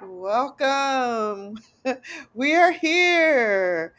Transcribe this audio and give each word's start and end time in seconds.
Welcome. 0.00 1.58
We 2.34 2.54
are 2.54 2.72
here. 2.72 3.94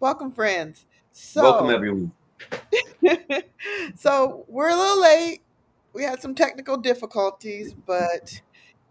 Welcome, 0.00 0.32
friends. 0.32 0.84
So, 1.12 1.42
Welcome, 1.42 1.70
everyone. 1.70 2.12
so 3.94 4.44
we're 4.48 4.70
a 4.70 4.76
little 4.76 5.00
late. 5.00 5.42
We 5.92 6.02
had 6.02 6.20
some 6.20 6.34
technical 6.34 6.76
difficulties, 6.76 7.74
but 7.74 8.40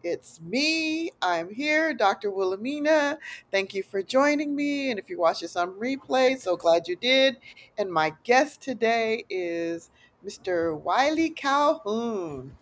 it's 0.04 0.40
me. 0.42 1.12
I'm 1.22 1.54
here, 1.54 1.94
Dr. 1.94 2.32
Wilhelmina. 2.32 3.18
Thank 3.52 3.74
you 3.74 3.84
for 3.84 4.02
joining 4.02 4.56
me. 4.56 4.92
And 4.92 5.00
if 5.00 5.10
you 5.10 5.20
watch 5.20 5.42
this 5.42 5.56
on 5.56 5.72
replay, 5.74 6.40
so 6.40 6.56
glad 6.56 6.88
you 6.88 6.96
did. 6.96 7.38
And 7.78 7.92
my 7.92 8.14
guest 8.24 8.62
today 8.62 9.26
is 9.30 9.90
Mr. 10.26 10.80
Wiley 10.80 11.32
Calhoun. 11.32 12.56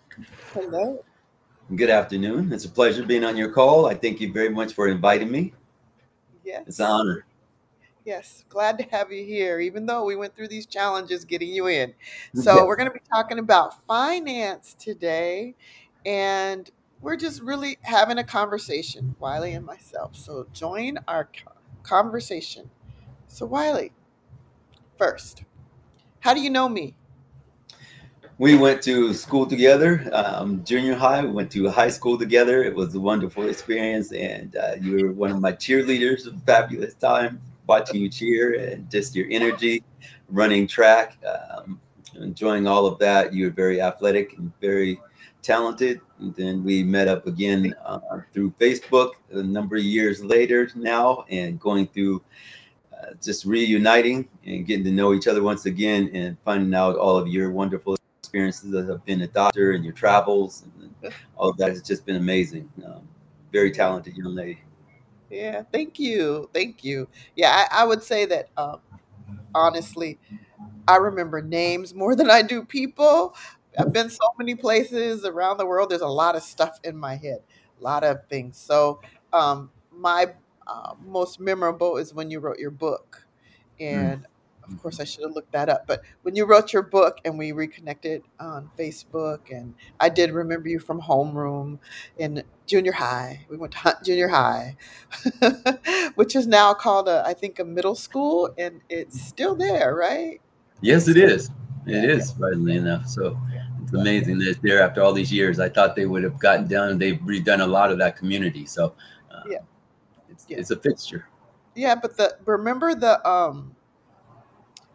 Hello. 0.53 1.03
Good 1.69 1.89
afternoon. 1.89 2.51
It's 2.51 2.65
a 2.65 2.69
pleasure 2.69 3.03
being 3.03 3.23
on 3.23 3.37
your 3.37 3.49
call. 3.49 3.85
I 3.85 3.95
thank 3.95 4.19
you 4.19 4.31
very 4.33 4.49
much 4.49 4.73
for 4.73 4.89
inviting 4.89 5.31
me. 5.31 5.53
Yes. 6.43 6.63
It's 6.67 6.79
an 6.79 6.87
honor. 6.87 7.25
Yes, 8.05 8.43
glad 8.49 8.77
to 8.79 8.83
have 8.91 9.13
you 9.13 9.25
here, 9.25 9.61
even 9.61 9.85
though 9.85 10.03
we 10.03 10.17
went 10.17 10.35
through 10.35 10.49
these 10.49 10.65
challenges 10.65 11.23
getting 11.23 11.49
you 11.49 11.67
in. 11.67 11.93
So, 12.35 12.65
we're 12.65 12.75
going 12.75 12.89
to 12.89 12.93
be 12.93 12.99
talking 13.09 13.39
about 13.39 13.81
finance 13.85 14.75
today, 14.77 15.55
and 16.05 16.69
we're 17.01 17.15
just 17.15 17.41
really 17.41 17.77
having 17.81 18.17
a 18.17 18.23
conversation, 18.25 19.15
Wiley 19.19 19.53
and 19.53 19.65
myself. 19.65 20.17
So, 20.17 20.45
join 20.51 20.99
our 21.07 21.29
conversation. 21.81 22.69
So, 23.29 23.45
Wiley, 23.45 23.93
first, 24.97 25.43
how 26.19 26.33
do 26.33 26.41
you 26.41 26.49
know 26.49 26.67
me? 26.67 26.95
We 28.39 28.57
went 28.57 28.81
to 28.83 29.13
school 29.13 29.45
together, 29.45 30.09
um, 30.11 30.63
junior 30.63 30.95
high. 30.95 31.23
We 31.23 31.31
went 31.31 31.51
to 31.51 31.69
high 31.69 31.89
school 31.89 32.17
together. 32.17 32.63
It 32.63 32.73
was 32.73 32.95
a 32.95 32.99
wonderful 32.99 33.47
experience, 33.47 34.11
and 34.11 34.55
uh, 34.55 34.73
you 34.81 35.05
were 35.05 35.11
one 35.11 35.29
of 35.29 35.39
my 35.39 35.51
cheerleaders. 35.51 36.25
A 36.25 36.35
fabulous 36.39 36.95
time 36.95 37.39
watching 37.67 38.01
you 38.01 38.09
cheer 38.09 38.55
and 38.55 38.89
just 38.89 39.15
your 39.15 39.27
energy, 39.29 39.83
running 40.29 40.65
track, 40.65 41.15
um, 41.23 41.79
enjoying 42.15 42.65
all 42.65 42.87
of 42.87 42.97
that. 42.99 43.33
You 43.33 43.45
were 43.45 43.51
very 43.51 43.79
athletic 43.79 44.35
and 44.39 44.51
very 44.59 44.99
talented. 45.43 46.01
And 46.19 46.33
then 46.35 46.63
we 46.63 46.83
met 46.83 47.07
up 47.07 47.27
again 47.27 47.75
uh, 47.85 48.21
through 48.33 48.51
Facebook 48.59 49.11
a 49.31 49.43
number 49.43 49.75
of 49.75 49.83
years 49.83 50.23
later 50.23 50.71
now, 50.73 51.25
and 51.29 51.59
going 51.59 51.85
through 51.85 52.23
uh, 52.93 53.13
just 53.21 53.45
reuniting 53.45 54.27
and 54.43 54.65
getting 54.65 54.85
to 54.85 54.91
know 54.91 55.13
each 55.13 55.27
other 55.27 55.43
once 55.43 55.67
again 55.67 56.09
and 56.15 56.35
finding 56.43 56.73
out 56.73 56.95
all 56.95 57.15
of 57.15 57.27
your 57.27 57.51
wonderful 57.51 57.95
experiences 58.33 58.73
as 58.73 58.89
I've 58.89 59.05
been 59.05 59.21
a 59.21 59.27
doctor 59.27 59.73
and 59.73 59.83
your 59.83 59.93
travels 59.93 60.63
and 60.63 61.13
all 61.37 61.49
of 61.49 61.57
that 61.57 61.69
has 61.69 61.83
just 61.83 62.03
been 62.03 62.15
amazing. 62.15 62.67
Um, 62.83 63.07
very 63.51 63.71
talented 63.71 64.17
young 64.17 64.33
lady. 64.33 64.59
Yeah, 65.29 65.61
thank 65.71 65.99
you. 65.99 66.49
Thank 66.51 66.83
you. 66.83 67.07
Yeah, 67.35 67.67
I, 67.71 67.83
I 67.83 67.85
would 67.85 68.01
say 68.01 68.25
that 68.25 68.49
um, 68.57 68.79
honestly, 69.53 70.19
I 70.87 70.95
remember 70.95 71.43
names 71.43 71.93
more 71.93 72.15
than 72.19 72.31
I 72.31 72.41
do 72.41 72.63
people. 72.65 73.35
I've 73.77 73.93
been 73.93 74.09
so 74.09 74.25
many 74.39 74.55
places 74.55 75.25
around 75.25 75.57
the 75.57 75.65
world. 75.65 75.89
There's 75.89 76.01
a 76.01 76.07
lot 76.07 76.35
of 76.35 76.41
stuff 76.41 76.79
in 76.83 76.97
my 76.97 77.15
head, 77.15 77.39
a 77.79 77.83
lot 77.83 78.03
of 78.03 78.27
things. 78.29 78.57
So, 78.57 78.99
um, 79.31 79.69
my 79.91 80.27
uh, 80.65 80.93
most 81.05 81.39
memorable 81.39 81.97
is 81.97 82.13
when 82.13 82.31
you 82.31 82.39
wrote 82.39 82.57
your 82.57 82.71
book. 82.71 83.25
Mm. 83.79 84.13
And 84.13 84.25
of 84.67 84.81
course, 84.81 84.99
I 84.99 85.03
should 85.03 85.23
have 85.23 85.33
looked 85.33 85.51
that 85.53 85.69
up. 85.69 85.87
But 85.87 86.01
when 86.23 86.35
you 86.35 86.45
wrote 86.45 86.73
your 86.73 86.83
book 86.83 87.19
and 87.25 87.37
we 87.37 87.51
reconnected 87.51 88.23
on 88.39 88.69
Facebook, 88.77 89.51
and 89.51 89.73
I 89.99 90.09
did 90.09 90.31
remember 90.31 90.69
you 90.69 90.79
from 90.79 91.01
homeroom 91.01 91.79
in 92.17 92.43
junior 92.67 92.93
high. 92.93 93.45
We 93.49 93.57
went 93.57 93.73
to 93.73 93.79
Hunt 93.79 94.03
Junior 94.03 94.29
High, 94.29 94.77
which 96.15 96.35
is 96.35 96.47
now 96.47 96.73
called, 96.73 97.09
a, 97.09 97.23
I 97.25 97.33
think, 97.33 97.59
a 97.59 97.65
middle 97.65 97.95
school, 97.95 98.49
and 98.57 98.81
it's 98.89 99.19
still 99.21 99.55
there, 99.55 99.95
right? 99.95 100.41
Yes, 100.81 101.07
it 101.07 101.17
is 101.17 101.49
It 101.85 102.05
is, 102.05 102.11
Yeah, 102.13 102.13
yeah, 102.15 102.19
surprisingly 102.19 102.75
enough. 102.77 103.07
So 103.07 103.39
it's 103.83 103.93
amazing 103.93 104.39
that 104.39 104.49
it's 104.49 104.59
there 104.61 104.81
after 104.81 105.01
all 105.01 105.13
these 105.13 105.31
years. 105.31 105.59
I 105.59 105.69
thought 105.69 105.95
they 105.95 106.05
would 106.05 106.23
have 106.23 106.39
gotten 106.39 106.67
down. 106.67 106.97
They've 106.97 107.19
redone 107.19 107.61
a 107.61 107.67
lot 107.67 107.91
of 107.91 107.97
that 107.99 108.17
community. 108.17 108.65
So 108.65 108.95
yeah, 109.43 109.59
um, 109.59 109.65
it's 110.29 110.45
yeah, 110.49 110.57
it's 110.59 110.71
a 110.71 110.77
fixture. 110.77 111.27
yeah. 111.75 111.95
But 111.95 112.17
the 112.17 112.37
remember 112.45 112.95
the 112.95 113.25
um 113.27 113.72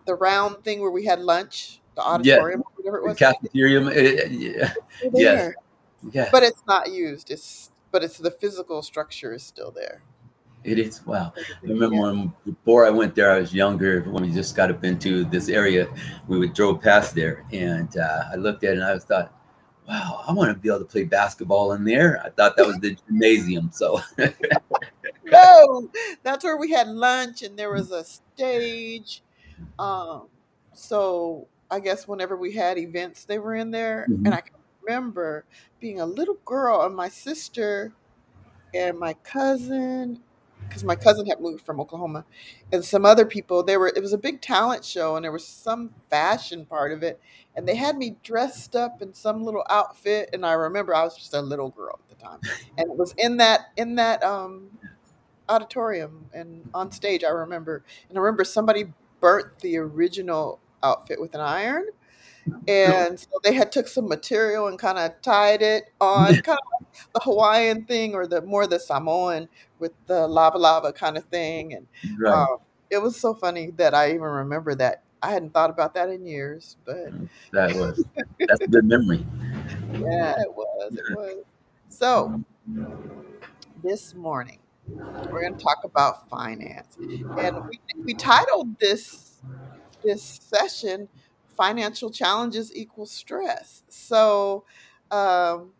the 0.09 0.15
round 0.17 0.65
thing 0.65 0.81
where 0.81 0.91
we 0.91 1.05
had 1.05 1.21
lunch, 1.21 1.81
the 1.95 2.03
Yeah, 2.23 2.37
auditorium, 2.39 2.65
whatever 2.77 2.97
it 2.99 3.05
the 3.05 3.11
was. 3.11 3.19
cafeteria. 3.19 3.81
eh, 3.91 4.29
yeah, 4.31 4.75
yes, 5.13 5.53
yes. 6.13 6.31
but 6.33 6.43
it's 6.43 6.63
not 6.67 6.91
used. 6.91 7.31
It's 7.31 7.71
but 7.93 8.03
it's 8.03 8.19
the 8.19 8.31
physical 8.33 8.83
structure 8.83 9.35
is 9.35 9.43
still 9.45 9.71
there. 9.71 10.03
It 10.65 10.79
is 10.79 11.07
wow. 11.07 11.33
I 11.37 11.43
remember 11.63 11.97
Yeah, 11.97 12.03
when 12.03 12.33
before 12.47 12.87
I 12.87 12.91
went 12.91 13.15
there, 13.15 13.31
I 13.31 13.39
was 13.39 13.55
younger. 13.55 14.01
When 14.03 14.23
we 14.25 14.31
just 14.33 14.57
got 14.57 14.71
up 14.71 14.83
into 14.83 15.25
this 15.25 15.49
area, 15.49 15.89
we 16.27 16.39
would 16.39 16.55
drove 16.55 16.81
past 16.83 17.15
there, 17.15 17.45
and 17.53 17.97
uh, 17.97 18.25
I 18.33 18.37
looked 18.37 18.65
at 18.65 18.71
it 18.73 18.79
and 18.79 18.85
I 18.85 18.95
was 18.95 19.05
thought, 19.05 19.33
"Wow, 19.87 20.25
I 20.27 20.33
want 20.33 20.51
to 20.53 20.59
be 20.59 20.69
able 20.69 20.81
to 20.81 20.85
play 20.87 21.05
basketball 21.05 21.73
in 21.75 21.85
there." 21.85 22.21
I 22.25 22.31
thought 22.31 22.57
that 22.57 22.67
was 22.67 22.79
the 22.81 22.97
gymnasium. 23.07 23.71
So 23.73 24.01
no, 25.25 25.91
that's 26.23 26.45
where 26.45 26.57
we 26.57 26.73
had 26.73 26.89
lunch, 26.89 27.43
and 27.43 27.59
there 27.59 27.71
was 27.73 27.91
a 27.93 28.05
stage. 28.05 29.23
Um, 29.79 30.29
so 30.73 31.49
I 31.71 31.81
guess 31.81 32.09
whenever 32.09 32.37
we 32.37 32.55
had 32.55 32.79
events, 32.79 33.25
they 33.25 33.39
were 33.39 33.55
in 33.55 33.71
there, 33.71 34.11
and 34.25 34.35
Mhm. 34.35 34.39
I 34.39 34.41
can 34.43 34.55
remember 34.83 35.45
being 35.81 36.01
a 36.01 36.07
little 36.07 36.39
girl, 36.45 36.83
and 36.83 36.95
my 36.97 37.09
sister 37.09 37.95
and 38.75 38.99
my 38.99 39.15
cousin, 39.25 40.23
because 40.69 40.85
my 40.85 40.97
cousin 40.97 41.27
had 41.27 41.41
moved 41.41 41.65
from 41.65 41.81
Oklahoma, 41.81 42.25
and 42.73 42.85
some 42.85 43.05
other 43.07 43.25
people. 43.25 43.63
They 43.63 43.77
were. 43.77 43.89
It 43.95 44.03
was 44.03 44.13
a 44.13 44.19
big 44.19 44.41
talent 44.43 44.85
show, 44.85 45.17
and 45.17 45.25
there 45.25 45.33
was 45.33 45.47
some 45.47 45.95
fashion 46.11 46.67
part 46.67 46.93
of 46.93 47.03
it, 47.03 47.21
and 47.57 47.67
they 47.67 47.77
had 47.77 47.97
me 47.97 48.17
dressed 48.23 48.77
up 48.77 49.01
in 49.03 49.15
some 49.15 49.45
little 49.45 49.65
outfit, 49.71 50.31
and 50.33 50.45
I 50.47 50.53
remember 50.53 50.95
I 50.95 51.05
was 51.05 51.17
just 51.17 51.35
a 51.35 51.41
little 51.41 51.71
girl 51.71 51.99
at 52.03 52.09
the 52.19 52.23
time, 52.25 52.41
and 52.77 52.91
it 52.91 52.97
was 52.99 53.15
in 53.19 53.39
that 53.39 53.69
in 53.77 53.97
that 53.97 54.23
um 54.23 54.71
auditorium 55.49 56.27
and 56.33 56.69
on 56.75 56.91
stage. 56.93 57.25
I 57.25 57.31
remember, 57.31 57.85
and 58.09 58.19
I 58.19 58.21
remember 58.21 58.45
somebody 58.45 58.93
burnt 59.21 59.59
the 59.61 59.77
original 59.79 60.61
outfit 60.83 61.21
with 61.21 61.35
an 61.35 61.41
iron. 61.41 61.87
And 62.67 63.19
so 63.19 63.29
they 63.43 63.53
had 63.53 63.71
took 63.73 63.89
some 63.89 64.09
material 64.09 64.69
and 64.69 64.79
kind 64.79 64.99
of 64.99 65.21
tied 65.23 65.63
it 65.63 65.91
on 66.01 66.29
kind 66.37 66.59
of 66.59 66.81
like 66.81 67.13
the 67.13 67.21
hawaiian 67.21 67.85
thing 67.85 68.15
or 68.15 68.27
the 68.27 68.43
more 68.43 68.67
the 68.67 68.81
samoan 68.81 69.49
with 69.79 69.93
the 70.07 70.27
lava 70.27 70.59
lava 70.59 70.93
kind 70.93 71.17
of 71.17 71.25
thing. 71.25 71.75
And 71.75 71.87
right, 72.19 72.33
um, 72.33 72.59
it 72.91 72.99
was 72.99 73.21
so 73.21 73.35
funny 73.35 73.71
that 73.77 73.95
i 73.95 74.09
even 74.11 74.23
remember 74.23 74.75
that. 74.77 75.03
I 75.21 75.33
hadn't 75.33 75.53
thought 75.53 75.69
about 75.69 75.95
that 75.95 76.11
in 76.11 76.25
years 76.25 76.77
but 76.85 77.09
that 77.53 77.75
was 77.75 78.05
that's 78.47 78.61
a 78.61 78.69
good 78.69 78.85
memory. 78.85 79.27
yeah 79.95 80.41
it 80.41 80.55
was 80.55 80.93
it 80.93 81.17
was. 81.17 81.45
So 81.89 82.41
this 83.83 84.15
morning 84.15 84.61
we're 85.31 85.41
going 85.43 85.55
to 85.57 85.63
talk 85.63 85.79
about 85.85 86.29
finance. 86.29 86.99
And 87.37 87.57
we, 87.69 87.81
we 88.07 88.15
titled 88.15 88.79
this 88.81 89.43
this 90.05 90.23
session 90.43 91.09
financial 91.57 92.11
challenges 92.11 92.75
equal 92.75 93.07
stress. 93.07 93.83
So 93.89 94.65
um, 95.11 95.73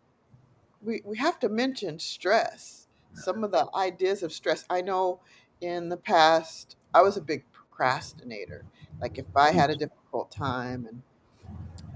we, 0.81 1.01
we 1.05 1.17
have 1.17 1.39
to 1.39 1.49
mention 1.49 1.99
stress. 1.99 2.87
Some 3.13 3.43
of 3.43 3.51
the 3.51 3.67
ideas 3.75 4.23
of 4.23 4.31
stress. 4.33 4.65
I 4.69 4.81
know 4.81 5.21
in 5.61 5.89
the 5.89 5.97
past 5.97 6.77
i 6.93 7.01
was 7.01 7.17
a 7.17 7.21
big 7.21 7.43
procrastinator. 7.51 8.65
Like 9.01 9.17
if 9.17 9.25
i 9.35 9.51
had 9.51 9.69
a 9.69 9.75
difficult 9.75 10.31
time 10.31 10.85
and 10.89 11.01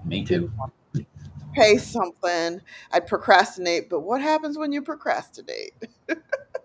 Me 0.05 0.23
too. 0.23 0.51
pay 1.55 1.77
something 1.77 2.61
i'd 2.91 3.07
procrastinate. 3.07 3.89
But 3.89 4.01
what 4.01 4.21
happens 4.21 4.57
when 4.57 4.71
you 4.71 4.81
procrastinate 4.81 5.73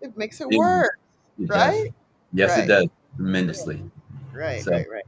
it 0.00 0.16
makes 0.16 0.40
it 0.40 0.48
It, 0.50 1.48
does. 1.48 1.48
right 1.48 1.94
Yes, 2.32 2.58
it 2.58 2.66
does 2.66 2.86
tremendously. 3.16 3.82
right 4.32 4.62
So 4.64 4.72
right 4.72 4.86
right 4.86 5.04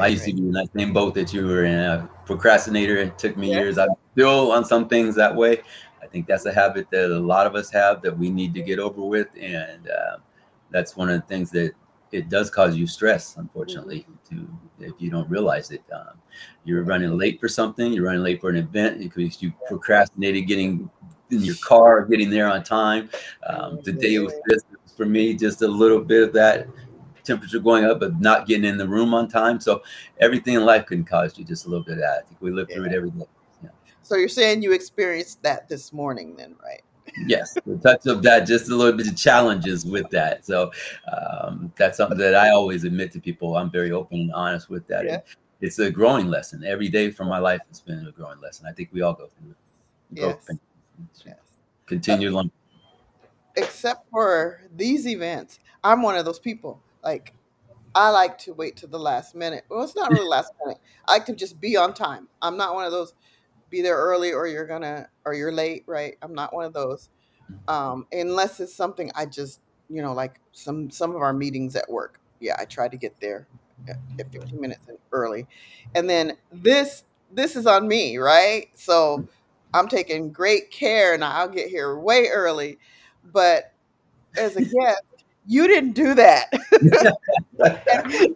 I 0.00 0.06
right 0.06 0.08
used 0.08 0.24
to 0.26 0.32
be 0.32 0.40
in 0.40 0.52
that 0.52 0.68
same 0.76 0.92
boat 0.92 1.14
that 1.14 1.32
you 1.32 1.46
were 1.46 1.64
in, 1.64 1.78
a 1.78 2.08
procrastinator. 2.26 2.96
It 2.96 3.18
took 3.18 3.36
me 3.36 3.50
yeah 3.50 3.56
years. 3.56 3.78
I'm 3.78 3.88
still 4.12 4.52
on 4.52 4.64
some 4.64 4.88
things 4.88 5.14
that 5.16 5.34
way. 5.34 5.62
I 6.02 6.06
think 6.06 6.26
that's 6.26 6.46
a 6.46 6.52
habit 6.52 6.88
that 6.90 7.10
a 7.10 7.18
lot 7.20 7.46
of 7.46 7.54
us 7.54 7.70
have 7.70 8.02
that 8.02 8.16
we 8.16 8.30
need 8.30 8.54
to 8.54 8.62
get 8.62 8.78
over 8.78 9.02
with, 9.02 9.28
and 9.38 9.88
uh, 9.88 10.18
that's 10.70 10.96
one 10.96 11.10
of 11.10 11.20
the 11.20 11.26
things 11.26 11.50
that 11.50 11.72
it 12.12 12.28
does 12.28 12.50
cause 12.50 12.76
you 12.76 12.86
stress. 12.86 13.36
Unfortunately, 13.36 14.06
to 14.30 14.48
if 14.78 14.94
you 14.98 15.10
don't 15.10 15.28
realize 15.28 15.70
it, 15.70 15.82
um, 15.92 16.18
you're 16.64 16.82
running 16.82 17.16
late 17.16 17.38
for 17.40 17.48
something. 17.48 17.92
You're 17.92 18.06
running 18.06 18.22
late 18.22 18.40
for 18.40 18.50
an 18.50 18.56
event 18.56 18.98
because 18.98 19.42
you 19.42 19.52
procrastinated 19.68 20.46
getting 20.46 20.90
in 21.32 21.40
your 21.40 21.54
car, 21.62 22.04
getting 22.04 22.30
there 22.30 22.50
on 22.50 22.62
time. 22.62 23.10
Um, 23.46 23.82
today 23.82 24.18
was 24.18 24.34
this 24.46 24.62
for 24.96 25.06
me, 25.06 25.34
just 25.34 25.62
a 25.62 25.68
little 25.68 26.00
bit 26.00 26.22
of 26.22 26.32
that 26.34 26.66
temperature 27.24 27.58
going 27.58 27.84
up, 27.84 28.00
but 28.00 28.20
not 28.20 28.46
getting 28.46 28.64
in 28.64 28.76
the 28.76 28.86
room 28.86 29.14
on 29.14 29.28
time. 29.28 29.60
So 29.60 29.82
everything 30.18 30.54
in 30.54 30.64
life 30.64 30.86
can 30.86 31.04
cause 31.04 31.38
you 31.38 31.44
just 31.44 31.66
a 31.66 31.68
little 31.68 31.84
bit 31.84 31.94
of 31.94 32.00
that. 32.00 32.22
I 32.24 32.28
think 32.28 32.40
we 32.40 32.50
live 32.50 32.68
through 32.70 32.84
it 32.84 32.92
every 32.92 33.10
day. 33.10 33.24
Yeah. 33.62 33.70
So 34.02 34.16
you're 34.16 34.28
saying 34.28 34.62
you 34.62 34.72
experienced 34.72 35.42
that 35.42 35.68
this 35.68 35.92
morning, 35.92 36.36
then, 36.36 36.56
right? 36.62 36.82
yes, 37.26 37.56
a 37.56 37.76
touch 37.76 38.06
of 38.06 38.22
that, 38.22 38.46
just 38.46 38.70
a 38.70 38.74
little 38.74 38.96
bit 38.96 39.08
of 39.08 39.16
challenges 39.16 39.84
with 39.84 40.08
that. 40.10 40.44
So 40.44 40.70
um, 41.10 41.72
that's 41.76 41.96
something 41.96 42.18
that 42.18 42.34
I 42.34 42.50
always 42.50 42.84
admit 42.84 43.12
to 43.12 43.20
people. 43.20 43.56
I'm 43.56 43.70
very 43.70 43.92
open 43.92 44.20
and 44.20 44.32
honest 44.32 44.68
with 44.68 44.86
that. 44.88 45.04
Yeah. 45.04 45.20
It's 45.60 45.78
a 45.78 45.90
growing 45.90 46.28
lesson. 46.28 46.64
Every 46.64 46.88
day 46.88 47.10
from 47.10 47.28
my 47.28 47.38
life, 47.38 47.60
it's 47.68 47.80
been 47.80 48.06
a 48.06 48.12
growing 48.12 48.40
lesson. 48.40 48.66
I 48.66 48.72
think 48.72 48.90
we 48.92 49.02
all 49.02 49.12
go 49.12 49.28
through 49.38 49.50
it. 49.50 49.56
Yes. 50.12 50.46
Growth, 50.46 50.60
Yes. 51.24 51.36
Continue 51.86 52.30
learning. 52.30 52.52
Except 53.56 54.08
for 54.10 54.62
these 54.76 55.06
events, 55.06 55.58
I'm 55.82 56.02
one 56.02 56.16
of 56.16 56.24
those 56.24 56.38
people. 56.38 56.80
Like, 57.02 57.34
I 57.94 58.10
like 58.10 58.38
to 58.38 58.52
wait 58.54 58.76
to 58.78 58.86
the 58.86 58.98
last 58.98 59.34
minute. 59.34 59.64
Well, 59.68 59.82
it's 59.82 59.96
not 59.96 60.10
really 60.10 60.28
last 60.28 60.52
minute. 60.64 60.80
I 61.08 61.14
like 61.14 61.26
to 61.26 61.34
just 61.34 61.60
be 61.60 61.76
on 61.76 61.94
time. 61.94 62.28
I'm 62.40 62.56
not 62.56 62.74
one 62.74 62.84
of 62.84 62.92
those 62.92 63.14
be 63.70 63.82
there 63.82 63.96
early 63.96 64.32
or 64.32 64.46
you're 64.46 64.66
gonna 64.66 65.08
or 65.24 65.32
you're 65.32 65.52
late, 65.52 65.84
right? 65.86 66.16
I'm 66.22 66.34
not 66.34 66.52
one 66.52 66.64
of 66.64 66.72
those. 66.72 67.08
Um, 67.68 68.06
unless 68.12 68.60
it's 68.60 68.74
something 68.74 69.10
I 69.14 69.26
just, 69.26 69.60
you 69.88 70.02
know, 70.02 70.12
like 70.12 70.40
some 70.52 70.90
some 70.90 71.14
of 71.14 71.22
our 71.22 71.32
meetings 71.32 71.76
at 71.76 71.88
work. 71.88 72.20
Yeah, 72.40 72.56
I 72.58 72.64
try 72.64 72.88
to 72.88 72.96
get 72.96 73.14
there 73.20 73.46
at, 73.88 73.96
at 74.18 74.32
15 74.32 74.60
minutes 74.60 74.88
early. 75.12 75.46
And 75.94 76.10
then 76.10 76.36
this 76.52 77.04
this 77.32 77.56
is 77.56 77.66
on 77.66 77.86
me, 77.86 78.18
right? 78.18 78.68
So 78.74 79.26
I'm 79.74 79.88
taking 79.88 80.32
great 80.32 80.70
care 80.70 81.14
and 81.14 81.24
I'll 81.24 81.48
get 81.48 81.68
here 81.68 81.98
way 81.98 82.28
early. 82.28 82.78
But 83.32 83.72
as 84.36 84.56
a 84.56 84.62
guest, 84.62 85.02
you 85.46 85.66
didn't 85.68 85.92
do 85.92 86.14
that. 86.14 86.52
and 87.62 88.06
we 88.06 88.34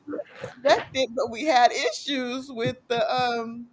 that 0.63 0.87
did, 0.93 1.11
but 1.15 1.31
we 1.31 1.45
had 1.45 1.71
issues 1.73 2.51
with 2.51 2.77
the 2.89 3.09
um 3.15 3.67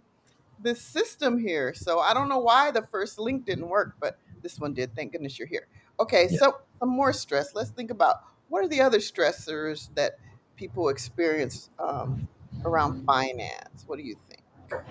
the 0.62 0.74
system 0.74 1.38
here. 1.38 1.74
So 1.74 1.98
I 1.98 2.14
don't 2.14 2.28
know 2.28 2.38
why 2.38 2.70
the 2.70 2.82
first 2.82 3.18
link 3.18 3.44
didn't 3.44 3.68
work, 3.68 3.94
but 4.00 4.18
this 4.42 4.58
one 4.58 4.74
did. 4.74 4.94
Thank 4.94 5.12
goodness 5.12 5.38
you're 5.38 5.48
here. 5.48 5.66
Okay, 6.00 6.28
Yeah. 6.30 6.38
so 6.38 6.56
some 6.78 6.88
more 6.88 7.12
stress. 7.12 7.54
Let's 7.54 7.70
think 7.70 7.90
about 7.90 8.16
what 8.48 8.64
are 8.64 8.68
the 8.68 8.80
other 8.80 8.98
stressors 8.98 9.88
that 9.94 10.18
people 10.56 10.88
experience 10.88 11.70
um, 11.78 12.28
around 12.64 13.04
finance. 13.04 13.84
What 13.86 13.96
do 13.98 14.04
you 14.04 14.16
think? 14.28 14.82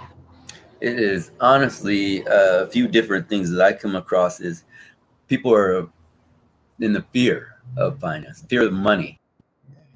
It 0.81 0.99
is 0.99 1.31
honestly 1.39 2.23
a 2.27 2.67
few 2.67 2.87
different 2.87 3.29
things 3.29 3.51
that 3.51 3.61
I 3.61 3.71
come 3.73 3.95
across 3.95 4.39
is 4.39 4.63
people 5.27 5.53
are 5.53 5.87
in 6.79 6.91
the 6.91 7.05
fear 7.13 7.57
of 7.77 7.99
finance, 7.99 8.43
fear 8.49 8.65
of 8.65 8.73
money. 8.73 9.19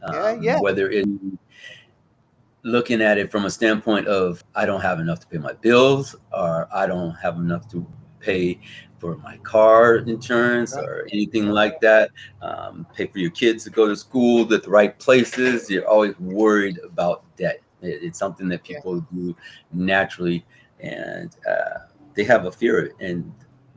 Yeah, 0.04 0.20
Um, 0.22 0.44
yeah. 0.44 0.60
Whether 0.60 0.90
it 0.92 1.08
looking 2.62 3.02
at 3.02 3.18
it 3.18 3.32
from 3.32 3.46
a 3.46 3.50
standpoint 3.50 4.08
of 4.08 4.44
I 4.56 4.66
don't 4.66 4.82
have 4.82 5.00
enough 5.00 5.20
to 5.22 5.28
pay 5.28 5.38
my 5.40 5.54
bills, 5.54 6.16
or 6.32 6.68
I 6.72 6.86
don't 6.86 7.12
have 7.16 7.38
enough 7.38 7.70
to 7.72 7.86
pay 8.20 8.60
for 9.00 9.18
my 9.18 9.38
car 9.38 9.98
insurance, 9.98 10.76
or 10.76 11.08
anything 11.12 11.48
like 11.48 11.80
that. 11.82 12.12
Um, 12.42 12.86
pay 12.96 13.08
for 13.08 13.20
your 13.20 13.32
kids 13.32 13.64
to 13.66 13.70
go 13.72 13.88
to 13.88 13.96
school 13.96 14.52
at 14.54 14.64
the 14.64 14.70
right 14.70 14.98
places. 15.00 15.70
You're 15.70 15.88
always 15.88 16.18
worried 16.20 16.80
about 16.84 17.24
debt. 17.38 17.62
It- 17.82 18.04
it's 18.04 18.20
something 18.20 18.48
that 18.50 18.68
Yeah. 18.68 18.78
people 18.78 19.02
do 19.14 19.36
naturally, 19.72 20.46
and 20.80 21.36
uh, 21.50 21.80
they 22.16 22.24
have 22.24 22.46
a 22.46 22.52
fear 22.52 22.80
of 22.80 22.86
it. 22.88 22.94
And 23.00 23.32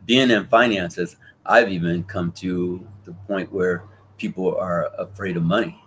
being 0.06 0.30
in 0.30 0.46
finances, 0.46 1.16
I've 1.46 1.70
even 1.70 2.02
come 2.04 2.32
to 2.32 2.86
the 3.04 3.12
point 3.26 3.52
where 3.52 3.84
people 4.16 4.56
are 4.56 4.90
afraid 4.98 5.36
of 5.36 5.42
money 5.44 5.80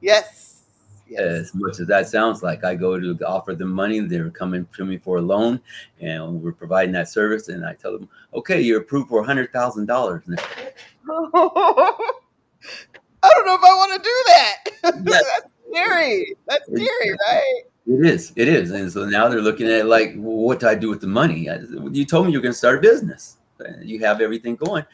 Yes. 0.00 0.62
Yes. 1.06 1.20
as 1.20 1.54
much 1.54 1.78
as 1.80 1.86
that 1.88 2.08
sounds 2.08 2.42
like 2.42 2.64
I 2.64 2.74
go 2.74 2.98
to 2.98 3.14
offer 3.26 3.54
them 3.54 3.70
money, 3.70 4.00
they're 4.00 4.30
coming 4.30 4.66
to 4.76 4.84
me 4.84 4.96
for 4.98 5.18
a 5.18 5.22
loan, 5.22 5.60
and 6.00 6.42
we're 6.42 6.52
providing 6.52 6.92
that 6.92 7.08
service. 7.08 7.48
And 7.48 7.64
I 7.64 7.74
tell 7.74 7.92
them, 7.92 8.08
okay, 8.32 8.60
you're 8.60 8.80
approved 8.80 9.08
for 9.10 9.20
a 9.20 9.24
hundred 9.24 9.52
thousand 9.52 9.86
dollars. 9.86 10.24
I 10.30 10.36
don't 13.32 13.46
know 13.46 13.54
if 13.54 13.62
I 13.62 13.74
want 13.76 13.92
to 13.92 13.98
do 13.98 14.24
that. 14.26 14.56
Yes. 15.06 15.24
That's 15.38 15.52
scary. 15.70 16.36
That's 16.46 16.66
scary, 16.66 17.10
right? 17.26 17.62
It 17.86 18.06
is, 18.06 18.32
it 18.34 18.48
is, 18.48 18.70
and 18.70 18.90
so 18.90 19.04
now 19.04 19.28
they're 19.28 19.42
looking 19.42 19.66
at 19.66 19.80
it 19.80 19.84
like, 19.84 20.14
well, 20.16 20.36
what 20.36 20.60
do 20.60 20.68
I 20.68 20.74
do 20.74 20.88
with 20.88 21.02
the 21.02 21.06
money? 21.06 21.50
I, 21.50 21.58
you 21.90 22.06
told 22.06 22.26
me 22.26 22.32
you're 22.32 22.40
going 22.40 22.52
to 22.52 22.58
start 22.58 22.78
a 22.78 22.80
business. 22.80 23.36
You 23.82 24.00
have 24.00 24.20
everything 24.22 24.56
going. 24.56 24.84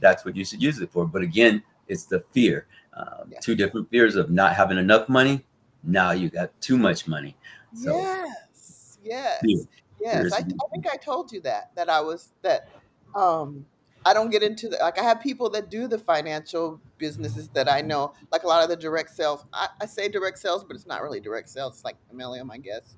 That's 0.00 0.24
what 0.24 0.36
you 0.36 0.44
should 0.44 0.62
use 0.62 0.80
it 0.80 0.90
for. 0.90 1.06
But 1.06 1.22
again, 1.22 1.62
it's 1.88 2.04
the 2.04 2.20
fear. 2.20 2.66
Um, 2.94 3.30
Yeah. 3.30 3.40
Two 3.40 3.54
different 3.54 3.90
fears 3.90 4.16
of 4.16 4.30
not 4.30 4.54
having 4.54 4.78
enough 4.78 5.08
money. 5.08 5.44
Now 5.82 6.12
you 6.12 6.30
got 6.30 6.58
too 6.60 6.78
much 6.78 7.06
money. 7.06 7.36
So 7.74 7.96
yes. 7.96 8.98
Yes. 9.02 9.40
fear. 9.42 9.66
Yes. 10.00 10.32
I, 10.32 10.38
I 10.38 10.68
think 10.70 10.86
I 10.90 10.96
told 10.96 11.32
you 11.32 11.40
that 11.42 11.74
that 11.74 11.88
I 11.88 12.00
was 12.00 12.32
that 12.42 12.68
um 13.14 13.66
I 14.06 14.14
don't 14.14 14.30
get 14.30 14.44
into 14.44 14.68
the 14.68 14.76
like 14.76 15.00
I 15.00 15.02
have 15.02 15.20
people 15.20 15.50
that 15.50 15.68
do 15.68 15.88
the 15.88 15.98
financial 15.98 16.80
businesses 16.96 17.48
that 17.48 17.68
I 17.68 17.80
know, 17.80 18.14
like 18.30 18.44
a 18.44 18.46
lot 18.46 18.62
of 18.62 18.68
the 18.68 18.76
direct 18.76 19.10
sales. 19.10 19.44
I, 19.52 19.66
I 19.80 19.86
say 19.86 20.08
direct 20.08 20.38
sales, 20.38 20.62
but 20.62 20.76
it's 20.76 20.86
not 20.86 21.02
really 21.02 21.18
direct 21.18 21.48
sales, 21.48 21.74
it's 21.74 21.84
like 21.84 21.96
MLM, 22.14 22.48
I 22.52 22.58
guess. 22.58 22.94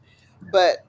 But 0.52 0.84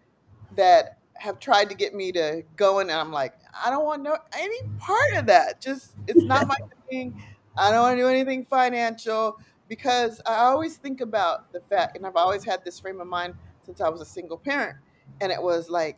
that 0.57 0.98
have 1.16 1.39
tried 1.39 1.69
to 1.69 1.75
get 1.75 1.94
me 1.94 2.12
to 2.12 2.44
go 2.57 2.80
in 2.80 2.89
and 2.89 3.00
I'm 3.00 3.13
like, 3.13 3.33
I 3.63 3.69
don't 3.69 3.86
want 3.86 4.04
no 4.04 4.18
any 4.38 4.60
part 4.77 5.13
of 5.16 5.25
that. 5.27 5.62
Just 5.62 5.94
it's 6.06 6.24
not 6.24 6.48
my 6.48 6.57
thing. 6.89 7.24
I 7.57 7.72
don't 7.72 7.81
want 7.81 7.95
to 7.98 8.04
do 8.04 8.10
anything 8.10 8.45
financial 8.45 9.39
because 9.69 10.19
I 10.25 10.36
always 10.36 10.75
think 10.75 11.00
about 11.00 11.54
the 11.54 11.62
fact 11.62 11.95
and 11.95 12.06
I've 12.06 12.18
always 12.18 12.44
had 12.44 12.65
this 12.65 12.77
frame 12.77 13.00
of 13.00 13.07
mind 13.07 13.36
since 13.65 13.80
I 13.80 13.88
was 13.88 14.01
a 14.01 14.06
single 14.06 14.38
parent. 14.38 14.77
And 15.22 15.31
it 15.31 15.42
was 15.42 15.69
like, 15.69 15.98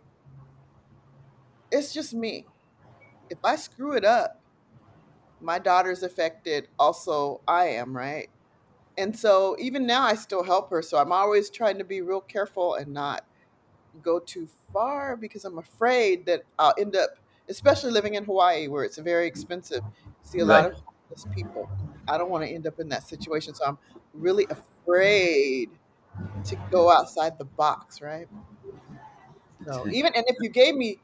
it's 1.71 1.91
just 1.91 2.13
me. 2.13 2.45
If 3.31 3.39
I 3.45 3.57
screw 3.57 3.93
it 3.95 4.05
up, 4.05 4.43
my 5.39 5.59
daughter's 5.59 6.03
affected. 6.03 6.69
Also, 6.77 7.41
I 7.47 7.65
am, 7.67 7.95
right? 7.95 8.29
And 8.97 9.17
so 9.17 9.57
even 9.59 9.87
now, 9.87 10.03
I 10.03 10.15
still 10.15 10.43
help 10.43 10.71
her. 10.71 10.81
So 10.81 10.97
I'm 10.99 11.11
always 11.11 11.49
trying 11.51 11.79
to 11.79 11.85
be 11.85 12.01
real 12.01 12.21
careful 12.21 12.75
and 12.75 12.93
not 12.93 13.27
go 14.01 14.19
too 14.19 14.47
far 14.73 15.17
because 15.17 15.45
I'm 15.45 15.59
afraid 15.59 16.25
that 16.27 16.43
I'll 16.59 16.75
end 16.79 16.95
up, 16.95 17.11
especially 17.49 17.91
living 17.91 18.15
in 18.15 18.25
Hawaii 18.25 18.67
where 18.67 18.83
it's 18.85 18.97
very 18.99 19.27
expensive. 19.27 19.83
See 20.23 20.39
a 20.39 20.45
lot 20.45 20.65
of 20.65 20.73
homeless 21.09 21.25
people. 21.31 21.71
I 22.07 22.17
don't 22.17 22.29
want 22.31 22.45
to 22.45 22.51
end 22.51 22.67
up 22.67 22.79
in 22.79 22.89
that 22.89 23.03
situation. 23.03 23.55
So 23.55 23.65
I'm 23.65 23.79
really 24.13 24.47
afraid 24.49 25.79
to 26.45 26.57
go 26.71 26.91
outside 26.91 27.37
the 27.39 27.45
box, 27.45 28.01
right? 28.01 28.29
So 29.65 29.87
even 29.91 30.13
and 30.15 30.25
if 30.27 30.37
you 30.39 30.49
gave 30.49 30.75
me 30.75 31.01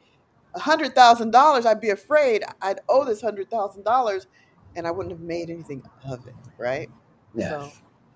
a 0.54 0.60
hundred 0.60 0.96
thousand 0.96 1.32
dollars, 1.32 1.66
I'd 1.66 1.82
be 1.82 1.90
afraid 1.90 2.44
I'd 2.62 2.80
owe 2.90 3.06
this 3.06 3.22
hundred 3.22 3.50
thousand 3.50 3.84
dollars, 3.84 4.28
and 4.76 4.88
I 4.88 4.92
wouldn't 4.92 5.12
have 5.12 5.22
made 5.22 5.50
anything 5.50 5.84
of 6.06 6.26
it, 6.28 6.36
right? 6.58 6.90
Yes. 7.36 7.50
So 7.50 7.72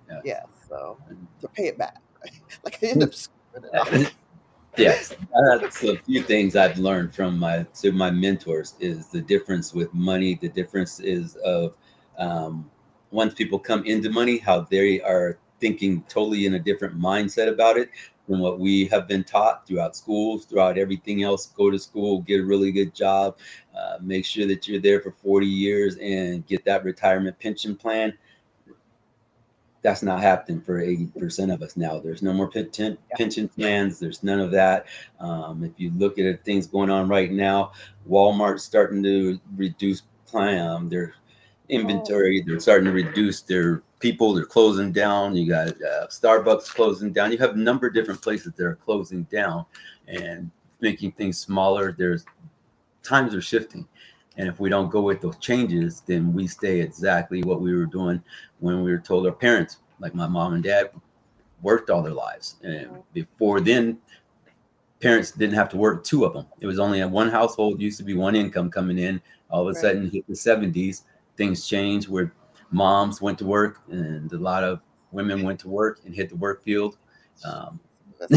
yes. 0.10 0.22
yeah, 0.24 0.44
so 0.68 0.98
to 1.40 1.48
pay 1.50 1.68
it 1.68 1.78
back, 1.78 1.98
like 2.64 2.84
I 2.84 2.88
end 2.88 3.04
up 3.04 3.14
screwing 3.14 3.70
it 3.72 3.76
up. 3.76 4.14
yes, 4.78 5.16
that's 5.34 5.84
a 5.84 5.98
few 5.98 6.24
things 6.24 6.56
I've 6.56 6.78
learned 6.78 7.14
from 7.14 7.38
my 7.38 7.66
to 7.82 7.92
my 7.92 8.12
mentors 8.12 8.76
is 8.80 9.08
the 9.08 9.22
difference 9.22 9.74
with 9.74 9.94
money. 9.94 10.36
The 10.36 10.50
difference 10.50 11.00
is 11.00 11.36
of 11.38 11.76
um, 12.18 12.70
once 13.12 13.34
people 13.34 13.60
come 13.60 13.84
into 13.86 14.10
money, 14.10 14.38
how 14.38 14.62
they 14.62 15.02
are 15.02 15.38
thinking 15.60 16.04
totally 16.10 16.46
in 16.46 16.56
a 16.56 16.60
different 16.60 17.00
mindset 17.00 17.48
about 17.48 17.78
it 17.78 17.92
than 18.32 18.40
what 18.40 18.60
we 18.60 18.86
have 18.86 19.08
been 19.08 19.24
taught 19.24 19.68
throughout 19.68 19.96
schools, 19.96 20.46
throughout 20.46 20.78
everything 20.78 21.22
else. 21.22 21.48
Go 21.48 21.70
to 21.70 21.78
school, 21.78 22.22
get 22.22 22.40
a 22.40 22.46
really 22.46 22.72
good 22.72 22.96
job, 22.96 23.38
uh, 23.78 23.98
make 24.02 24.26
sure 24.26 24.48
that 24.48 24.68
you're 24.68 24.82
there 24.82 25.02
for 25.02 25.12
40 25.12 25.46
years 25.46 25.98
and 25.98 26.46
get 26.48 26.66
that 26.66 26.84
retirement 26.84 27.38
pension 27.40 27.76
plan 27.76 28.14
that's 29.82 30.04
not 30.04 30.22
happening 30.22 30.62
for 30.62 30.82
80% 30.82 31.54
of 31.54 31.62
us 31.62 31.76
now. 31.76 32.00
There's 32.00 32.22
no 32.22 32.34
more 32.34 32.50
pension, 32.50 32.98
pension 33.16 33.48
plans. 33.48 34.00
There's 34.00 34.24
none 34.24 34.40
of 34.40 34.52
that. 34.52 34.86
Um, 35.20 35.64
if 35.64 35.72
you 35.78 35.92
look 35.98 36.20
at 36.20 36.46
things 36.46 36.68
going 36.68 36.90
on 36.90 37.08
right 37.08 37.32
now, 37.32 37.72
Walmart's 38.08 38.64
starting 38.64 39.02
to 39.04 39.40
reduce 39.56 40.04
plan, 40.28 40.68
um, 40.68 40.88
their 40.88 41.16
inventory. 41.70 42.44
They're 42.46 42.60
starting 42.60 42.86
to 42.86 42.92
reduce 42.92 43.42
their 43.42 43.82
people. 44.01 44.34
They're 44.34 44.46
closing 44.46 44.91
down. 44.91 45.36
You 45.36 45.48
got 45.48 45.70
uh, 45.70 46.08
Starbucks 46.08 46.70
closing 46.70 47.13
down. 47.13 47.31
You 47.31 47.38
have 47.38 47.55
a 47.55 47.60
number 47.60 47.88
of 47.88 47.93
different 47.93 48.22
places 48.22 48.53
that 48.53 48.65
are 48.65 48.75
closing 48.75 49.24
down 49.24 49.65
and 50.08 50.51
making 50.81 51.13
things 51.13 51.38
smaller. 51.38 51.96
There's 51.98 52.25
times 53.03 53.34
are 53.34 53.41
shifting. 53.41 53.88
And 54.38 54.48
if 54.48 54.60
we 54.60 54.70
don't 54.70 54.89
go 54.89 55.01
with 55.01 55.22
those 55.22 55.38
changes, 55.38 56.01
then 56.05 56.34
we 56.34 56.48
stay 56.48 56.81
exactly 56.81 57.43
what 57.43 57.62
we 57.62 57.75
were 57.75 57.86
doing 57.86 58.22
when 58.60 58.84
we 58.84 58.91
were 58.91 59.00
told 59.00 59.25
our 59.25 59.31
parents, 59.31 59.77
like 60.00 60.15
my 60.15 60.27
mom 60.27 60.53
and 60.53 60.63
dad, 60.63 60.91
worked 61.62 61.89
all 61.89 62.01
their 62.01 62.13
lives. 62.13 62.55
And 62.63 62.89
before 63.13 63.60
then, 63.60 64.00
parents 65.00 65.31
didn't 65.31 65.55
have 65.55 65.70
to 65.70 65.77
work 65.77 66.03
two 66.03 66.25
of 66.25 66.34
them. 66.34 66.46
It 66.60 66.65
was 66.65 66.79
only 66.79 67.03
one 67.05 67.29
household, 67.29 67.81
used 67.81 67.98
to 67.98 68.03
be 68.03 68.13
one 68.13 68.36
income 68.36 68.70
coming 68.72 68.98
in. 68.98 69.22
All 69.50 69.62
of 69.62 69.67
a 69.67 69.72
Right. 69.72 69.81
sudden, 69.81 70.10
hit 70.10 70.25
the 70.27 70.36
70s, 70.36 71.03
things 71.36 71.67
changed 71.67 72.08
where 72.08 72.31
moms 72.72 73.22
went 73.22 73.38
to 73.40 73.46
work 73.46 73.82
and 73.90 74.32
a 74.34 74.38
lot 74.38 74.63
of 74.63 74.80
women 75.12 75.44
went 75.44 75.60
to 75.60 75.68
work 75.70 76.00
and 76.06 76.16
hit 76.16 76.30
the 76.30 76.36
work 76.36 76.63
field. 76.63 76.98
Um, 77.46 77.80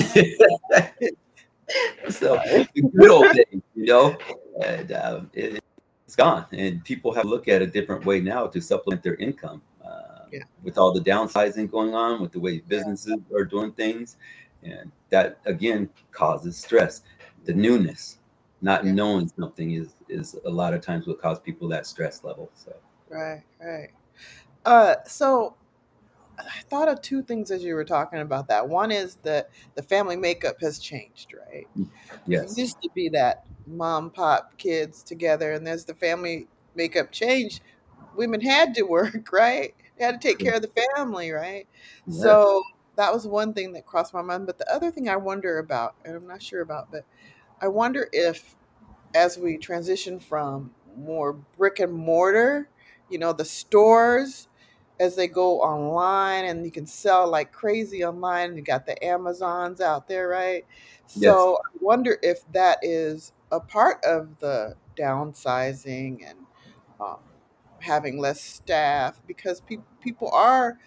so 2.08 2.36
the 2.74 2.90
good 2.96 3.10
old 3.10 3.30
days, 3.32 3.62
you 3.74 3.86
know. 3.86 4.16
And 4.64 4.92
um, 4.92 5.30
it, 5.34 5.62
it's 6.06 6.16
gone, 6.16 6.46
and 6.52 6.84
people 6.84 7.12
have 7.12 7.22
to 7.24 7.28
look 7.28 7.48
at 7.48 7.62
a 7.62 7.66
different 7.66 8.04
way 8.04 8.20
now 8.20 8.46
to 8.46 8.60
supplement 8.60 9.02
their 9.02 9.16
income. 9.16 9.62
Uh, 9.84 10.26
Yeah. 10.32 10.44
With 10.62 10.78
all 10.78 10.92
the 10.92 11.00
downsizing 11.00 11.70
going 11.70 11.94
on, 11.94 12.20
with 12.20 12.32
the 12.32 12.40
way 12.40 12.60
businesses 12.60 13.18
are 13.34 13.44
doing 13.44 13.72
things, 13.72 14.16
and 14.62 14.90
that 15.10 15.38
again 15.46 15.88
causes 16.12 16.56
stress. 16.56 17.02
The 17.44 17.52
newness, 17.54 18.18
not 18.62 18.84
Yeah. 18.84 18.92
knowing 18.92 19.28
something, 19.28 19.72
is 19.72 19.94
is 20.08 20.36
a 20.44 20.50
lot 20.50 20.72
of 20.74 20.80
times 20.80 21.06
what 21.06 21.20
causes 21.20 21.42
people 21.42 21.68
that 21.68 21.86
stress 21.86 22.24
level. 22.24 22.50
So 22.54 22.72
Right, 23.08 23.42
right. 23.60 23.90
Uh, 24.64 24.96
so 25.06 25.56
I 26.38 26.62
thought 26.70 26.88
of 26.88 27.02
two 27.02 27.22
things 27.22 27.50
as 27.50 27.64
you 27.64 27.74
were 27.74 27.84
talking 27.84 28.20
about 28.20 28.48
that. 28.48 28.68
One 28.68 28.90
is 28.92 29.16
that 29.24 29.50
the 29.74 29.82
family 29.82 30.16
makeup 30.16 30.56
has 30.60 30.78
changed, 30.78 31.34
right? 31.34 31.68
It 32.30 32.42
yes, 32.48 32.56
used 32.56 32.80
to 32.82 32.90
be 32.94 33.10
that 33.10 33.46
mom, 33.66 34.10
pop, 34.10 34.56
kids 34.58 35.02
together, 35.02 35.52
and 35.52 35.68
as 35.68 35.84
the 35.86 35.94
family 35.94 36.48
makeup 36.74 37.12
changed, 37.12 37.62
women 38.14 38.40
had 38.40 38.74
to 38.76 38.82
work, 38.84 39.28
right? 39.32 39.74
They 39.98 40.04
had 40.04 40.20
to 40.20 40.28
take 40.28 40.40
care 40.40 40.56
of 40.56 40.62
the 40.62 40.72
family, 40.96 41.30
right? 41.32 41.68
yes, 42.06 42.38
So 42.38 42.62
that 42.96 43.12
was 43.12 43.26
one 43.28 43.54
thing 43.54 43.72
that 43.74 43.86
crossed 43.86 44.14
my 44.14 44.22
mind. 44.22 44.46
But 44.46 44.58
the 44.58 44.72
other 44.74 44.90
thing 44.90 45.08
I 45.08 45.16
wonder 45.16 45.58
about, 45.58 45.96
and 46.04 46.16
I'm 46.16 46.26
not 46.26 46.42
sure 46.42 46.62
about, 46.62 46.90
but 46.90 47.06
I 47.60 47.68
wonder 47.68 48.08
if 48.12 48.56
as 49.14 49.38
we 49.38 49.56
transition 49.58 50.18
from 50.20 50.74
more 50.96 51.32
brick 51.32 51.78
and 51.78 51.92
mortar, 51.92 52.70
you 53.08 53.18
know, 53.18 53.32
the 53.32 53.44
stores 53.44 54.48
as 55.00 55.16
they 55.16 55.28
go 55.28 55.60
online 55.60 56.44
and 56.44 56.64
you 56.64 56.70
can 56.70 56.86
sell 56.86 57.28
like 57.28 57.52
crazy 57.52 58.04
online. 58.04 58.56
You 58.56 58.62
got 58.62 58.86
the 58.86 59.02
Amazons 59.04 59.80
out 59.80 60.08
there, 60.08 60.28
right? 60.28 60.64
yes. 61.16 61.46
So 61.46 61.56
I 61.56 61.78
wonder 61.80 62.18
if 62.22 62.40
that 62.52 62.78
is 62.82 63.32
a 63.50 63.60
part 63.60 64.04
of 64.04 64.38
the 64.38 64.76
downsizing 64.96 66.28
and 66.28 66.38
um, 67.00 67.20
having 67.80 68.18
less 68.18 68.40
staff 68.42 69.20
because 69.26 69.60
pe- 69.60 69.78
people 70.00 70.30
are 70.32 70.78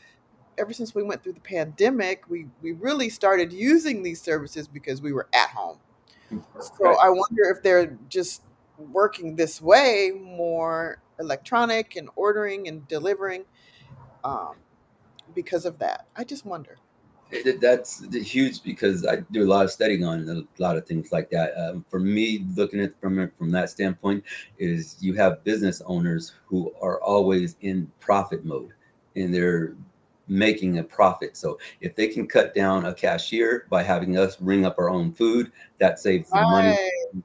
ever 0.58 0.74
since 0.74 0.96
we 0.96 1.04
went 1.04 1.24
through 1.24 1.34
the 1.34 1.40
pandemic 1.42 2.24
we 2.30 2.48
we 2.62 2.72
really 2.74 3.10
started 3.10 3.54
using 3.54 4.04
these 4.04 4.22
services 4.22 4.68
because 4.68 5.02
we 5.02 5.14
were 5.14 5.28
at 5.34 5.50
home 5.50 5.80
so 6.60 6.74
Right. 6.84 6.98
I 7.02 7.10
wonder 7.10 7.44
if 7.56 7.64
they're 7.64 7.98
just 8.10 8.44
working 8.78 9.36
this 9.36 9.62
way, 9.62 10.12
more 10.16 11.00
electronic 11.20 11.96
and 11.96 12.10
ordering 12.16 12.68
and 12.68 12.88
delivering, 12.88 13.46
um, 14.28 14.56
because 15.34 15.66
of 15.66 15.80
that. 15.80 16.06
I 16.16 16.24
just 16.24 16.46
wonder. 16.46 16.78
It, 17.30 17.60
that's 17.60 18.06
huge 18.14 18.64
because 18.64 19.06
I 19.06 19.18
do 19.32 19.44
a 19.44 19.50
lot 19.50 19.66
of 19.66 19.72
studying 19.72 20.06
on 20.06 20.30
a 20.30 20.62
lot 20.62 20.78
of 20.78 20.86
things 20.86 21.12
like 21.12 21.30
that. 21.32 21.58
Um, 21.58 21.86
for 21.90 22.00
me, 22.00 22.46
looking 22.56 22.80
at 22.80 23.00
from 23.02 23.30
from 23.38 23.52
that 23.52 23.70
standpoint, 23.70 24.24
is 24.58 24.96
you 25.02 25.14
have 25.16 25.44
business 25.44 25.82
owners 25.86 26.34
who 26.46 26.74
are 26.82 27.02
always 27.02 27.58
in 27.62 27.92
profit 28.00 28.46
mode, 28.46 28.72
and 29.18 29.34
they're 29.34 29.76
making 30.30 30.78
a 30.78 30.84
profit. 30.84 31.36
So 31.36 31.58
if 31.82 31.96
they 31.96 32.08
can 32.08 32.28
cut 32.28 32.54
down 32.54 32.86
a 32.86 32.94
cashier 32.94 33.66
by 33.70 33.84
having 33.84 34.18
us 34.18 34.40
ring 34.42 34.66
up 34.66 34.76
our 34.78 34.90
own 34.90 35.14
food, 35.14 35.52
that 35.80 36.00
saves 36.00 36.30
them 36.30 36.50
money, 36.50 36.78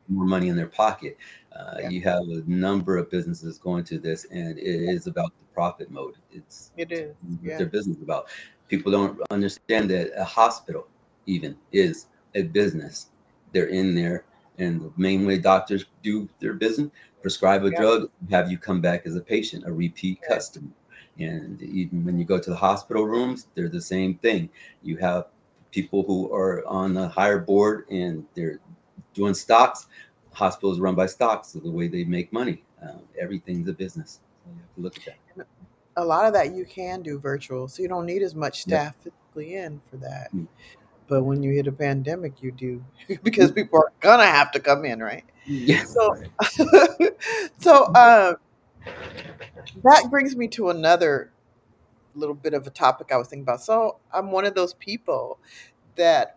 more 0.08 0.24
money 0.24 0.48
in 0.48 0.56
their 0.56 0.68
pocket. 0.68 1.16
Uh, 1.54 1.76
Yeah, 1.80 1.88
you 1.90 2.00
have 2.02 2.22
a 2.22 2.42
number 2.46 2.96
of 2.96 3.10
businesses 3.10 3.58
going 3.58 3.84
to 3.84 3.98
this, 3.98 4.24
and 4.30 4.58
it 4.58 4.64
is 4.64 5.06
about 5.06 5.32
the 5.38 5.44
profit 5.54 5.90
mode. 5.90 6.14
It's 6.32 6.72
it 6.76 6.92
is. 6.92 7.14
what 7.22 7.50
Yeah. 7.50 7.58
their 7.58 7.66
business 7.66 7.98
is 7.98 8.02
about. 8.02 8.28
People 8.68 8.90
don't 8.92 9.20
understand 9.30 9.90
that 9.90 10.12
a 10.18 10.24
hospital 10.24 10.86
even 11.26 11.56
is 11.72 12.06
a 12.34 12.42
business. 12.42 13.08
They're 13.52 13.66
in 13.68 13.94
there, 13.94 14.24
and 14.58 14.80
the 14.80 14.92
main 14.96 15.26
way 15.26 15.38
doctors 15.38 15.84
do 16.02 16.28
their 16.40 16.54
business, 16.54 16.90
prescribe 17.20 17.64
a 17.64 17.70
Yeah. 17.70 17.80
drug, 17.80 18.10
have 18.30 18.50
you 18.50 18.58
come 18.58 18.80
back 18.80 19.06
as 19.06 19.14
a 19.16 19.20
patient, 19.20 19.64
a 19.66 19.72
repeat 19.72 20.20
customer. 20.22 20.70
And 21.18 21.60
even 21.62 22.04
when 22.04 22.18
you 22.18 22.24
go 22.24 22.38
to 22.38 22.50
the 22.50 22.56
hospital 22.56 23.06
rooms, 23.06 23.48
they're 23.54 23.68
the 23.68 23.80
same 23.80 24.14
thing. 24.18 24.48
You 24.82 24.96
have 24.96 25.26
people 25.70 26.02
who 26.02 26.32
are 26.32 26.66
on 26.66 26.94
the 26.94 27.08
higher 27.08 27.38
board 27.38 27.86
and 27.90 28.24
they're 28.34 28.60
doing 29.14 29.34
stocks. 29.34 29.86
Hospitals 30.32 30.80
run 30.80 30.94
by 30.94 31.06
stocks, 31.06 31.48
so 31.48 31.58
the 31.58 31.70
way 31.70 31.88
they 31.88 32.04
make 32.04 32.32
money. 32.32 32.62
Um, 32.82 33.00
everything's 33.20 33.68
a 33.68 33.72
business. 33.72 34.20
So 34.44 34.50
you 34.50 34.60
have 34.60 34.74
to 34.74 34.80
look 34.80 34.96
at 34.96 35.14
that. 35.36 35.46
A 35.96 36.04
lot 36.04 36.24
of 36.24 36.32
that 36.32 36.54
you 36.54 36.64
can 36.64 37.02
do 37.02 37.18
virtual, 37.18 37.68
so 37.68 37.82
you 37.82 37.88
don't 37.88 38.06
need 38.06 38.22
as 38.22 38.34
much 38.34 38.62
staff 38.62 38.94
physically 39.02 39.56
in 39.56 39.80
for 39.90 39.96
that. 39.98 40.34
Mm. 40.34 40.48
But 41.06 41.24
when 41.24 41.42
you 41.42 41.52
hit 41.52 41.66
a 41.66 41.72
pandemic, 41.72 42.42
you 42.42 42.52
do 42.52 42.82
because 43.22 43.52
people 43.52 43.78
are 43.78 43.92
gonna 44.00 44.26
have 44.26 44.50
to 44.52 44.60
come 44.60 44.84
in, 44.84 45.00
right? 45.00 45.24
Yes. 45.44 45.92
So, 45.92 46.14
so 47.58 47.84
uh, 47.94 48.34
that 49.82 50.06
brings 50.10 50.36
me 50.36 50.48
to 50.48 50.70
another 50.70 51.30
little 52.14 52.34
bit 52.34 52.54
of 52.54 52.66
a 52.66 52.70
topic 52.70 53.10
I 53.12 53.16
was 53.16 53.28
thinking 53.28 53.42
about. 53.42 53.62
So 53.62 53.96
I'm 54.12 54.30
one 54.30 54.44
of 54.44 54.54
those 54.54 54.74
people 54.74 55.38
that 55.96 56.36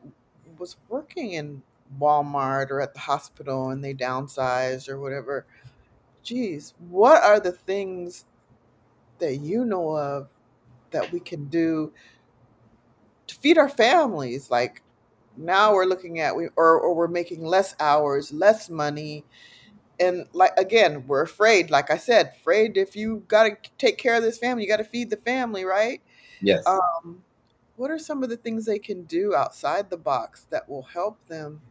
was 0.57 0.77
working 0.89 1.33
in 1.33 1.61
Walmart 1.99 2.71
or 2.71 2.81
at 2.81 2.93
the 2.93 2.99
hospital 2.99 3.69
and 3.69 3.83
they 3.83 3.93
downsized 3.93 4.89
or 4.89 4.99
whatever. 4.99 5.45
Geez, 6.23 6.73
what 6.89 7.23
are 7.23 7.39
the 7.39 7.51
things 7.51 8.25
that 9.19 9.37
you 9.37 9.65
know 9.65 9.95
of 9.95 10.27
that 10.91 11.11
we 11.11 11.19
can 11.19 11.45
do 11.45 11.93
to 13.27 13.35
feed 13.35 13.57
our 13.57 13.69
families? 13.69 14.49
Like 14.49 14.81
now 15.37 15.73
we're 15.73 15.85
looking 15.85 16.19
at 16.19 16.35
we 16.35 16.47
or, 16.55 16.79
or 16.79 16.95
we're 16.95 17.07
making 17.07 17.43
less 17.45 17.75
hours, 17.79 18.31
less 18.31 18.69
money, 18.69 19.23
and 19.99 20.25
like 20.33 20.57
again, 20.57 21.05
we're 21.07 21.21
afraid. 21.21 21.69
Like 21.69 21.91
I 21.91 21.97
said, 21.97 22.33
afraid 22.35 22.77
if 22.77 22.95
you 22.95 23.23
got 23.27 23.43
to 23.43 23.71
take 23.77 23.97
care 23.97 24.15
of 24.15 24.23
this 24.23 24.37
family, 24.37 24.63
you 24.63 24.69
got 24.69 24.77
to 24.77 24.83
feed 24.83 25.09
the 25.09 25.17
family, 25.17 25.63
right? 25.63 26.01
Yes. 26.41 26.65
Um, 26.65 27.23
what 27.75 27.91
are 27.91 27.99
some 27.99 28.23
of 28.23 28.29
the 28.29 28.37
things 28.37 28.65
they 28.65 28.79
can 28.79 29.03
do 29.03 29.35
outside 29.35 29.89
the 29.89 29.97
box 29.97 30.47
that 30.49 30.67
will 30.67 30.83
help 30.83 31.17
them 31.27 31.61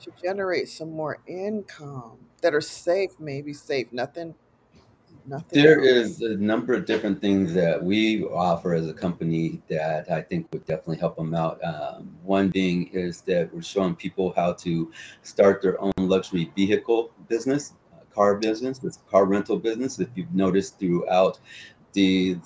to 0.00 0.12
generate 0.22 0.68
some 0.68 0.90
more 0.90 1.18
income 1.26 2.18
that 2.42 2.54
are 2.54 2.60
safe? 2.60 3.10
Maybe 3.18 3.52
safe. 3.52 3.92
Nothing. 3.92 4.34
Nothing. 5.26 5.62
There 5.62 5.78
else. 5.78 6.20
is 6.20 6.22
a 6.22 6.36
number 6.36 6.74
of 6.74 6.84
different 6.84 7.20
things 7.20 7.54
that 7.54 7.82
we 7.82 8.24
offer 8.24 8.74
as 8.74 8.88
a 8.88 8.92
company 8.92 9.62
that 9.68 10.10
I 10.10 10.20
think 10.20 10.48
would 10.52 10.66
definitely 10.66 10.98
help 10.98 11.16
them 11.16 11.34
out. 11.34 11.60
Um, 11.64 12.16
one 12.24 12.48
being 12.48 12.88
is 12.88 13.20
that 13.22 13.54
we're 13.54 13.62
showing 13.62 13.94
people 13.94 14.32
how 14.34 14.54
to 14.54 14.90
start 15.22 15.62
their 15.62 15.80
own 15.80 15.92
luxury 15.96 16.50
vehicle 16.56 17.12
business, 17.28 17.74
uh, 17.92 17.98
car 18.12 18.36
business, 18.36 18.78
this 18.78 18.98
car 19.08 19.26
rental 19.26 19.58
business. 19.58 20.00
If 20.00 20.08
you've 20.16 20.34
noticed 20.34 20.78
throughout 20.78 21.38
the 21.92 22.38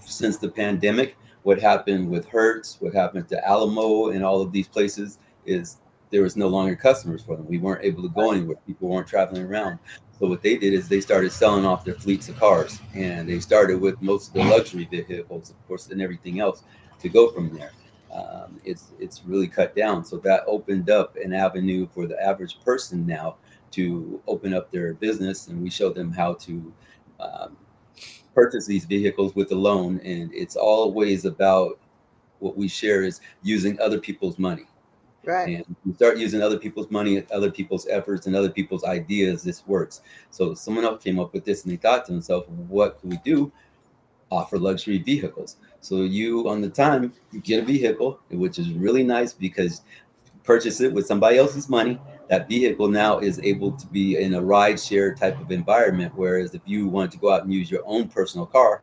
since 0.00 0.36
the 0.36 0.48
pandemic, 0.48 1.16
what 1.42 1.60
happened 1.60 2.08
with 2.08 2.28
Hertz, 2.28 2.76
what 2.80 2.94
happened 2.94 3.28
to 3.28 3.48
Alamo, 3.48 4.10
and 4.10 4.24
all 4.24 4.42
of 4.42 4.52
these 4.52 4.68
places 4.68 5.18
is 5.44 5.78
there 6.10 6.22
was 6.22 6.36
no 6.36 6.48
longer 6.48 6.76
customers 6.76 7.22
for 7.22 7.36
them. 7.36 7.46
We 7.46 7.58
weren't 7.58 7.84
able 7.84 8.02
to 8.02 8.08
go 8.08 8.32
anywhere. 8.32 8.56
People 8.66 8.88
weren't 8.88 9.06
traveling 9.06 9.44
around. 9.44 9.78
So 10.18 10.26
what 10.26 10.42
they 10.42 10.58
did 10.58 10.74
is 10.74 10.88
they 10.88 11.00
started 11.00 11.32
selling 11.32 11.64
off 11.64 11.84
their 11.84 11.94
fleets 11.94 12.28
of 12.28 12.38
cars, 12.38 12.80
and 12.94 13.28
they 13.28 13.40
started 13.40 13.80
with 13.80 14.00
most 14.02 14.28
of 14.28 14.34
the 14.34 14.44
luxury 14.44 14.84
vehicles, 14.90 15.50
of 15.50 15.66
course, 15.66 15.88
and 15.88 16.02
everything 16.02 16.40
else 16.40 16.64
to 17.00 17.08
go 17.08 17.30
from 17.30 17.56
there. 17.56 17.72
Um, 18.12 18.60
it's 18.64 18.92
it's 18.98 19.22
really 19.24 19.48
cut 19.48 19.74
down, 19.74 20.04
so 20.04 20.18
that 20.18 20.42
opened 20.46 20.90
up 20.90 21.16
an 21.16 21.32
avenue 21.32 21.86
for 21.94 22.06
the 22.06 22.20
average 22.22 22.60
person 22.60 23.06
now 23.06 23.36
to 23.70 24.20
open 24.26 24.52
up 24.52 24.70
their 24.70 24.94
business, 24.94 25.46
and 25.46 25.62
we 25.62 25.70
show 25.70 25.90
them 25.90 26.12
how 26.12 26.34
to 26.34 26.72
um, 27.20 27.56
purchase 28.34 28.66
these 28.66 28.84
vehicles 28.84 29.34
with 29.36 29.52
a 29.52 29.54
loan, 29.54 30.00
and 30.00 30.34
it's 30.34 30.56
always 30.56 31.24
about 31.24 31.78
what 32.40 32.56
we 32.56 32.66
share 32.66 33.04
is 33.04 33.20
using 33.42 33.78
other 33.80 34.00
people's 34.00 34.38
money 34.38 34.66
Right. 35.24 35.56
and 35.56 35.76
you 35.84 35.94
start 35.94 36.16
using 36.16 36.40
other 36.40 36.58
people's 36.58 36.90
money, 36.90 37.22
other 37.30 37.50
people's 37.50 37.86
efforts, 37.88 38.26
and 38.26 38.34
other 38.34 38.48
people's 38.48 38.84
ideas, 38.84 39.42
this 39.42 39.66
works. 39.66 40.00
So 40.30 40.54
someone 40.54 40.84
else 40.84 41.02
came 41.02 41.18
up 41.18 41.34
with 41.34 41.44
this, 41.44 41.64
and 41.64 41.72
they 41.72 41.76
thought 41.76 42.06
to 42.06 42.12
themselves, 42.12 42.48
"What 42.68 43.00
can 43.00 43.10
we 43.10 43.18
do? 43.18 43.52
Offer 44.30 44.58
luxury 44.58 44.98
vehicles." 44.98 45.56
So 45.80 46.02
you, 46.02 46.48
on 46.48 46.62
the 46.62 46.70
time, 46.70 47.12
you 47.32 47.40
get 47.40 47.62
a 47.62 47.66
vehicle, 47.66 48.18
which 48.30 48.58
is 48.58 48.72
really 48.72 49.02
nice 49.02 49.32
because 49.34 49.82
purchase 50.42 50.80
it 50.80 50.92
with 50.92 51.06
somebody 51.06 51.36
else's 51.36 51.68
money. 51.68 52.00
That 52.28 52.48
vehicle 52.48 52.88
now 52.88 53.18
is 53.18 53.40
able 53.40 53.72
to 53.72 53.86
be 53.88 54.16
in 54.16 54.34
a 54.34 54.40
ride 54.42 54.80
share 54.80 55.14
type 55.14 55.40
of 55.40 55.50
environment. 55.50 56.12
Whereas 56.16 56.54
if 56.54 56.62
you 56.64 56.88
want 56.88 57.12
to 57.12 57.18
go 57.18 57.32
out 57.32 57.44
and 57.44 57.52
use 57.52 57.70
your 57.70 57.82
own 57.84 58.08
personal 58.08 58.46
car, 58.46 58.82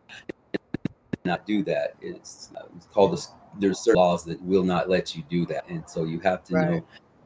not 1.26 1.46
do 1.46 1.64
that. 1.64 1.96
It's, 2.02 2.52
uh, 2.56 2.68
it's 2.76 2.86
called 2.88 3.14
the, 3.14 3.28
there's 3.60 3.80
certain 3.80 4.00
laws 4.00 4.24
that 4.26 4.42
will 4.42 4.64
not 4.64 4.90
let 4.90 5.16
you 5.16 5.24
do 5.30 5.46
that, 5.48 5.68
and 5.70 5.84
so 5.88 6.04
you 6.04 6.20
have 6.20 6.44
to 6.46 6.54
Right. 6.56 6.70
know 6.70 6.84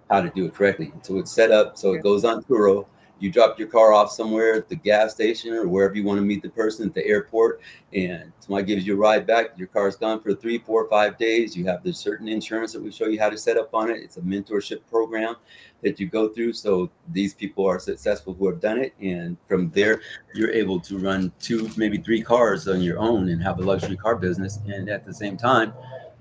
how 0.10 0.22
to 0.22 0.30
do 0.32 0.46
it 0.46 0.54
correctly. 0.54 0.92
So 1.04 1.18
it's 1.18 1.32
set 1.32 1.52
up 1.52 1.78
so 1.78 1.94
it 1.94 2.04
goes 2.04 2.26
on 2.26 2.44
Turo. 2.44 2.86
you 3.20 3.32
drop 3.32 3.60
your 3.60 3.68
car 3.68 3.94
off 3.94 4.12
somewhere 4.12 4.56
at 4.56 4.68
the 4.68 4.76
gas 4.76 5.14
station 5.14 5.54
or 5.54 5.68
wherever 5.68 5.94
you 5.94 6.04
want 6.04 6.18
to 6.18 6.24
meet 6.26 6.42
the 6.42 6.50
person 6.50 6.88
at 6.88 6.94
the 6.96 7.06
airport, 7.06 7.62
and 7.94 8.34
somebody 8.40 8.66
gives 8.66 8.86
you 8.88 8.96
a 8.96 8.98
ride 8.98 9.28
back. 9.28 9.50
Your 9.58 9.68
car's 9.68 9.96
gone 9.96 10.20
for 10.20 10.34
three, 10.34 10.58
four, 10.58 10.90
five 10.90 11.20
days. 11.20 11.56
You 11.56 11.64
have 11.66 11.84
the 11.84 11.94
certain 11.94 12.28
insurance 12.28 12.74
that 12.74 12.82
we 12.82 12.92
show 12.92 13.06
you 13.06 13.20
how 13.20 13.30
to 13.30 13.38
set 13.38 13.58
up 13.58 13.76
on 13.76 13.92
it. 13.92 13.98
It's 13.98 14.18
a 14.18 14.22
mentorship 14.22 14.80
program 14.90 15.36
that 15.84 16.00
you 16.00 16.08
go 16.08 16.30
through. 16.30 16.54
So 16.54 16.90
these 17.10 17.36
people 17.36 17.68
are 17.68 17.78
successful 17.78 18.34
who 18.34 18.48
have 18.48 18.60
done 18.60 18.80
it, 18.80 18.96
and 19.00 19.38
from 19.48 19.70
there, 19.70 20.02
you're 20.34 20.52
able 20.52 20.80
to 20.80 20.98
run 20.98 21.32
two, 21.40 21.70
maybe 21.78 22.00
three 22.00 22.24
cars 22.24 22.68
on 22.68 22.82
your 22.82 22.98
own 22.98 23.30
and 23.30 23.40
have 23.44 23.60
a 23.60 23.62
luxury 23.62 23.98
car 23.98 24.16
business, 24.16 24.58
and 24.66 24.90
at 24.90 25.06
the 25.06 25.14
same 25.14 25.38
time, 25.38 25.74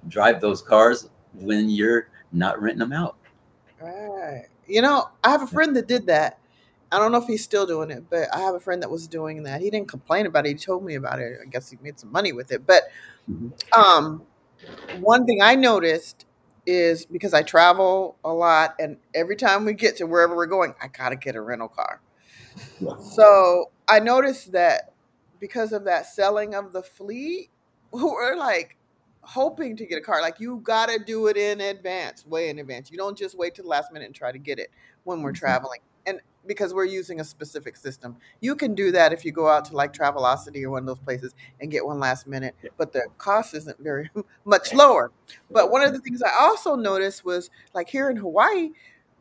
drive 0.08 0.40
those 0.40 0.62
cars 0.62 1.08
when 1.34 1.68
you're 1.70 2.08
not 2.32 2.60
renting 2.60 2.80
them 2.80 2.92
out. 2.92 3.16
Right. 3.80 4.46
You 4.66 4.82
know, 4.82 5.08
I 5.24 5.30
have 5.30 5.42
a 5.42 5.46
friend 5.46 5.76
that 5.76 5.88
did 5.88 6.06
that. 6.06 6.38
I 6.92 6.98
don't 6.98 7.12
know 7.12 7.18
if 7.18 7.26
he's 7.26 7.44
still 7.44 7.66
doing 7.66 7.90
it, 7.90 8.04
but 8.10 8.28
I 8.34 8.40
have 8.40 8.54
a 8.54 8.60
friend 8.60 8.82
that 8.82 8.90
was 8.90 9.06
doing 9.06 9.44
that. 9.44 9.60
He 9.60 9.70
didn't 9.70 9.88
complain 9.88 10.26
about 10.26 10.46
it. 10.46 10.50
He 10.50 10.54
told 10.56 10.84
me 10.84 10.96
about 10.96 11.20
it. 11.20 11.38
I 11.40 11.46
guess 11.48 11.70
he 11.70 11.78
made 11.80 11.98
some 12.00 12.10
money 12.10 12.32
with 12.32 12.50
it. 12.52 12.66
But 12.66 12.84
Mm-hmm. 13.30 13.48
um, 13.76 14.26
one 14.88 15.26
thing 15.26 15.40
I 15.42 15.54
noticed 15.56 16.26
is 16.66 17.06
because 17.06 17.34
I 17.34 17.42
travel 17.42 18.18
a 18.24 18.32
lot, 18.32 18.74
and 18.78 18.98
every 19.14 19.36
time 19.36 19.64
we 19.64 19.74
get 19.74 19.96
to 19.98 20.06
wherever 20.06 20.36
we're 20.36 20.46
going, 20.46 20.74
I 20.82 20.88
gotta 20.88 21.16
get 21.16 21.36
a 21.36 21.40
rental 21.40 21.68
car. 21.68 22.02
Yeah. 22.80 22.94
So 22.96 23.70
I 23.88 24.00
noticed 24.00 24.52
that 24.52 24.92
because 25.40 25.72
of 25.72 25.84
that 25.84 26.06
selling 26.06 26.54
of 26.54 26.72
the 26.72 26.82
fleet, 26.82 27.50
we're 27.92 28.36
like 28.36 28.76
hoping 29.30 29.76
to 29.76 29.86
get 29.86 29.96
a 29.96 30.00
car. 30.00 30.20
Like 30.20 30.40
you 30.40 30.60
gotta 30.64 30.98
do 30.98 31.28
it 31.28 31.36
in 31.36 31.60
advance, 31.60 32.26
way 32.26 32.48
in 32.48 32.58
advance. 32.58 32.90
You 32.90 32.96
don't 32.96 33.16
just 33.16 33.38
wait 33.38 33.54
to 33.54 33.62
the 33.62 33.68
last 33.68 33.92
minute 33.92 34.06
and 34.06 34.14
try 34.14 34.32
to 34.32 34.38
get 34.38 34.58
it 34.58 34.70
when 35.04 35.22
we're 35.22 35.32
Mhm. 35.32 35.36
traveling. 35.36 35.80
And 36.06 36.20
because 36.46 36.74
we're 36.74 36.86
using 36.86 37.20
a 37.20 37.24
specific 37.24 37.76
system, 37.76 38.16
you 38.40 38.56
can 38.56 38.74
do 38.74 38.90
that 38.90 39.12
if 39.12 39.24
you 39.24 39.30
go 39.30 39.46
out 39.46 39.64
to 39.66 39.76
like 39.76 39.92
Travelocity 39.92 40.64
or 40.64 40.70
one 40.70 40.82
of 40.82 40.86
those 40.86 40.98
places 41.04 41.34
and 41.60 41.70
get 41.70 41.86
one 41.86 42.00
last 42.00 42.26
minute. 42.26 42.56
But 42.76 42.92
the 42.92 43.04
cost 43.18 43.54
isn't 43.54 43.78
very 43.78 44.10
much 44.44 44.74
lower. 44.74 45.12
But 45.50 45.70
one 45.70 45.82
of 45.82 45.92
the 45.92 46.00
things 46.00 46.22
I 46.22 46.32
also 46.40 46.74
noticed 46.74 47.24
was 47.24 47.50
like 47.72 47.88
here 47.88 48.10
in 48.10 48.16
Hawaii, 48.16 48.70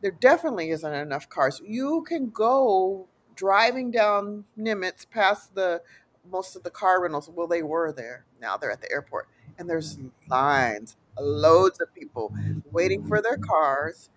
there 0.00 0.10
definitely 0.10 0.70
isn't 0.70 0.92
enough 0.92 1.28
cars. 1.28 1.60
You 1.64 2.02
can 2.02 2.30
go 2.30 3.06
driving 3.36 3.90
down 3.92 4.44
Nimitz 4.58 5.08
past 5.08 5.54
the 5.54 5.82
most 6.30 6.56
of 6.56 6.62
the 6.62 6.70
car 6.70 7.00
rentals. 7.00 7.28
Well, 7.28 7.46
they 7.46 7.62
were 7.62 7.92
there. 7.92 8.24
Now 8.40 8.56
they're 8.56 8.72
at 8.72 8.80
the 8.80 8.90
airport, 8.90 9.28
and 9.60 9.70
there's 9.70 10.00
lines, 10.30 10.96
loads 11.20 11.80
of 11.80 11.94
people 11.94 12.34
waiting 12.72 13.02
for 13.04 13.22
their 13.22 13.38
cars, 13.38 14.10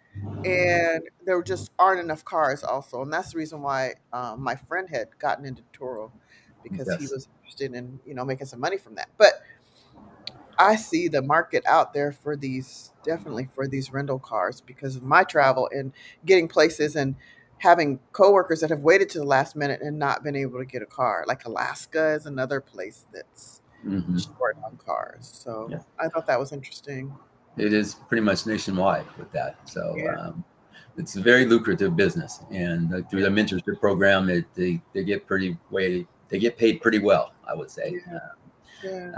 and 0.45 1.03
there 1.25 1.41
just 1.43 1.71
aren't 1.79 2.01
enough 2.01 2.25
cars. 2.25 2.63
Also, 2.63 3.03
and 3.03 3.13
that's 3.13 3.33
the 3.33 3.39
reason 3.39 3.61
why 3.61 3.95
um, 4.13 4.41
my 4.43 4.55
friend 4.55 4.89
had 4.89 5.09
gotten 5.19 5.45
into 5.45 5.63
Turo 5.77 6.11
because 6.63 6.93
he 6.93 7.07
was 7.07 7.27
interested 7.41 7.75
in 7.75 7.99
you 8.05 8.15
know 8.15 8.25
making 8.25 8.47
some 8.47 8.61
money 8.61 8.77
from 8.79 8.95
that. 8.95 9.09
But 9.19 9.33
I 10.57 10.75
see 10.75 11.07
the 11.07 11.21
market 11.21 11.63
out 11.67 11.93
there 11.93 12.11
for 12.11 12.35
these 12.37 12.93
definitely 13.03 13.49
for 13.55 13.67
these 13.67 13.91
rental 13.91 14.19
cars 14.19 14.61
because 14.61 14.95
of 14.95 15.03
my 15.03 15.23
travel 15.23 15.69
and 15.73 15.93
getting 16.25 16.47
places 16.47 16.95
and 16.95 17.15
having 17.59 17.99
coworkers 18.13 18.61
that 18.61 18.69
have 18.71 18.81
waited 18.81 19.09
to 19.11 19.19
the 19.19 19.25
last 19.25 19.55
minute 19.55 19.81
and 19.81 19.97
not 19.99 20.23
been 20.23 20.35
able 20.35 20.59
to 20.59 20.65
get 20.65 20.81
a 20.81 20.87
car. 20.87 21.25
Like 21.27 21.45
Alaska 21.45 22.13
is 22.13 22.25
another 22.25 22.61
place 22.61 23.05
that's 23.13 23.61
Mhm. 23.85 24.37
short 24.37 24.57
on 24.63 24.77
cars. 24.77 25.27
So 25.27 25.67
Yeah. 25.71 25.79
I 25.99 26.07
thought 26.09 26.25
that 26.27 26.39
was 26.39 26.51
interesting. 26.51 27.13
It 27.57 27.73
is 27.73 27.95
pretty 28.07 28.21
much 28.21 28.45
nationwide 28.47 29.05
with 29.17 29.31
that. 29.31 29.57
So 29.69 29.95
Yeah. 29.97 30.15
um, 30.19 30.43
it's 30.97 31.15
a 31.15 31.21
very 31.21 31.45
lucrative 31.45 31.95
business, 31.95 32.39
and 32.51 32.93
uh, 32.93 33.01
through 33.09 33.21
the 33.23 33.29
mentorship 33.29 33.79
program, 33.79 34.29
it, 34.29 34.45
they 34.53 34.81
they 34.93 35.03
get 35.03 35.25
pretty 35.27 35.57
way 35.71 36.07
they 36.29 36.39
get 36.39 36.57
paid 36.57 36.81
pretty 36.81 36.99
well. 36.99 37.31
I 37.47 37.53
would 37.53 37.69
say. 37.69 37.99
Yeah. 38.07 38.19
Yeah. 38.83 39.11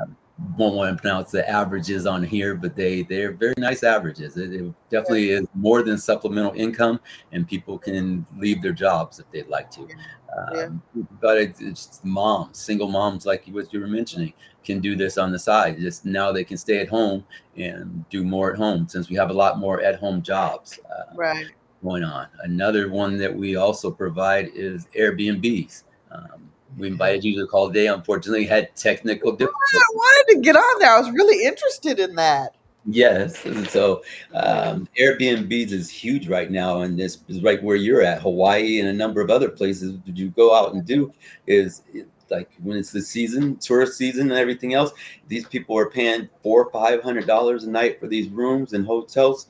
Won't 0.58 0.76
want 0.76 0.96
to 0.96 1.02
pronounce 1.02 1.32
the 1.32 1.50
averages 1.50 2.06
on 2.06 2.22
here, 2.24 2.56
but 2.56 2.76
they 2.76 3.04
they're 3.04 3.32
very 3.32 3.54
nice 3.58 3.84
averages. 3.84 4.36
It, 4.38 4.54
it 4.54 4.74
definitely 4.90 5.30
is 5.30 5.48
more 5.54 5.82
than 5.82 5.98
supplemental 5.98 6.54
income, 6.54 7.00
and 7.32 7.48
people 7.48 7.78
can 7.78 8.26
leave 8.38 8.62
their 8.62 8.74
jobs 8.74 9.20
if 9.20 9.30
they'd 9.32 9.48
like 9.48 9.72
to. 9.72 9.88
Yeah. 9.88 10.66
Um, 10.66 10.84
but 11.22 11.38
it, 11.38 11.56
it's 11.62 12.02
moms, 12.04 12.58
single 12.60 12.90
moms, 12.90 13.26
like 13.26 13.46
what 13.48 13.72
you 13.72 13.80
were 13.80 13.88
mentioning, 13.88 14.34
can 14.66 14.82
do 14.82 14.96
this 14.96 15.18
on 15.18 15.32
the 15.32 15.40
side. 15.40 15.80
Just 15.80 16.06
now 16.06 16.34
they 16.34 16.44
can 16.44 16.58
stay 16.58 16.80
at 16.80 16.90
home 16.90 17.24
and 17.56 18.08
do 18.10 18.24
more 18.26 18.52
at 18.52 18.58
home 18.58 18.88
since 18.90 19.10
we 19.10 19.16
have 19.16 19.30
a 19.30 19.34
lot 19.34 19.60
more 19.60 19.82
at 19.82 19.98
home 19.98 20.22
jobs 20.22 20.78
uh, 20.92 21.16
Right. 21.16 21.46
going 21.82 22.04
on. 22.04 22.28
Another 22.44 22.90
one 22.90 23.18
that 23.18 23.34
we 23.34 23.56
also 23.56 23.90
provide 23.90 24.50
is 24.54 24.88
Airbnbs. 24.98 25.84
Um, 26.12 26.52
we 26.78 26.88
invited 26.88 27.24
you 27.24 27.36
to 27.36 27.42
the 27.42 27.48
call 27.48 27.68
today. 27.68 27.88
Unfortunately, 27.88 28.46
had 28.46 28.76
technical 28.76 29.32
difficulties. 29.32 29.82
I 29.82 29.94
wanted 29.94 30.34
to 30.36 30.42
get 30.42 30.56
on 30.56 30.80
there. 30.80 30.92
I 30.92 31.00
was 31.00 31.10
really 31.12 31.46
interested 31.46 32.00
in 32.00 32.16
that. 32.16 32.56
Yes. 32.88 33.40
So 33.70 34.04
um, 34.34 34.88
Airbnbs 35.00 35.72
is 35.72 35.90
huge 35.90 36.28
right 36.28 36.52
now, 36.52 36.82
and 36.82 37.00
this 37.00 37.20
is 37.28 37.42
right 37.42 37.62
where 37.64 37.76
you're 37.76 38.04
at, 38.04 38.22
Hawaii 38.22 38.80
and 38.80 38.88
a 38.88 38.94
number 38.94 39.22
of 39.22 39.32
other 39.32 39.50
places 39.50 39.98
that 40.06 40.16
you 40.16 40.30
go 40.30 40.56
out 40.56 40.74
and 40.74 40.86
do 40.86 41.12
is 41.48 41.82
like 42.30 42.50
when 42.62 42.78
it's 42.78 42.92
the 42.92 43.02
season, 43.02 43.58
tourist 43.58 43.98
season, 43.98 44.30
and 44.30 44.40
everything 44.40 44.74
else. 44.74 44.92
These 45.28 45.48
people 45.48 45.78
are 45.78 45.90
paying 45.90 46.30
four, 46.44 46.70
five 46.72 47.02
hundred 47.02 47.26
dollars 47.26 47.64
a 47.64 47.70
night 47.70 48.00
for 48.00 48.08
these 48.08 48.30
rooms 48.30 48.74
and 48.74 48.86
hotels. 48.86 49.48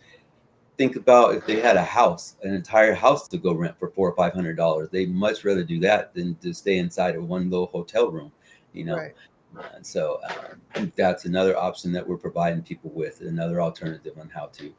Think 0.78 0.96
about 0.98 1.36
if 1.36 1.46
they 1.46 1.62
had 1.62 1.78
a 1.78 1.84
house, 1.84 2.36
an 2.44 2.54
entire 2.54 2.94
house 2.94 3.28
to 3.30 3.38
go 3.38 3.54
rent 3.54 3.80
for 3.80 3.90
four 3.92 4.10
or 4.10 4.16
five 4.16 4.34
hundred 4.34 4.58
dollars. 4.58 4.90
They'd 4.92 5.14
much 5.14 5.46
rather 5.46 5.64
do 5.64 5.80
that 5.80 6.14
than 6.14 6.36
to 6.36 6.54
stay 6.54 6.78
inside 6.78 7.16
of 7.16 7.28
one 7.28 7.50
little 7.50 7.68
hotel 7.68 8.12
room, 8.12 8.32
you 8.74 8.86
know. 8.86 8.98
Right. 8.98 9.14
And 9.74 9.86
so 9.86 10.20
um, 10.76 10.92
that's 10.96 11.26
another 11.26 11.58
option 11.58 11.92
that 11.94 12.08
we're 12.08 12.18
providing 12.18 12.62
people 12.62 12.92
with, 12.94 13.22
another 13.22 13.62
alternative 13.62 14.18
on 14.20 14.30
how 14.30 14.48
to, 14.48 14.74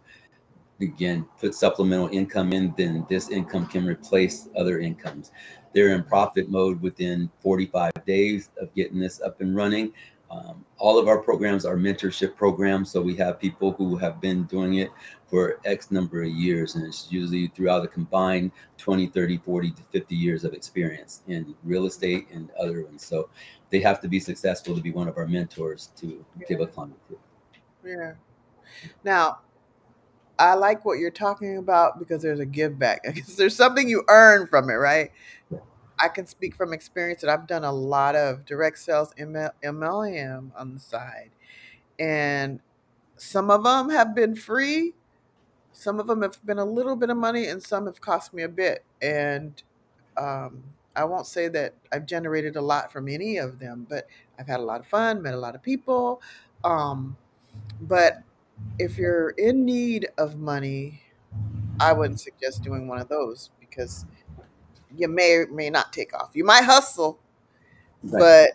again, 0.81 1.27
put 1.41 1.55
supplemental 1.55 2.09
income 2.09 2.53
in, 2.53 2.75
then 2.77 3.07
this 3.09 3.31
income 3.31 3.67
can 3.67 3.87
replace 3.87 4.49
other 4.57 4.81
incomes. 4.81 5.33
They're 5.73 5.95
in 5.95 6.05
profit 6.05 6.51
mode 6.51 6.81
within 6.81 7.31
45 7.41 7.93
days 8.07 8.51
of 8.61 8.73
getting 8.75 8.99
this 8.99 9.21
up 9.21 9.41
and 9.41 9.55
running. 9.55 9.93
Um, 10.31 10.65
all 10.79 10.99
of 10.99 11.09
our 11.09 11.19
programs 11.19 11.65
are 11.65 11.77
mentorship 11.77 12.37
programs. 12.37 12.91
So 12.91 13.01
we 13.01 13.15
have 13.17 13.41
people 13.41 13.73
who 13.73 13.97
have 13.97 14.21
been 14.21 14.45
doing 14.45 14.75
it 14.75 14.91
for 15.29 15.61
X 15.65 15.91
number 15.91 16.23
of 16.23 16.31
years, 16.31 16.75
and 16.75 16.87
it's 16.87 17.11
usually 17.11 17.49
throughout 17.49 17.85
a 17.85 17.89
combined 17.89 18.53
20, 18.79 19.07
30, 19.09 19.39
40 19.39 19.71
to 19.71 19.83
50 19.83 20.15
years 20.15 20.45
of 20.45 20.53
experience 20.53 21.23
in 21.29 21.55
real 21.65 21.87
estate 21.87 22.29
and 22.33 22.51
other 22.61 22.85
ones. 22.85 23.05
So 23.05 23.29
they 23.71 23.81
have 23.81 24.01
to 24.01 24.09
be 24.09 24.21
successful 24.21 24.75
to 24.75 24.81
be 24.81 24.93
one 24.93 25.09
of 25.09 25.17
our 25.17 25.27
mentors 25.27 25.91
to 25.97 26.25
give 26.49 26.61
a 26.61 26.67
client 26.67 26.97
to. 27.09 27.19
Yeah. 27.85 28.13
Now, 29.05 29.41
I 30.39 30.55
like 30.55 30.85
what 30.85 30.99
you're 30.99 31.11
talking 31.11 31.57
about 31.59 31.99
because 31.99 32.23
there's 32.23 32.41
a 32.41 32.47
give 32.47 32.79
back. 32.79 33.03
Because 33.05 33.37
there's 33.37 33.57
something 33.57 33.89
you 33.89 34.05
earn 34.09 34.47
from 34.47 34.71
it, 34.71 34.75
right? 34.75 35.11
I 35.99 36.09
can 36.09 36.27
speak 36.27 36.55
from 36.55 36.73
experience 36.73 37.23
that 37.23 37.31
I've 37.31 37.47
done 37.47 37.65
a 37.65 37.73
lot 37.73 38.17
of 38.17 38.45
direct 38.45 38.79
sales 38.79 39.13
ML, 39.19 39.51
MLM 39.65 40.51
on 40.57 40.75
the 40.75 40.81
side. 40.81 41.31
And 41.99 42.61
some 43.17 43.51
of 43.51 43.65
them 43.65 43.91
have 43.91 44.15
been 44.15 44.37
free, 44.37 44.95
some 45.73 46.01
of 46.01 46.07
them 46.07 46.23
have 46.23 46.45
been 46.47 46.59
a 46.59 46.65
little 46.65 46.97
bit 46.97 47.11
of 47.11 47.17
money, 47.17 47.47
and 47.47 47.63
some 47.63 47.87
have 47.87 48.01
cost 48.01 48.35
me 48.35 48.43
a 48.43 48.49
bit. 48.49 48.85
And 49.03 49.63
um, 50.17 50.65
I 50.97 51.05
won't 51.05 51.27
say 51.27 51.49
that 51.49 51.75
I've 51.93 52.07
generated 52.07 52.57
a 52.57 52.63
lot 52.63 52.93
from 52.93 53.09
any 53.09 53.39
of 53.39 53.59
them, 53.61 53.87
but 53.89 54.09
I've 54.39 54.49
had 54.49 54.61
a 54.61 54.65
lot 54.65 54.81
of 54.81 54.87
fun, 54.87 55.23
met 55.23 55.35
a 55.35 55.39
lot 55.39 55.55
of 55.55 55.63
people. 55.63 56.23
Um, 56.65 57.17
but 57.83 58.23
if 58.79 58.99
you're 58.99 59.31
in 59.31 59.65
need 59.65 60.09
of 60.19 60.37
money, 60.39 61.03
I 61.81 61.93
wouldn't 61.93 62.21
suggest 62.21 62.63
doing 62.63 62.89
one 62.89 62.99
of 63.01 63.09
those 63.09 63.51
because 63.61 64.07
you 64.95 65.09
may 65.09 65.35
or 65.35 65.47
may 65.49 65.71
not 65.71 65.93
take 65.93 66.15
off. 66.15 66.31
You 66.35 66.45
might 66.45 66.65
hustle, 66.65 67.19
but 68.03 68.51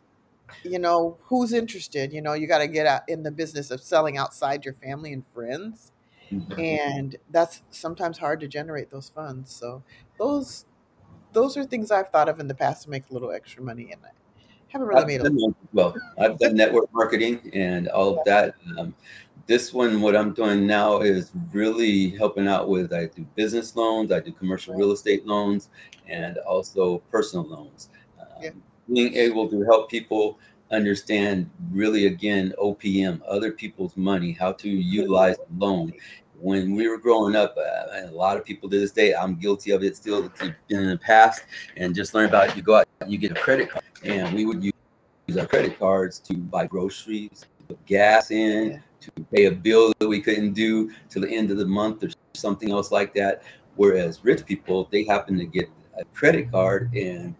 you 0.63 0.79
know 0.79 1.17
who's 1.23 1.53
interested. 1.53 2.13
You 2.13 2.21
know 2.21 2.33
you 2.33 2.47
got 2.47 2.59
to 2.59 2.67
get 2.67 2.87
out 2.87 3.03
in 3.07 3.23
the 3.23 3.31
business 3.31 3.71
of 3.71 3.81
selling 3.81 4.17
outside 4.17 4.65
your 4.65 4.75
family 4.75 5.13
and 5.13 5.23
friends, 5.33 5.91
Mhm. 6.31 6.59
and 6.59 7.15
that's 7.31 7.63
sometimes 7.71 8.17
hard 8.19 8.39
to 8.41 8.47
generate 8.47 8.91
those 8.91 9.09
funds. 9.09 9.51
So 9.53 9.83
those 10.19 10.65
those 11.33 11.57
are 11.57 11.63
things 11.65 11.91
I've 11.91 12.09
thought 12.09 12.29
of 12.29 12.39
in 12.39 12.47
the 12.47 12.55
past 12.55 12.83
to 12.83 12.89
make 12.89 13.09
a 13.09 13.13
little 13.13 13.31
extra 13.31 13.63
money, 13.63 13.91
and 13.91 14.01
I 14.05 14.09
haven't 14.69 14.87
really 14.87 15.01
I've 15.01 15.07
made 15.07 15.21
a 15.21 15.53
well. 15.73 15.95
I've 16.19 16.37
done 16.39 16.55
network 16.57 16.93
marketing 16.93 17.51
and 17.53 17.87
all 17.89 18.17
of 18.19 18.25
that. 18.25 18.55
Um, 18.77 18.95
this 19.51 19.73
one, 19.73 19.99
what 19.99 20.15
I'm 20.15 20.31
doing 20.33 20.65
now 20.65 21.01
is 21.01 21.31
really 21.51 22.11
helping 22.11 22.47
out 22.47 22.69
with. 22.69 22.93
I 22.93 23.07
do 23.07 23.27
business 23.35 23.75
loans, 23.75 24.09
I 24.09 24.21
do 24.21 24.31
commercial 24.31 24.73
real 24.75 24.93
estate 24.93 25.27
loans, 25.27 25.67
and 26.07 26.37
also 26.37 26.99
personal 27.11 27.45
loans. 27.45 27.89
Um, 28.17 28.27
Yeah. 28.41 28.51
Being 28.91 29.13
able 29.15 29.49
to 29.49 29.61
help 29.63 29.89
people 29.89 30.39
understand 30.71 31.49
really 31.69 32.05
again 32.05 32.53
OPM, 32.57 33.21
other 33.27 33.51
people's 33.51 33.97
money, 33.97 34.31
how 34.31 34.53
to 34.53 34.69
utilize 34.69 35.35
a 35.37 35.47
loan. 35.57 35.91
when 36.39 36.73
we 36.73 36.87
were 36.87 36.97
growing 36.97 37.35
up, 37.35 37.55
uh, 37.55 38.07
a 38.09 38.11
lot 38.11 38.35
of 38.37 38.43
people 38.43 38.67
to 38.67 38.79
this 38.79 38.91
day, 38.91 39.13
I'm 39.13 39.35
guilty 39.35 39.71
of 39.71 39.83
it 39.83 39.95
still 39.95 40.31
in 40.69 40.89
the 40.89 40.97
past, 40.97 41.43
and 41.77 41.93
just 41.93 42.15
learn 42.15 42.29
about 42.29 42.49
it. 42.49 42.55
You 42.55 42.63
go 42.63 42.75
out, 42.77 42.87
you 43.05 43.17
get 43.19 43.31
a 43.31 43.35
credit 43.35 43.69
card, 43.69 43.83
and 44.03 44.33
we 44.33 44.45
would 44.47 44.63
use 44.63 45.37
our 45.37 45.45
credit 45.45 45.77
cards 45.77 46.17
to 46.27 46.33
buy 46.35 46.65
groceries, 46.65 47.45
put 47.67 47.85
gas 47.85 48.31
in, 48.31 48.81
to 49.01 49.11
pay 49.33 49.45
a 49.45 49.51
bill 49.51 49.93
that 49.99 50.07
we 50.07 50.21
couldn't 50.21 50.53
do 50.53 50.91
till 51.09 51.21
the 51.21 51.29
end 51.29 51.51
of 51.51 51.57
the 51.57 51.65
month 51.65 52.03
or 52.03 52.09
something 52.33 52.71
else 52.71 52.91
like 52.91 53.13
that. 53.15 53.43
Whereas 53.75 54.23
rich 54.23 54.45
people, 54.45 54.87
they 54.91 55.03
happen 55.03 55.37
to 55.37 55.45
get 55.45 55.69
a 55.97 56.05
credit 56.05 56.51
card, 56.51 56.93
and 56.93 57.35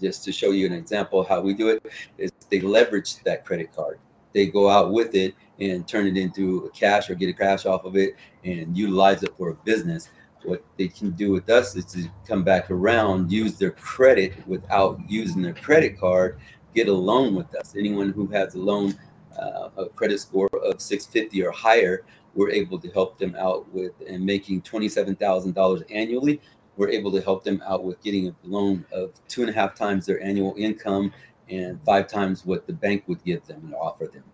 just 0.00 0.24
to 0.24 0.32
show 0.32 0.50
you 0.50 0.66
an 0.66 0.72
example 0.72 1.24
how 1.24 1.40
we 1.40 1.54
do 1.54 1.68
it, 1.68 1.84
is 2.18 2.32
they 2.50 2.60
leverage 2.60 3.22
that 3.24 3.44
credit 3.44 3.74
card. 3.74 3.98
They 4.32 4.46
go 4.46 4.68
out 4.68 4.92
with 4.92 5.14
it 5.14 5.34
and 5.60 5.86
turn 5.86 6.06
it 6.06 6.16
into 6.16 6.64
a 6.66 6.70
cash 6.70 7.10
or 7.10 7.14
get 7.14 7.28
a 7.28 7.34
cash 7.34 7.66
off 7.66 7.84
of 7.84 7.96
it 7.96 8.14
and 8.44 8.76
utilize 8.76 9.22
it 9.22 9.36
for 9.36 9.50
a 9.50 9.54
business. 9.54 10.08
What 10.44 10.64
they 10.76 10.88
can 10.88 11.10
do 11.10 11.30
with 11.30 11.48
us 11.50 11.76
is 11.76 11.84
to 11.86 12.08
come 12.26 12.42
back 12.42 12.70
around, 12.70 13.30
use 13.30 13.58
their 13.58 13.70
credit 13.70 14.34
without 14.48 14.98
using 15.08 15.42
their 15.42 15.54
credit 15.54 16.00
card, 16.00 16.38
get 16.74 16.88
a 16.88 16.92
loan 16.92 17.34
with 17.34 17.54
us. 17.54 17.74
Anyone 17.76 18.10
who 18.10 18.26
has 18.28 18.54
a 18.54 18.58
loan, 18.58 18.94
uh, 19.38 19.70
a 19.76 19.88
credit 19.90 20.20
score 20.20 20.48
of 20.64 20.80
650 20.80 21.44
or 21.44 21.50
higher, 21.50 22.04
we're 22.34 22.50
able 22.50 22.78
to 22.78 22.90
help 22.90 23.18
them 23.18 23.36
out 23.38 23.70
with 23.72 23.92
and 24.08 24.24
making 24.24 24.62
$27,000 24.62 25.84
annually. 25.90 26.40
We're 26.76 26.88
able 26.88 27.12
to 27.12 27.20
help 27.20 27.44
them 27.44 27.62
out 27.66 27.84
with 27.84 28.02
getting 28.02 28.28
a 28.28 28.34
loan 28.44 28.84
of 28.92 29.12
two 29.28 29.42
and 29.42 29.50
a 29.50 29.52
half 29.52 29.74
times 29.74 30.06
their 30.06 30.22
annual 30.22 30.54
income 30.56 31.12
and 31.50 31.78
five 31.84 32.08
times 32.08 32.46
what 32.46 32.66
the 32.66 32.72
bank 32.72 33.04
would 33.06 33.22
give 33.24 33.44
them 33.46 33.60
and 33.64 33.74
offer 33.74 34.06
them. 34.06 34.24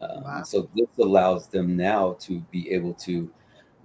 Um, 0.00 0.24
wow. 0.24 0.42
So 0.42 0.68
this 0.74 0.86
allows 1.00 1.48
them 1.48 1.76
now 1.76 2.16
to 2.20 2.40
be 2.52 2.70
able 2.70 2.94
to 2.94 3.28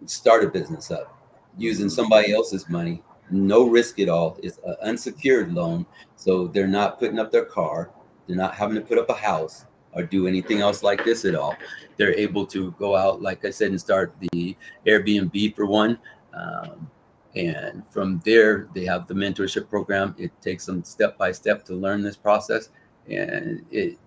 start 0.05 0.43
a 0.43 0.49
business 0.49 0.91
up 0.91 1.13
using 1.57 1.89
somebody 1.89 2.33
else's 2.33 2.69
money, 2.69 3.03
no 3.31 3.67
risk 3.67 3.99
at 3.99 4.09
all. 4.09 4.39
It's 4.43 4.59
an 4.63 4.75
unsecured 4.83 5.53
loan, 5.53 5.85
so 6.15 6.47
they're 6.47 6.67
not 6.67 6.99
putting 6.99 7.17
up 7.17 7.31
their 7.31 7.45
car, 7.45 7.89
they're 8.27 8.37
not 8.37 8.53
having 8.53 8.75
to 8.75 8.81
put 8.81 8.99
up 8.99 9.09
a 9.09 9.13
house 9.15 9.65
or 9.97 10.03
do 10.03 10.27
anything 10.27 10.61
else 10.61 10.83
like 10.83 11.03
this 11.03 11.25
at 11.25 11.33
all. 11.33 11.55
They're 11.97 12.13
able 12.13 12.45
to 12.47 12.71
go 12.77 12.95
out, 12.95 13.21
like 13.21 13.43
I 13.43 13.49
said, 13.49 13.71
and 13.71 13.79
start 13.79 14.13
the 14.19 14.55
Airbnb 14.85 15.55
for 15.55 15.65
one. 15.65 15.97
Um, 16.33 16.89
and 17.35 17.83
from 17.89 18.21
there, 18.23 18.67
they 18.75 18.85
have 18.85 19.07
the 19.07 19.15
mentorship 19.15 19.69
program. 19.69 20.15
It 20.17 20.31
takes 20.41 20.65
them 20.65 20.83
step 20.83 21.17
by 21.17 21.31
step 21.31 21.65
to 21.65 21.73
learn 21.73 22.03
this 22.03 22.15
process. 22.15 22.69
And 23.09 23.65
it 23.71 23.97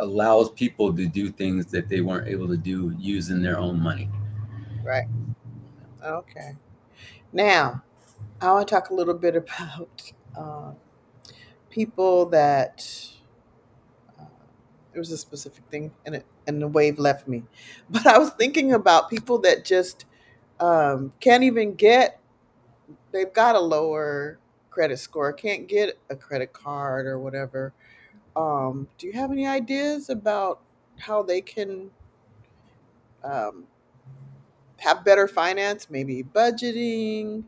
allows 0.00 0.50
people 0.50 0.94
to 0.94 1.06
do 1.06 1.30
things 1.30 1.66
that 1.66 1.88
they 1.88 2.00
weren't 2.00 2.28
able 2.28 2.48
to 2.48 2.56
do 2.56 2.94
using 2.98 3.40
their 3.40 3.58
own 3.58 3.80
money. 3.80 4.10
Right. 4.82 5.06
Okay. 6.04 6.56
Now, 7.32 7.82
I 8.40 8.52
want 8.52 8.66
to 8.68 8.74
talk 8.74 8.90
a 8.90 8.94
little 8.94 9.14
bit 9.14 9.36
about 9.36 10.12
uh, 10.36 10.72
people 11.70 12.26
that 12.26 13.15
there 14.96 15.02
was 15.02 15.12
a 15.12 15.18
specific 15.18 15.64
thing 15.70 15.92
and 16.06 16.16
it 16.16 16.26
and 16.48 16.62
the 16.62 16.68
wave 16.68 16.98
left 16.98 17.28
me, 17.28 17.44
but 17.90 18.06
I 18.06 18.18
was 18.18 18.30
thinking 18.32 18.74
about 18.74 19.10
people 19.10 19.38
that 19.40 19.64
just 19.66 20.06
um, 20.60 21.12
can't 21.20 21.44
even 21.44 21.74
get. 21.74 22.20
They've 23.12 23.32
got 23.32 23.56
a 23.56 23.60
lower 23.60 24.38
credit 24.70 24.98
score, 24.98 25.32
can't 25.32 25.68
get 25.68 25.98
a 26.10 26.16
credit 26.16 26.52
card 26.52 27.06
or 27.06 27.18
whatever 27.18 27.72
um, 28.36 28.88
do 28.98 29.06
you 29.06 29.14
have 29.14 29.32
any 29.32 29.46
ideas 29.46 30.10
about 30.10 30.60
how 30.98 31.22
they 31.22 31.40
can 31.40 31.90
um, 33.24 33.64
have 34.78 35.04
better 35.04 35.28
finance? 35.28 35.88
Maybe 35.90 36.22
budgeting, 36.22 37.44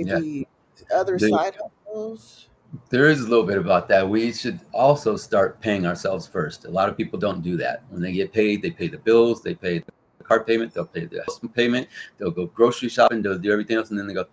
Yeah. 0.00 0.20
maybe 0.20 0.48
other 0.94 1.18
They, 1.18 1.30
side 1.30 1.56
hustles. 1.86 2.48
There 2.90 3.06
is 3.08 3.20
a 3.20 3.28
little 3.28 3.44
bit 3.44 3.58
about 3.58 3.88
that. 3.88 4.08
We 4.08 4.32
should 4.32 4.60
also 4.72 5.16
start 5.16 5.60
paying 5.60 5.86
ourselves 5.86 6.26
first. 6.26 6.64
A 6.64 6.70
lot 6.70 6.88
of 6.88 6.96
people 6.96 7.18
don't 7.18 7.42
do 7.42 7.56
that. 7.56 7.82
When 7.90 8.02
they 8.02 8.12
get 8.12 8.32
paid, 8.32 8.62
they 8.62 8.70
pay 8.70 8.88
the 8.88 8.98
bills, 8.98 9.42
they 9.42 9.54
pay 9.54 9.80
the 10.18 10.24
car 10.24 10.44
payment, 10.44 10.74
they'll 10.74 10.86
pay 10.86 11.06
the 11.06 11.20
house 11.20 11.40
payment, 11.54 11.88
they'll 12.18 12.30
go 12.30 12.46
grocery 12.46 12.88
shopping, 12.88 13.22
they'll 13.22 13.38
do 13.38 13.52
everything 13.52 13.76
else, 13.76 13.90
and 13.90 13.98
then 13.98 14.06
they 14.06 14.14
go, 14.14 14.26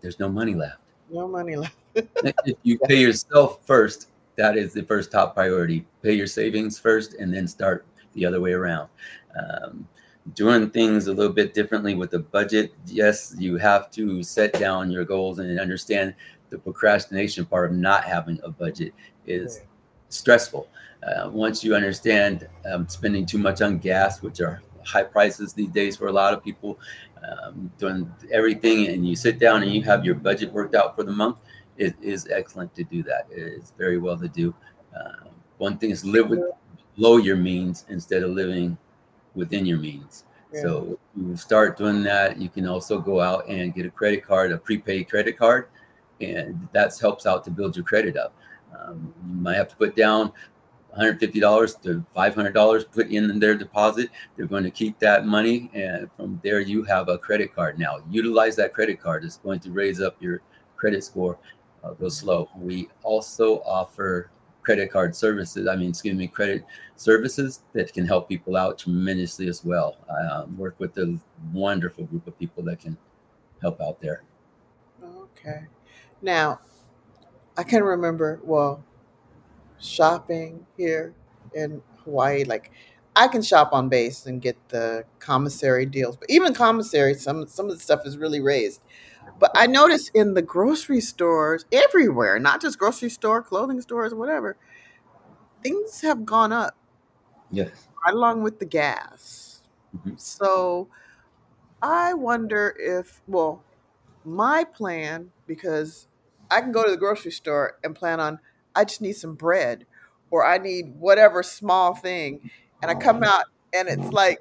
"There's 0.00 0.18
no 0.18 0.28
money 0.28 0.54
left." 0.54 0.78
No 1.10 1.28
money 1.28 1.56
left. 1.56 1.76
If 1.94 2.56
you 2.62 2.78
pay 2.78 3.00
yourself 3.00 3.60
first, 3.64 4.08
that 4.36 4.56
is 4.56 4.72
the 4.72 4.82
first 4.82 5.12
top 5.12 5.34
priority. 5.34 5.86
Pay 6.02 6.14
your 6.14 6.26
savings 6.26 6.78
first, 6.78 7.14
and 7.14 7.32
then 7.32 7.46
start 7.46 7.84
the 8.14 8.26
other 8.26 8.40
way 8.40 8.52
around. 8.52 8.88
Um, 9.38 9.86
doing 10.34 10.70
things 10.70 11.06
a 11.06 11.12
little 11.12 11.32
bit 11.32 11.52
differently 11.54 11.94
with 11.94 12.10
the 12.10 12.20
budget. 12.20 12.72
Yes, 12.86 13.34
you 13.38 13.56
have 13.56 13.90
to 13.92 14.22
set 14.22 14.52
down 14.58 14.90
your 14.90 15.04
goals 15.04 15.38
and 15.38 15.58
understand 15.60 16.14
the 16.52 16.58
procrastination 16.58 17.46
part 17.46 17.70
of 17.70 17.76
not 17.76 18.04
having 18.04 18.38
a 18.44 18.50
budget 18.50 18.92
is 19.26 19.62
stressful. 20.10 20.68
Uh, 21.02 21.30
once 21.30 21.64
you 21.64 21.74
understand 21.74 22.46
um, 22.70 22.86
spending 22.88 23.24
too 23.24 23.38
much 23.38 23.62
on 23.62 23.78
gas, 23.78 24.20
which 24.20 24.40
are 24.40 24.62
high 24.84 25.02
prices 25.02 25.54
these 25.54 25.70
days 25.70 25.96
for 25.96 26.08
a 26.08 26.12
lot 26.12 26.34
of 26.34 26.44
people, 26.44 26.78
um, 27.26 27.72
doing 27.78 28.12
everything, 28.30 28.88
and 28.88 29.08
you 29.08 29.16
sit 29.16 29.38
down 29.38 29.62
and 29.62 29.72
you 29.72 29.82
have 29.82 30.04
your 30.04 30.14
budget 30.14 30.52
worked 30.52 30.74
out 30.74 30.94
for 30.94 31.04
the 31.04 31.10
month, 31.10 31.38
it 31.78 31.94
is 32.02 32.28
excellent 32.30 32.74
to 32.74 32.84
do 32.84 33.02
that. 33.02 33.26
It's 33.30 33.72
very 33.78 33.96
well 33.96 34.18
to 34.18 34.28
do. 34.28 34.54
Uh, 34.94 35.28
one 35.56 35.78
thing 35.78 35.90
is 35.90 36.04
live 36.04 36.28
with 36.28 36.40
below 36.96 37.16
your 37.16 37.36
means 37.36 37.86
instead 37.88 38.22
of 38.22 38.30
living 38.30 38.76
within 39.34 39.64
your 39.64 39.78
means. 39.78 40.24
Yeah. 40.52 40.60
So 40.60 40.98
you 41.16 41.34
start 41.34 41.78
doing 41.78 42.02
that. 42.02 42.38
You 42.38 42.50
can 42.50 42.68
also 42.68 43.00
go 43.00 43.20
out 43.20 43.48
and 43.48 43.74
get 43.74 43.86
a 43.86 43.90
credit 43.90 44.22
card, 44.22 44.52
a 44.52 44.58
prepaid 44.58 45.08
credit 45.08 45.38
card, 45.38 45.68
and 46.22 46.68
that 46.72 46.96
helps 46.98 47.26
out 47.26 47.44
to 47.44 47.50
build 47.50 47.76
your 47.76 47.84
credit 47.84 48.16
up. 48.16 48.34
Um, 48.78 49.12
you 49.28 49.34
might 49.34 49.56
have 49.56 49.68
to 49.68 49.76
put 49.76 49.96
down 49.96 50.32
$150 50.98 51.82
to 51.82 52.04
$500 52.14 52.92
put 52.92 53.08
in 53.08 53.38
their 53.38 53.54
deposit. 53.54 54.10
They're 54.36 54.46
going 54.46 54.64
to 54.64 54.70
keep 54.70 54.98
that 54.98 55.26
money, 55.26 55.70
and 55.74 56.10
from 56.16 56.40
there 56.42 56.60
you 56.60 56.82
have 56.84 57.08
a 57.08 57.18
credit 57.18 57.54
card. 57.54 57.78
Now 57.78 57.98
utilize 58.10 58.56
that 58.56 58.72
credit 58.72 59.00
card. 59.00 59.24
It's 59.24 59.38
going 59.38 59.60
to 59.60 59.70
raise 59.70 60.00
up 60.00 60.16
your 60.20 60.40
credit 60.76 61.04
score 61.04 61.38
uh, 61.84 61.92
go 61.92 62.08
slow. 62.08 62.48
We 62.56 62.88
also 63.02 63.60
offer 63.60 64.30
credit 64.62 64.92
card 64.92 65.16
services. 65.16 65.66
I 65.66 65.76
mean, 65.76 65.90
excuse 65.90 66.16
me, 66.16 66.28
credit 66.28 66.64
services 66.96 67.62
that 67.72 67.92
can 67.92 68.06
help 68.06 68.28
people 68.28 68.56
out 68.56 68.78
tremendously 68.78 69.48
as 69.48 69.64
well. 69.64 69.96
I 70.08 70.26
um, 70.26 70.56
work 70.56 70.76
with 70.78 70.96
a 70.98 71.18
wonderful 71.52 72.04
group 72.04 72.26
of 72.26 72.38
people 72.38 72.62
that 72.64 72.80
can 72.80 72.96
help 73.60 73.80
out 73.80 74.00
there. 74.00 74.22
Okay. 75.02 75.66
Now, 76.22 76.60
I 77.58 77.64
can 77.64 77.82
remember, 77.84 78.40
well, 78.44 78.84
shopping 79.80 80.66
here 80.76 81.14
in 81.54 81.82
Hawaii, 82.04 82.44
like 82.44 82.72
I 83.16 83.28
can 83.28 83.42
shop 83.42 83.70
on 83.72 83.88
base 83.88 84.26
and 84.26 84.40
get 84.42 84.56
the 84.68 85.04
commissary 85.18 85.86
deals, 85.86 86.16
but 86.16 86.30
even 86.30 86.54
commissary, 86.54 87.14
some 87.14 87.46
some 87.48 87.66
of 87.68 87.72
the 87.76 87.80
stuff 87.82 88.02
is 88.06 88.18
really 88.18 88.40
raised. 88.40 88.80
But 89.40 89.52
I 89.56 89.66
noticed 89.66 90.12
in 90.14 90.34
the 90.34 90.42
grocery 90.42 91.00
stores 91.00 91.66
everywhere, 91.72 92.38
not 92.40 92.60
just 92.62 92.78
grocery 92.78 93.10
store, 93.10 93.42
clothing 93.42 93.80
stores, 93.80 94.14
whatever, 94.14 94.56
things 95.62 96.00
have 96.02 96.24
gone 96.24 96.52
up 96.52 96.76
Yes. 97.50 97.88
right 98.04 98.14
along 98.14 98.42
with 98.42 98.58
the 98.58 98.64
gas. 98.66 99.62
hmm 100.04 100.14
So 100.16 100.88
I 101.82 102.14
wonder 102.14 102.76
if, 102.78 103.22
well, 103.28 103.64
my 104.24 104.64
plan, 104.64 105.30
because 105.46 106.08
I 106.50 106.60
can 106.60 106.72
go 106.72 106.84
to 106.84 106.90
the 106.90 106.96
grocery 106.96 107.32
store 107.32 107.78
and 107.84 107.94
plan 107.94 108.20
on, 108.20 108.38
I 108.74 108.84
just 108.84 109.00
need 109.00 109.14
some 109.14 109.34
bread 109.34 109.86
or 110.30 110.44
I 110.46 110.58
need 110.58 110.94
whatever 110.98 111.42
small 111.42 111.94
thing. 111.94 112.40
And 112.82 112.90
I 112.90 112.94
come 112.94 113.22
out 113.24 113.44
and 113.74 113.88
it's 113.88 114.12
like 114.12 114.40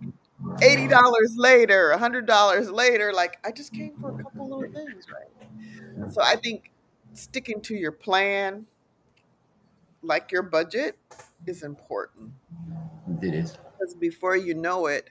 eighty 0.61 0.87
dollars 0.87 1.35
later, 1.37 1.91
a 1.91 1.97
hundred 1.97 2.25
dollars 2.25 2.71
later, 2.71 3.13
like 3.13 3.37
I 3.45 3.51
just 3.51 3.73
came 3.73 3.95
for 3.99 4.09
a 4.11 4.23
couple 4.23 4.47
little 4.49 4.67
things, 4.73 5.05
right? 5.11 5.31
So 6.13 6.21
I 6.23 6.35
think 6.37 6.71
sticking 7.13 7.61
to 7.63 7.75
your 7.75 7.91
plan, 7.91 8.67
like 10.01 10.31
your 10.31 10.43
budget, 10.43 10.97
is 11.45 11.63
important 11.63 12.33
It 13.21 13.33
is. 13.33 13.57
because 13.79 13.95
before 13.95 14.35
you 14.35 14.53
know 14.53 14.87
it, 14.87 15.09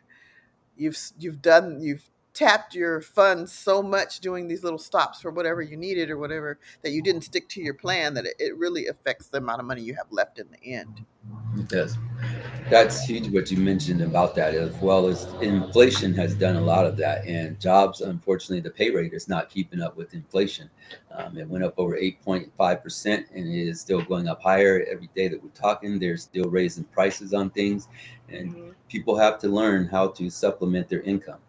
you've 0.77 0.99
you've 1.19 1.43
done 1.43 1.81
you've 1.81 2.11
tapped 2.41 2.75
your 2.75 3.03
funds 3.03 3.53
so 3.53 3.83
much 3.83 4.21
doing 4.21 4.49
these 4.49 4.65
little 4.65 4.79
stops 4.79 5.21
for 5.21 5.31
whatever 5.31 5.61
you 5.61 5.77
needed 5.77 6.09
or 6.09 6.17
whatever 6.17 6.59
that 6.81 6.91
you 6.91 7.03
didn't 7.03 7.21
stick 7.21 7.47
to 7.51 7.61
your 7.61 7.75
plan 7.75 8.15
that 8.15 8.25
it, 8.25 8.35
it 8.39 8.57
really 8.57 8.87
affects 8.87 9.29
the 9.29 9.37
amount 9.37 9.61
of 9.61 9.67
money 9.67 9.83
you 9.83 9.95
have 9.95 10.07
left 10.11 10.39
in 10.39 10.49
the 10.51 10.73
end. 10.73 11.05
It 11.59 11.69
does. 11.69 11.99
That's 12.71 13.05
huge 13.05 13.29
what 13.29 13.51
you 13.51 13.59
mentioned 13.59 14.01
about 14.01 14.35
that, 14.37 14.55
as 14.55 14.75
well 14.77 15.07
as 15.07 15.25
inflation 15.43 16.15
has 16.15 16.35
done 16.35 16.57
a 16.57 16.63
lot 16.63 16.87
of 16.87 16.97
that. 16.97 17.27
And 17.27 17.61
jobs, 17.61 18.01
unfortunately, 18.01 18.61
the 18.61 18.71
pay 18.71 18.91
rate 18.91 19.13
is 19.13 19.29
not 19.29 19.51
keeping 19.51 19.83
up 19.83 19.95
with 19.99 20.15
inflation. 20.15 20.71
Um, 21.11 21.37
it 21.37 21.47
went 21.47 21.63
up 21.63 21.75
over 21.77 21.95
8.5%, 21.95 23.25
and 23.35 23.55
it 23.55 23.69
is 23.69 23.83
still 23.83 24.01
going 24.01 24.29
up 24.29 24.43
higher 24.43 24.87
every 24.91 25.11
day 25.15 25.29
that 25.29 25.43
we're 25.43 25.51
talking. 25.51 25.99
They're 25.99 26.17
still 26.17 26.49
raising 26.49 26.85
prices 26.85 27.35
on 27.35 27.51
things, 27.51 27.89
and 28.31 28.55
Mhm. 28.55 28.75
people 28.89 29.19
have 29.19 29.39
to 29.41 29.49
learn 29.49 29.89
how 29.89 30.09
to 30.09 30.31
supplement 30.31 30.89
their 30.89 31.03
income. 31.03 31.41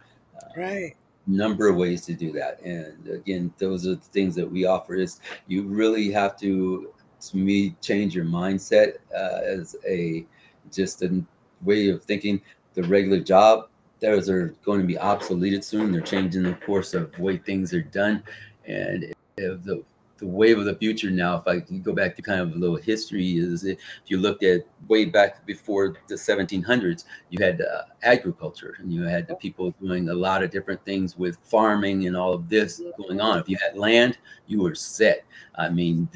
Right. 0.56 0.96
number 1.28 1.68
of 1.68 1.76
ways 1.76 2.06
to 2.06 2.14
do 2.14 2.32
that. 2.34 2.62
And 2.62 3.08
again 3.08 3.54
those 3.58 3.88
are 3.88 3.96
the 3.96 4.02
things 4.02 4.36
that 4.36 4.50
we 4.50 4.66
offer 4.66 4.96
is 4.96 5.20
you 5.48 5.64
really 5.64 6.12
have 6.12 6.38
to 6.40 6.94
to 7.30 7.38
me 7.38 7.76
change 7.82 8.16
your 8.16 8.26
mindset 8.26 8.96
uh, 9.16 9.42
as 9.46 9.76
a 9.88 10.26
just 10.72 11.02
a 11.04 11.24
way 11.62 11.90
of 11.90 12.04
thinking. 12.04 12.42
The 12.74 12.84
regular 12.84 13.20
job 13.20 13.68
those 14.02 14.30
are 14.30 14.56
going 14.66 14.82
to 14.82 14.88
be 14.88 14.96
obsoleted 14.96 15.64
soon. 15.64 15.92
They're 15.92 16.02
changing 16.02 16.44
the 16.44 16.54
course 16.54 16.94
of 16.96 17.18
way 17.20 17.38
things 17.38 17.72
are 17.74 17.84
done. 17.84 18.24
And 18.66 19.14
if 19.38 19.64
the 19.64 19.84
the 20.22 20.28
wave 20.28 20.60
of 20.60 20.66
the 20.66 20.76
future 20.76 21.10
now, 21.10 21.36
if 21.36 21.48
I 21.48 21.60
go 21.80 21.94
back 21.94 22.16
to 22.16 22.22
kind 22.22 22.40
of 22.40 22.54
a 22.54 22.56
little 22.56 22.78
history, 22.78 23.38
is 23.38 23.66
if 23.66 23.80
you 24.06 24.18
looked 24.18 24.44
at 24.44 24.62
way 24.88 25.06
back 25.06 25.46
before 25.48 25.96
the 26.08 26.16
1700s, 26.16 27.06
you 27.32 27.44
had 27.44 27.60
uh, 27.62 27.84
agriculture 28.04 28.76
and 28.80 28.94
you 28.94 29.02
had 29.02 29.28
the 29.28 29.36
people 29.36 29.74
doing 29.82 30.10
a 30.10 30.14
lot 30.14 30.44
of 30.44 30.52
different 30.52 30.86
things 30.86 31.18
with 31.18 31.38
farming 31.44 32.06
and 32.06 32.16
all 32.16 32.34
of 32.34 32.48
this 32.50 32.82
going 32.98 33.20
on. 33.20 33.40
If 33.40 33.50
you 33.50 33.58
had 33.58 33.76
land, 33.76 34.20
you 34.46 34.62
were 34.62 34.76
set. 34.76 35.26
I 35.56 35.70
mean, 35.70 36.08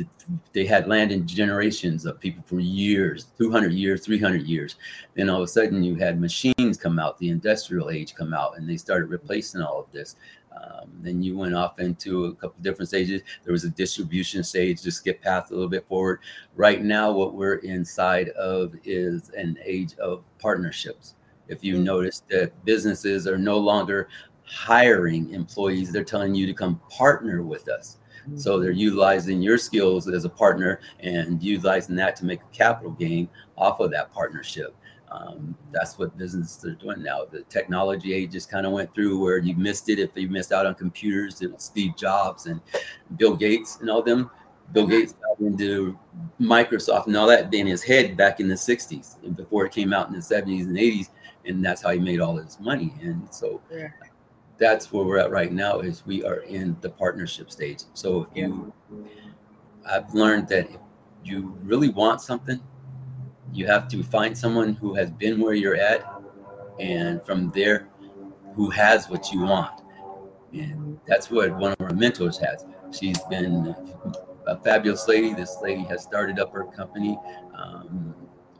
they 0.54 0.66
had 0.66 0.88
land 0.88 1.12
in 1.12 1.28
generations 1.28 2.06
of 2.06 2.20
people 2.20 2.44
for 2.46 2.60
years 2.60 3.26
200 3.38 3.74
years, 3.74 4.06
300 4.06 4.44
years. 4.44 4.76
Then 5.16 5.30
all 5.30 5.42
of 5.42 5.46
a 5.46 5.48
sudden, 5.48 5.84
you 5.84 5.96
had 5.96 6.22
machines 6.22 6.78
come 6.78 7.00
out, 7.00 7.18
the 7.18 7.30
industrial 7.30 7.90
age 7.90 8.14
come 8.14 8.34
out, 8.34 8.58
and 8.58 8.70
they 8.70 8.78
started 8.78 9.08
replacing 9.08 9.62
all 9.62 9.80
of 9.80 9.92
this. 9.92 10.16
Um, 10.56 10.90
then 11.02 11.22
you 11.22 11.38
went 11.38 11.56
off 11.56 11.80
into 11.80 12.26
a 12.26 12.36
couple 12.36 12.56
different 12.62 12.90
stages. 12.90 13.22
There 13.44 13.52
was 13.52 13.64
a 13.64 13.70
distribution 13.70 14.44
stage, 14.44 14.84
just 14.84 14.98
skip 14.98 15.22
past 15.22 15.52
a 15.52 15.54
little 15.54 15.70
bit 15.70 15.88
forward. 15.88 16.20
Right 16.56 16.84
now, 16.84 17.12
what 17.12 17.34
we're 17.34 17.56
inside 17.56 18.30
of 18.30 18.74
is 18.84 19.30
an 19.32 19.58
age 19.64 19.96
of 19.96 20.24
partnerships. 20.40 21.16
If 21.48 21.64
you 21.64 21.76
mm-hmm. 21.76 21.84
notice 21.84 22.24
that 22.30 22.52
businesses 22.66 23.28
are 23.28 23.38
no 23.38 23.58
longer 23.58 24.08
hiring 24.44 25.32
employees, 25.32 25.92
they're 25.92 26.04
telling 26.04 26.36
you 26.36 26.46
to 26.48 26.54
come 26.54 26.80
partner 26.90 27.44
with 27.44 27.68
us. 27.70 27.98
Mm-hmm. 28.28 28.38
So 28.38 28.60
they're 28.60 28.72
utilizing 28.72 29.42
your 29.42 29.58
skills 29.58 30.08
as 30.08 30.26
a 30.26 30.30
partner 30.30 30.80
and 31.00 31.42
utilizing 31.42 31.96
that 31.98 32.16
to 32.18 32.26
make 32.26 32.42
a 32.42 32.56
capital 32.56 32.92
gain 32.92 33.30
off 33.58 33.80
of 33.80 33.92
that 33.92 34.12
partnership. 34.12 34.76
Um, 35.16 35.56
that's 35.72 35.98
what 35.98 36.18
businesses 36.18 36.64
are 36.66 36.76
doing 36.76 37.04
now. 37.04 37.26
The 37.30 37.44
technology 37.44 38.14
age 38.14 38.32
just 38.32 38.50
kind 38.50 38.66
of 38.66 38.72
went 38.72 38.94
through 38.94 39.20
where 39.20 39.38
you 39.38 39.56
missed 39.56 39.90
it. 39.90 40.00
If 40.00 40.12
you 40.16 40.28
missed 40.28 40.52
out 40.52 40.66
on 40.66 40.76
computers, 40.76 41.42
it 41.42 41.52
was 41.52 41.64
Steve 41.64 41.96
Jobs 41.96 42.48
and 42.48 42.60
Bill 43.18 43.36
Gates 43.36 43.78
and 43.80 43.90
all 43.90 44.02
them. 44.02 44.30
Bill 44.74 44.88
Gates 44.88 45.14
got 45.14 45.46
into 45.46 45.98
Microsoft 46.40 47.08
and 47.08 47.16
all 47.16 47.28
that 47.28 47.54
in 47.54 47.68
his 47.68 47.84
head 47.84 48.18
back 48.18 48.40
in 48.40 48.48
the 48.48 48.56
60s 48.56 49.24
and 49.24 49.36
before 49.36 49.66
it 49.66 49.72
came 49.72 49.94
out 49.94 50.08
in 50.08 50.14
the 50.14 50.20
70s 50.20 50.62
and 50.62 50.76
80s. 50.76 51.10
And 51.46 51.64
that's 51.64 51.84
how 51.84 51.92
he 51.92 52.00
made 52.00 52.20
all 52.20 52.36
his 52.36 52.60
money. 52.60 52.94
And 53.02 53.28
so 53.32 53.62
yeah. 53.72 53.90
that's 54.58 54.92
where 54.92 55.06
we're 55.06 55.20
at 55.20 55.30
right 55.30 55.52
now 55.52 55.80
is 55.80 56.06
we 56.06 56.24
are 56.24 56.40
in 56.40 56.76
the 56.82 56.90
partnership 56.90 57.52
stage. 57.52 57.84
So 57.94 58.24
if 58.24 58.30
you, 58.36 58.74
I've 59.88 60.12
learned 60.14 60.48
that 60.50 60.72
if 60.72 60.80
you 61.24 61.56
really 61.64 61.90
want 61.90 62.22
something, 62.22 62.60
you 63.54 63.68
have 63.68 63.88
to 63.90 64.04
find 64.04 64.38
someone 64.38 64.74
who 64.74 64.94
has 64.96 65.12
been 65.12 65.40
where 65.40 65.54
you're 65.54 65.76
at 65.76 66.06
and 66.80 67.24
from 67.26 67.52
there 67.52 67.88
who 68.56 68.70
has 68.70 69.10
what 69.10 69.32
you 69.32 69.42
want. 69.42 69.82
And 70.54 71.00
that's 71.08 71.30
what 71.30 71.56
one 71.58 71.74
of 71.74 71.82
our 71.82 71.94
mentors 71.94 72.38
has. 72.38 72.66
She's 72.98 73.20
been 73.24 73.76
a 74.48 74.58
fabulous 74.60 75.08
lady. 75.08 75.34
This 75.34 75.58
lady 75.62 75.84
has 75.84 76.02
started 76.04 76.40
up 76.40 76.54
her 76.54 76.66
company 76.66 77.18
um, 77.58 78.16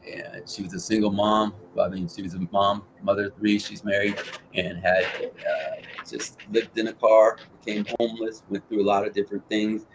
and 0.06 0.48
she 0.48 0.62
was 0.62 0.72
a 0.74 0.80
single 0.80 1.10
mom. 1.10 1.54
I 1.80 1.88
mean 1.88 2.08
she 2.08 2.22
was 2.22 2.34
a 2.34 2.40
mom 2.50 2.84
mother 3.02 3.30
three. 3.30 3.58
She's 3.58 3.84
married 3.84 4.16
and 4.54 4.78
had 4.78 5.04
uh, 5.04 5.82
just 6.08 6.38
lived 6.52 6.78
in 6.78 6.88
a 6.88 6.92
car 6.92 7.38
became 7.64 7.86
homeless 7.98 8.42
went 8.48 8.66
through 8.68 8.82
a 8.82 8.86
lot 8.86 9.06
of 9.06 9.12
different 9.14 9.48
things. 9.48 9.86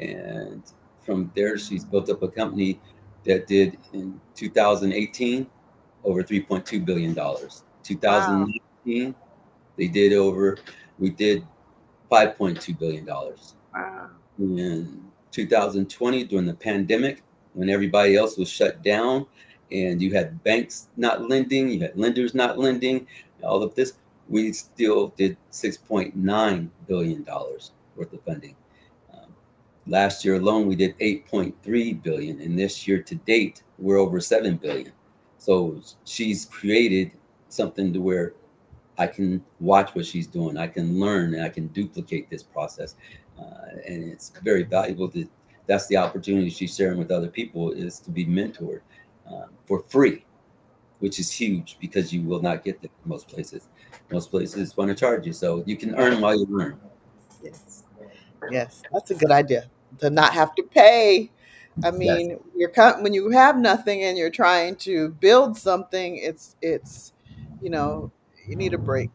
And 0.00 0.62
from 1.04 1.30
there 1.34 1.58
she's 1.58 1.84
built 1.84 2.08
up 2.10 2.22
a 2.22 2.28
company 2.28 2.80
that 3.28 3.46
did 3.46 3.76
in 3.92 4.18
2018 4.34 5.46
over 6.02 6.24
3.2 6.24 6.84
billion 6.84 7.14
dollars 7.14 7.62
2019 7.84 9.12
wow. 9.12 9.14
they 9.76 9.86
did 9.86 10.14
over 10.14 10.56
we 10.98 11.10
did 11.10 11.46
5.2 12.10 12.76
billion 12.78 13.04
dollars 13.04 13.54
wow. 13.74 14.08
in 14.38 15.04
2020 15.30 16.24
during 16.24 16.46
the 16.46 16.54
pandemic 16.54 17.22
when 17.52 17.68
everybody 17.68 18.16
else 18.16 18.38
was 18.38 18.48
shut 18.48 18.82
down 18.82 19.26
and 19.70 20.00
you 20.00 20.12
had 20.14 20.42
banks 20.42 20.88
not 20.96 21.28
lending 21.28 21.68
you 21.68 21.80
had 21.80 21.96
lenders 21.96 22.34
not 22.34 22.58
lending 22.58 23.06
all 23.44 23.62
of 23.62 23.74
this 23.74 23.92
we 24.30 24.52
still 24.54 25.08
did 25.18 25.36
6.9 25.52 26.68
billion 26.86 27.22
dollars 27.24 27.72
worth 27.94 28.12
of 28.14 28.22
funding 28.22 28.56
Last 29.88 30.22
year 30.22 30.34
alone, 30.34 30.66
we 30.66 30.76
did 30.76 30.98
8.3 30.98 32.02
billion, 32.02 32.40
and 32.42 32.58
this 32.58 32.86
year 32.86 33.02
to 33.02 33.14
date, 33.14 33.62
we're 33.78 33.96
over 33.96 34.20
7 34.20 34.56
billion. 34.58 34.92
So 35.38 35.80
she's 36.04 36.44
created 36.44 37.12
something 37.48 37.94
to 37.94 38.00
where 38.00 38.34
I 38.98 39.06
can 39.06 39.42
watch 39.60 39.94
what 39.94 40.04
she's 40.04 40.26
doing, 40.26 40.58
I 40.58 40.66
can 40.66 41.00
learn, 41.00 41.32
and 41.32 41.42
I 41.42 41.48
can 41.48 41.68
duplicate 41.68 42.28
this 42.28 42.42
process, 42.42 42.96
uh, 43.38 43.78
and 43.86 44.04
it's 44.04 44.30
very 44.42 44.62
valuable. 44.64 45.08
To 45.08 45.26
that's 45.66 45.86
the 45.86 45.96
opportunity 45.96 46.50
she's 46.50 46.76
sharing 46.76 46.98
with 46.98 47.10
other 47.10 47.28
people 47.28 47.72
is 47.72 47.98
to 48.00 48.10
be 48.10 48.26
mentored 48.26 48.80
uh, 49.26 49.46
for 49.64 49.84
free, 49.88 50.26
which 50.98 51.18
is 51.18 51.30
huge 51.30 51.78
because 51.80 52.12
you 52.12 52.22
will 52.22 52.42
not 52.42 52.62
get 52.62 52.82
that 52.82 52.90
most 53.06 53.26
places. 53.28 53.68
Most 54.10 54.30
places 54.30 54.76
want 54.76 54.90
to 54.90 54.94
charge 54.94 55.24
you, 55.26 55.32
so 55.32 55.62
you 55.64 55.76
can 55.76 55.94
earn 55.94 56.20
while 56.20 56.38
you 56.38 56.46
learn. 56.50 56.78
Yes, 57.42 57.84
yes, 58.50 58.82
that's 58.92 59.12
a 59.12 59.14
good 59.14 59.30
idea 59.30 59.70
to 59.98 60.10
not 60.10 60.32
have 60.34 60.54
to 60.56 60.62
pay. 60.62 61.30
I 61.84 61.90
mean, 61.90 62.30
yes. 62.30 62.38
you're 62.56 63.00
when 63.00 63.14
you 63.14 63.30
have 63.30 63.56
nothing 63.56 64.02
and 64.02 64.18
you're 64.18 64.30
trying 64.30 64.76
to 64.76 65.10
build 65.20 65.56
something, 65.56 66.16
it's 66.16 66.56
it's 66.60 67.12
you 67.62 67.70
know 67.70 68.10
you 68.46 68.56
need 68.56 68.74
a 68.74 68.78
break. 68.78 69.10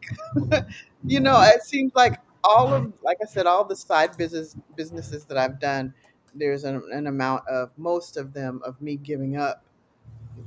you 1.04 1.20
know, 1.20 1.40
it 1.42 1.62
seems 1.62 1.92
like 1.94 2.20
all 2.42 2.72
of 2.72 2.92
like 3.02 3.18
I 3.22 3.26
said, 3.26 3.46
all 3.46 3.64
the 3.64 3.76
side 3.76 4.16
business 4.16 4.56
businesses 4.76 5.24
that 5.26 5.36
I've 5.36 5.60
done, 5.60 5.92
there's 6.34 6.64
an, 6.64 6.82
an 6.92 7.06
amount 7.06 7.46
of 7.48 7.70
most 7.76 8.16
of 8.16 8.32
them 8.32 8.62
of 8.64 8.80
me 8.80 8.96
giving 8.96 9.36
up, 9.36 9.64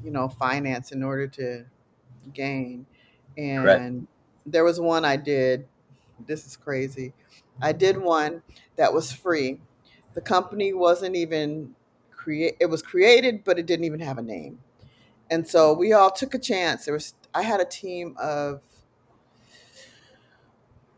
you 0.04 0.12
know, 0.12 0.28
finance 0.28 0.92
in 0.92 1.04
order 1.04 1.28
to 1.28 1.66
gain. 2.34 2.86
And 3.38 3.64
Correct. 3.64 3.96
there 4.48 4.64
was 4.64 4.80
one 4.80 5.06
I 5.06 5.18
did. 5.18 5.68
This 6.26 6.48
is 6.48 6.56
crazy. 6.56 7.14
I 7.62 7.72
did 7.72 7.98
one 7.98 8.42
that 8.76 8.92
was 8.92 9.12
free 9.12 9.60
the 10.18 10.22
company 10.22 10.74
wasn't 10.74 11.16
even 11.16 11.76
create 12.10 12.58
it 12.60 12.66
was 12.66 12.82
created, 12.82 13.44
but 13.44 13.60
it 13.60 13.68
didn't 13.68 13.86
even 13.86 14.00
have 14.00 14.18
a 14.18 14.22
name. 14.24 14.58
And 15.30 15.48
so 15.48 15.74
we 15.74 15.94
all 15.94 16.10
took 16.10 16.34
a 16.34 16.40
chance. 16.40 16.86
There 16.86 16.94
was 16.96 17.14
I 17.36 17.44
had 17.44 17.60
a 17.60 17.66
team 17.66 18.16
of 18.20 18.62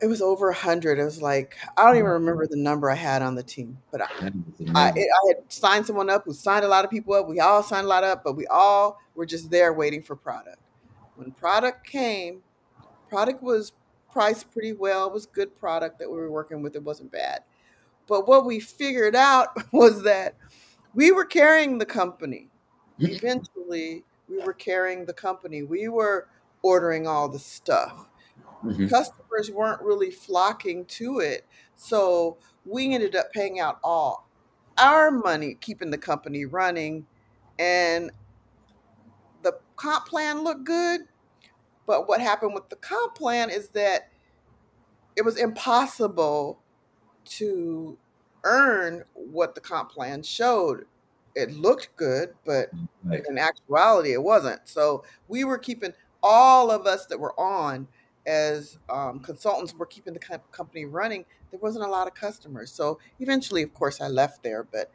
it 0.02 0.08
was 0.08 0.22
over 0.22 0.48
a 0.48 0.54
hundred. 0.54 1.00
It 1.00 1.04
was 1.04 1.22
like 1.22 1.58
I 1.76 1.86
don't 1.86 1.98
even 1.98 2.12
remember 2.12 2.48
the 2.48 2.56
number 2.56 2.90
I 2.90 2.96
had 2.96 3.22
on 3.22 3.36
the 3.36 3.44
team, 3.44 3.78
but 3.92 4.04
I, 4.04 4.06
I, 4.74 4.94
it, 4.96 5.10
I, 5.14 5.28
had 5.28 5.52
signed 5.52 5.86
someone 5.86 6.10
up 6.10 6.24
who 6.24 6.32
signed 6.32 6.64
a 6.64 6.70
lot 6.70 6.86
of 6.86 6.90
people 6.90 7.14
up. 7.14 7.28
We 7.28 7.42
all 7.42 7.62
signed 7.62 7.88
a 7.88 7.90
lot 7.90 8.06
up, 8.06 8.24
but 8.24 8.38
we 8.38 8.48
all 8.48 9.02
were 9.16 9.26
just 9.26 9.52
there 9.52 9.74
waiting 9.74 10.02
for 10.02 10.16
product. 10.16 10.60
When 11.18 11.32
product 11.32 11.86
came, 11.86 12.42
product 13.10 13.44
was 13.44 13.74
priced 14.14 14.50
pretty 14.50 14.72
well. 14.72 15.08
It 15.08 15.14
was 15.14 15.26
good 15.26 15.60
product 15.60 16.00
that 16.00 16.10
we 16.10 16.16
were 16.16 16.32
working 16.32 16.62
with. 16.62 16.78
It 16.78 16.84
wasn't 16.84 17.12
bad. 17.12 17.44
But 18.10 18.28
what 18.28 18.46
we 18.46 18.60
figured 18.60 19.16
out 19.16 19.50
was 19.72 20.04
that 20.04 20.36
we 20.94 21.12
were 21.12 21.26
carrying 21.26 21.78
the 21.78 21.86
company. 21.86 22.50
Eventually, 23.02 24.04
we 24.28 24.44
were 24.44 24.54
carrying 24.54 25.06
the 25.06 25.14
company. 25.14 25.64
We 25.64 25.88
were 25.88 26.28
ordering 26.64 27.08
all 27.08 27.30
the 27.30 27.40
stuff. 27.40 28.10
Mm-hmm. 28.66 28.88
Customers 28.88 29.52
weren't 29.52 29.82
really 29.82 30.12
flocking 30.12 30.84
to 30.86 31.20
it. 31.20 31.46
So 31.76 32.38
we 32.66 32.94
ended 32.94 33.16
up 33.16 33.32
paying 33.32 33.62
out 33.62 33.80
all 33.86 34.28
our 34.78 35.12
money, 35.12 35.56
keeping 35.62 35.92
the 35.92 35.98
company 35.98 36.46
running. 36.46 37.06
And 37.58 38.12
the 39.44 39.54
comp 39.78 40.08
plan 40.08 40.44
looked 40.44 40.66
good. 40.66 41.02
But 41.88 42.10
what 42.10 42.20
happened 42.20 42.54
with 42.54 42.70
the 42.70 42.76
comp 42.76 43.16
plan 43.16 43.50
is 43.50 43.70
that 43.70 44.10
it 45.16 45.24
was 45.24 45.38
impossible 45.38 46.62
to 47.30 47.98
earn 48.44 49.04
what 49.14 49.56
the 49.56 49.62
comp 49.62 49.92
plan 49.92 50.24
showed. 50.24 50.86
It 51.36 51.52
looked 51.52 51.90
good, 51.96 52.34
but 52.46 52.70
right. 53.04 53.22
in 53.30 53.38
actuality, 53.38 54.14
it 54.14 54.22
wasn't. 54.22 54.62
So 54.66 55.04
we 55.28 55.44
were 55.44 55.58
keeping 55.58 55.94
all 56.24 56.72
of 56.72 56.86
us 56.86 57.06
that 57.06 57.20
were 57.20 57.40
on 57.40 57.88
as 58.26 58.78
um, 58.90 59.20
consultants 59.20 59.74
were 59.74 59.86
keeping 59.86 60.14
the 60.14 60.40
company 60.52 60.86
running. 60.86 61.26
There 61.52 61.60
wasn't 61.60 61.86
a 61.86 61.88
lot 61.88 62.08
of 62.08 62.14
customers. 62.14 62.72
So 62.72 63.00
eventually, 63.20 63.64
of 63.64 63.74
course, 63.74 64.02
I 64.02 64.08
left 64.08 64.44
there. 64.44 64.64
But 64.64 64.92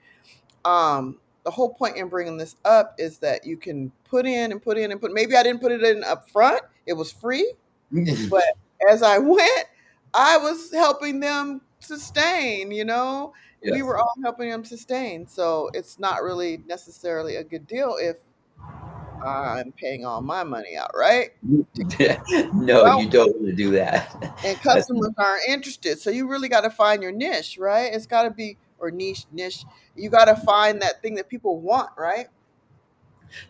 um, 0.64 1.18
the 1.44 1.50
whole 1.50 1.74
point 1.74 1.96
in 1.96 2.08
bringing 2.08 2.36
this 2.36 2.56
up 2.64 2.94
is 2.98 3.18
that 3.18 3.44
you 3.44 3.56
can 3.56 3.92
put 4.04 4.26
in 4.26 4.52
and 4.52 4.62
put 4.62 4.78
in 4.78 4.92
and 4.92 5.00
put. 5.00 5.12
Maybe 5.12 5.36
I 5.36 5.42
didn't 5.42 5.60
put 5.60 5.72
it 5.72 5.82
in 5.82 6.04
up 6.04 6.28
front. 6.30 6.62
It 6.86 6.94
was 6.94 7.12
free, 7.12 7.54
but 8.30 8.44
as 8.88 9.02
I 9.02 9.18
went, 9.18 9.66
I 10.12 10.38
was 10.38 10.72
helping 10.72 11.20
them 11.20 11.60
sustain, 11.84 12.70
you 12.72 12.84
know? 12.84 13.32
We 13.66 13.82
were 13.82 13.98
all 13.98 14.12
helping 14.22 14.50
them 14.50 14.64
sustain. 14.64 15.26
So 15.26 15.70
it's 15.74 15.98
not 15.98 16.22
really 16.22 16.62
necessarily 16.66 17.36
a 17.36 17.44
good 17.44 17.66
deal 17.66 17.96
if 18.00 18.16
I'm 19.24 19.72
paying 19.72 20.04
all 20.04 20.20
my 20.22 20.44
money 20.44 20.76
out, 20.76 20.90
right? 20.94 21.30
no, 22.54 22.84
Well, 22.84 22.98
you 22.98 23.08
don't 23.08 23.34
want 23.36 23.46
to 23.46 23.52
do 23.54 23.70
that. 23.72 24.14
and 24.44 24.60
customers 24.62 25.12
aren't 25.18 25.48
interested. 25.48 25.98
So 26.00 26.10
you 26.10 26.28
really 26.28 26.48
got 26.48 26.62
to 26.62 26.70
find 26.70 27.02
your 27.02 27.12
niche, 27.12 27.56
right? 27.58 27.92
It's 27.92 28.06
got 28.06 28.24
to 28.24 28.30
be 28.30 28.58
or 28.78 28.90
niche, 28.90 29.26
niche. 29.32 29.64
You 29.96 30.10
got 30.10 30.26
to 30.26 30.36
find 30.36 30.82
that 30.82 31.02
thing 31.02 31.14
that 31.14 31.28
people 31.28 31.60
want, 31.60 31.90
right? 31.96 32.26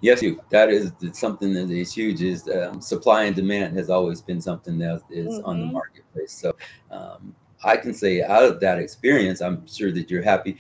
Yes, 0.01 0.23
you. 0.23 0.41
That 0.51 0.71
is 0.71 0.93
something 1.13 1.53
that 1.55 1.71
is 1.71 1.93
huge. 1.93 2.23
Is 2.23 2.49
um, 2.49 2.81
supply 2.81 3.25
and 3.25 3.37
demand 3.37 3.77
has 3.77 3.91
always 3.91 4.23
been 4.23 4.41
something 4.41 4.79
that 4.79 5.03
is 5.11 5.41
on 5.45 5.61
the 5.61 5.67
hmm 5.67 5.73
marketplace. 5.73 6.33
So 6.33 6.55
um, 6.91 7.35
I 7.65 7.77
can 7.77 7.95
say 7.95 8.23
out 8.23 8.45
of 8.45 8.61
that 8.61 8.79
experience, 8.79 9.41
I'm 9.41 9.67
sure 9.67 9.91
that 9.93 10.11
you're 10.11 10.23
happy. 10.23 10.57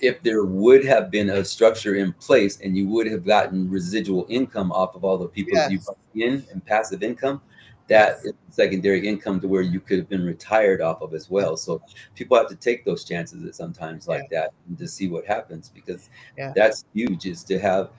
If 0.00 0.22
there 0.22 0.44
would 0.44 0.84
have 0.84 1.10
been 1.10 1.30
a 1.30 1.44
structure 1.44 1.96
in 1.96 2.12
place 2.14 2.60
and 2.60 2.76
you 2.76 2.86
would 2.88 3.06
have 3.08 3.24
gotten 3.24 3.68
residual 3.68 4.26
income 4.28 4.70
off 4.70 4.94
of 4.94 5.04
all 5.04 5.18
the 5.18 5.26
people 5.28 5.56
that 5.56 5.70
you 5.70 5.78
Yes. 5.78 5.86
brought 5.86 5.98
in 6.14 6.44
and 6.52 6.64
passive 6.64 7.02
income, 7.02 7.40
that 7.88 8.18
Yes. 8.22 8.26
is 8.26 8.32
secondary 8.50 9.08
income 9.08 9.40
to 9.40 9.48
where 9.48 9.62
you 9.62 9.80
could 9.80 9.98
have 9.98 10.08
been 10.08 10.24
retired 10.24 10.80
off 10.80 11.00
of 11.02 11.14
as 11.14 11.30
well. 11.30 11.56
So 11.56 11.80
people 12.14 12.36
have 12.36 12.48
to 12.48 12.54
take 12.54 12.84
those 12.84 13.02
chances 13.02 13.44
at 13.44 13.54
sometimes 13.56 14.06
Yeah. 14.06 14.14
like 14.14 14.30
that 14.30 14.52
and 14.68 14.78
to 14.78 14.86
see 14.86 15.08
what 15.08 15.24
happens 15.26 15.70
because 15.74 16.10
Yeah. 16.36 16.52
that's 16.54 16.84
huge 16.94 17.26
is 17.26 17.42
to 17.44 17.58
have 17.58 17.90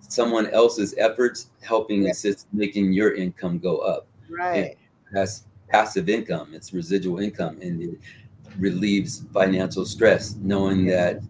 someone 0.00 0.46
else's 0.48 0.94
efforts 0.98 1.50
helping 1.62 2.02
Yeah. 2.02 2.10
assist 2.10 2.46
making 2.52 2.92
your 2.92 3.14
income 3.14 3.58
go 3.58 3.78
up. 3.78 4.06
And 4.28 4.36
Right. 4.36 4.78
that's 5.12 5.44
passive 5.68 6.08
income, 6.08 6.50
it's 6.52 6.72
residual 6.72 7.18
income, 7.18 7.58
and 7.60 7.82
it 7.82 7.98
relieves 8.58 9.24
financial 9.32 9.84
stress 9.84 10.34
knowing 10.36 10.86
that 10.86 11.20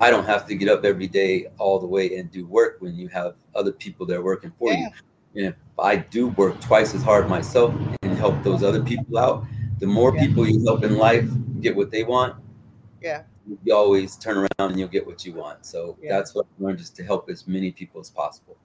I 0.00 0.10
don't 0.10 0.26
have 0.26 0.46
to 0.48 0.54
get 0.54 0.68
up 0.68 0.84
every 0.84 1.06
day 1.06 1.46
all 1.58 1.78
the 1.78 1.86
way 1.86 2.18
and 2.18 2.30
do 2.30 2.46
work 2.46 2.76
when 2.80 2.94
you 2.94 3.08
have 3.08 3.34
other 3.54 3.72
people 3.72 4.04
that 4.06 4.16
are 4.16 4.22
working 4.22 4.52
for 4.58 4.70
you. 4.72 4.88
Yeah. 5.34 5.46
And 5.46 5.46
if 5.46 5.54
I 5.78 5.96
do 5.96 6.28
work 6.28 6.60
twice 6.60 6.94
as 6.94 7.02
hard 7.02 7.28
myself 7.28 7.74
and 8.02 8.16
help 8.18 8.42
those 8.42 8.62
other 8.62 8.82
people 8.82 9.18
out, 9.18 9.44
the 9.78 9.86
more 9.86 10.14
Yeah. 10.14 10.26
people 10.26 10.46
you 10.46 10.62
help 10.64 10.84
in 10.84 10.96
life 10.96 11.28
get 11.60 11.74
what 11.74 11.90
they 11.90 12.04
want, 12.04 12.36
Yeah. 13.02 13.22
you 13.64 13.74
always 13.74 14.16
turn 14.16 14.36
around 14.38 14.70
and 14.70 14.78
you'll 14.78 14.88
get 14.88 15.06
what 15.06 15.24
you 15.24 15.32
want. 15.32 15.64
So 15.64 15.96
Yeah. 16.02 16.16
that's 16.16 16.34
what 16.34 16.46
I 16.46 16.64
learned 16.64 16.80
is 16.80 16.90
to 16.90 17.02
help 17.02 17.30
as 17.30 17.46
many 17.46 17.72
people 17.72 18.00
as 18.00 18.10
possible. 18.10 18.56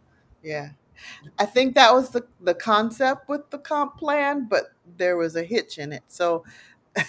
Yeah. 0.44 0.70
I 1.40 1.46
think 1.46 1.76
that 1.76 1.94
was 1.94 2.10
the 2.10 2.26
the 2.42 2.54
concept 2.54 3.28
with 3.30 3.50
the 3.50 3.58
comp 3.58 3.98
plan, 3.98 4.48
but 4.50 4.74
there 4.98 5.18
was 5.18 5.36
a 5.36 5.44
hitch 5.44 5.78
in 5.78 5.94
it. 5.94 6.04
So 6.08 6.44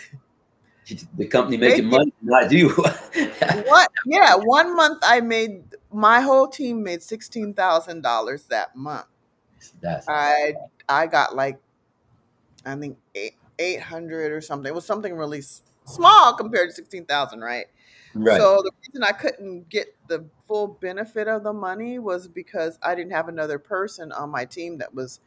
The 1.16 1.26
company 1.26 1.56
making 1.56 1.84
maybe 1.84 1.96
money, 1.96 2.12
not 2.22 2.50
do 2.50 2.56
you. 2.56 2.68
what 3.66 3.90
yeah, 4.04 4.34
one 4.34 4.74
month 4.74 4.98
I 5.02 5.20
made 5.20 5.62
my 5.92 6.20
whole 6.20 6.48
team 6.48 6.82
made 6.82 7.02
sixteen 7.02 7.54
thousand 7.54 8.02
dollars 8.02 8.44
that 8.44 8.74
month. 8.74 9.06
that's 9.80 10.08
I 10.08 10.54
I 10.88 11.06
got 11.06 11.36
like 11.36 11.58
I 12.66 12.74
think 12.76 12.98
eight 13.14 13.36
eight 13.58 13.80
hundred 13.80 14.32
or 14.32 14.40
something. 14.40 14.68
It 14.68 14.74
was 14.74 14.84
something 14.84 15.14
really 15.14 15.42
small 15.84 16.34
compared 16.34 16.70
to 16.70 16.74
sixteen 16.74 17.04
thousand, 17.04 17.42
right? 17.42 17.66
right. 18.14 18.38
So 18.38 18.62
the 18.62 18.72
reason 18.88 19.04
I 19.04 19.12
couldn't 19.12 19.68
get 19.68 19.94
the 20.08 20.24
full 20.48 20.78
benefit 20.80 21.28
of 21.28 21.44
the 21.44 21.52
money 21.52 22.00
was 22.00 22.26
because 22.26 22.76
I 22.82 22.96
didn't 22.96 23.12
have 23.12 23.28
another 23.28 23.60
person 23.60 24.10
on 24.10 24.30
my 24.30 24.44
team 24.44 24.78
that 24.78 24.92
was 24.92 25.20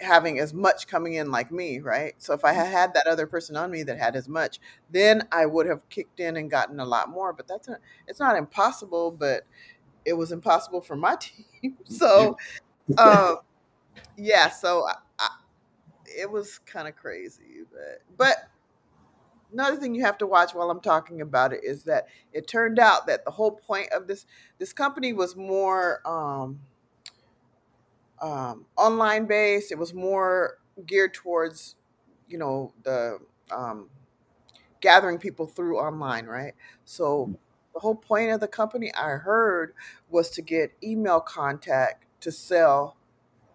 having 0.00 0.38
as 0.38 0.54
much 0.54 0.86
coming 0.86 1.14
in 1.14 1.30
like 1.30 1.50
me, 1.50 1.80
right? 1.80 2.14
So 2.18 2.32
if 2.34 2.44
I 2.44 2.52
had 2.52 2.68
had 2.68 2.94
that 2.94 3.06
other 3.06 3.26
person 3.26 3.56
on 3.56 3.70
me 3.70 3.82
that 3.84 3.98
had 3.98 4.16
as 4.16 4.28
much, 4.28 4.60
then 4.90 5.26
I 5.32 5.46
would 5.46 5.66
have 5.66 5.88
kicked 5.88 6.20
in 6.20 6.36
and 6.36 6.50
gotten 6.50 6.80
a 6.80 6.84
lot 6.84 7.10
more. 7.10 7.32
But 7.32 7.48
that's 7.48 7.68
a, 7.68 7.78
it's 8.06 8.20
not 8.20 8.36
impossible, 8.36 9.10
but 9.10 9.42
it 10.04 10.12
was 10.14 10.32
impossible 10.32 10.80
for 10.80 10.96
my 10.96 11.16
team. 11.20 11.76
So 11.84 12.36
um, 12.96 13.38
yeah, 14.16 14.48
so 14.48 14.86
I, 14.86 14.94
I, 15.18 15.28
it 16.04 16.30
was 16.30 16.58
kind 16.60 16.88
of 16.88 16.96
crazy, 16.96 17.64
but 17.70 18.02
but 18.16 18.36
another 19.52 19.76
thing 19.76 19.94
you 19.94 20.04
have 20.04 20.18
to 20.18 20.26
watch 20.26 20.54
while 20.54 20.70
I'm 20.70 20.80
talking 20.80 21.20
about 21.20 21.52
it 21.52 21.60
is 21.64 21.84
that 21.84 22.08
it 22.32 22.46
turned 22.46 22.78
out 22.78 23.06
that 23.06 23.24
the 23.24 23.30
whole 23.30 23.52
point 23.52 23.88
of 23.92 24.06
this 24.06 24.26
this 24.58 24.72
company 24.72 25.12
was 25.12 25.36
more 25.36 26.00
um, 26.06 26.60
um, 28.20 28.66
online 28.76 29.26
based. 29.26 29.72
It 29.72 29.78
was 29.78 29.94
more 29.94 30.58
geared 30.86 31.14
towards 31.14 31.76
you 32.28 32.38
know 32.38 32.72
the 32.82 33.18
um, 33.50 33.88
gathering 34.80 35.18
people 35.18 35.46
through 35.46 35.78
online, 35.78 36.26
right? 36.26 36.54
So 36.84 37.34
the 37.74 37.80
whole 37.80 37.94
point 37.94 38.30
of 38.30 38.40
the 38.40 38.48
company 38.48 38.92
I 38.94 39.10
heard 39.10 39.74
was 40.08 40.30
to 40.30 40.42
get 40.42 40.72
email 40.82 41.20
contact 41.20 42.04
to 42.20 42.32
sell 42.32 42.96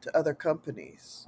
to 0.01 0.17
other 0.17 0.33
companies. 0.33 1.27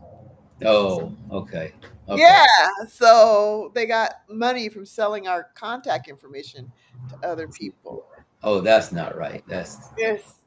oh, 0.65 1.13
okay. 1.31 1.73
Okay. 2.07 2.21
Yeah, 2.21 2.85
so 2.87 3.71
they 3.73 3.85
got 3.85 4.21
money 4.29 4.69
from 4.69 4.85
selling 4.85 5.27
our 5.27 5.49
contact 5.55 6.07
information 6.07 6.71
to 7.09 7.27
other 7.27 7.47
people. 7.47 8.05
Oh, 8.43 8.61
that's 8.61 8.91
not 8.91 9.17
right. 9.17 9.43
That's 9.47 9.89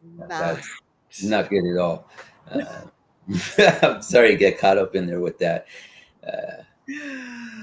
not. 0.05 0.29
that's 0.29 1.23
not 1.25 1.51
good 1.51 1.65
at 1.71 1.79
all. 1.79 2.09
Uh, 2.51 2.87
I'm 3.83 4.03
sorry 4.03 4.31
to 4.31 4.37
get 4.37 4.59
caught 4.59 4.79
up 4.79 4.95
in 4.95 5.07
there 5.07 5.21
with 5.21 5.39
that. 5.39 5.67
Uh, 6.27 6.63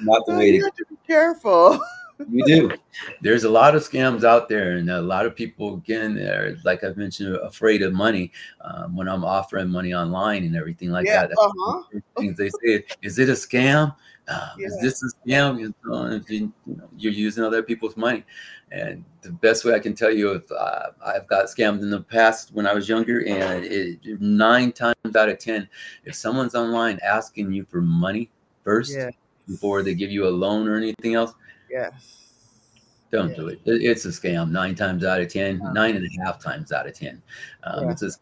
not 0.03 0.25
the 0.25 0.35
way 0.35 0.49
you 0.51 0.59
to 0.59 0.65
have 0.65 0.75
to 0.75 0.85
be 0.89 0.97
careful. 1.05 1.79
We 2.31 2.41
do. 2.43 2.71
There's 3.21 3.43
a 3.43 3.49
lot 3.49 3.75
of 3.75 3.83
scams 3.83 4.23
out 4.23 4.47
there, 4.47 4.77
and 4.77 4.89
a 4.89 5.01
lot 5.01 5.25
of 5.25 5.35
people, 5.35 5.73
again, 5.75 6.17
are 6.17 6.55
like 6.63 6.81
I've 6.81 6.95
mentioned, 6.95 7.35
afraid 7.35 7.81
of 7.81 7.91
money. 7.91 8.31
Um, 8.61 8.95
when 8.95 9.09
I'm 9.09 9.25
offering 9.25 9.67
money 9.67 9.93
online 9.93 10.45
and 10.45 10.55
everything 10.55 10.91
like 10.91 11.05
Yeah. 11.07 11.27
that, 11.27 11.37
Uh-huh. 11.37 11.99
things 12.17 12.37
they 12.37 12.49
say: 12.63 12.85
"Is 13.01 13.19
it 13.19 13.27
a 13.27 13.33
scam? 13.33 13.93
Um, 14.27 14.37
Yeah. 14.57 14.67
is 14.67 14.79
this 14.81 15.03
a 15.03 15.27
scam?" 15.27 15.73
So 15.83 15.93
on. 15.93 16.13
If 16.13 16.29
you, 16.29 16.51
you 16.65 16.75
know, 16.75 16.89
you're 16.97 17.13
using 17.13 17.43
other 17.43 17.61
people's 17.61 17.95
money, 17.95 18.23
and 18.71 19.03
the 19.21 19.31
best 19.31 19.65
way 19.65 19.73
I 19.73 19.79
can 19.79 19.93
tell 19.93 20.11
you, 20.11 20.31
if 20.31 20.51
uh, 20.51 20.91
I've 21.05 21.27
got 21.27 21.45
scammed 21.45 21.81
in 21.81 21.89
the 21.89 22.01
past 22.01 22.53
when 22.53 22.65
I 22.65 22.73
was 22.73 22.89
younger, 22.89 23.25
and 23.25 23.63
it, 23.65 23.99
nine 24.21 24.71
times 24.71 25.15
out 25.15 25.29
of 25.29 25.37
ten, 25.37 25.69
if 26.05 26.15
someone's 26.15 26.55
online 26.55 26.99
asking 27.03 27.53
you 27.53 27.65
for 27.65 27.81
money 27.81 28.31
first 28.63 28.95
Yeah. 28.95 29.11
before 29.47 29.83
they 29.83 29.93
give 29.93 30.11
you 30.11 30.27
a 30.27 30.29
loan 30.29 30.67
or 30.67 30.75
anything 30.75 31.13
else 31.13 31.33
Yes. 31.69 32.24
Don't 33.15 33.29
Yeah. 33.29 33.35
do 33.35 33.47
it. 33.47 33.59
It- 33.65 33.81
It's 33.83 34.05
a 34.05 34.09
scam 34.09 34.51
nine 34.51 34.75
times 34.75 35.03
out 35.03 35.21
of 35.21 35.27
10, 35.29 35.61
Uh, 35.61 35.71
nine 35.73 35.95
and 35.95 36.05
a 36.05 36.23
half 36.23 36.39
times 36.39 36.71
out 36.71 36.87
of 36.87 36.93
10. 36.93 37.21
Um, 37.63 37.83
Yeah. 37.85 37.91
it's 37.91 38.01
just, 38.01 38.21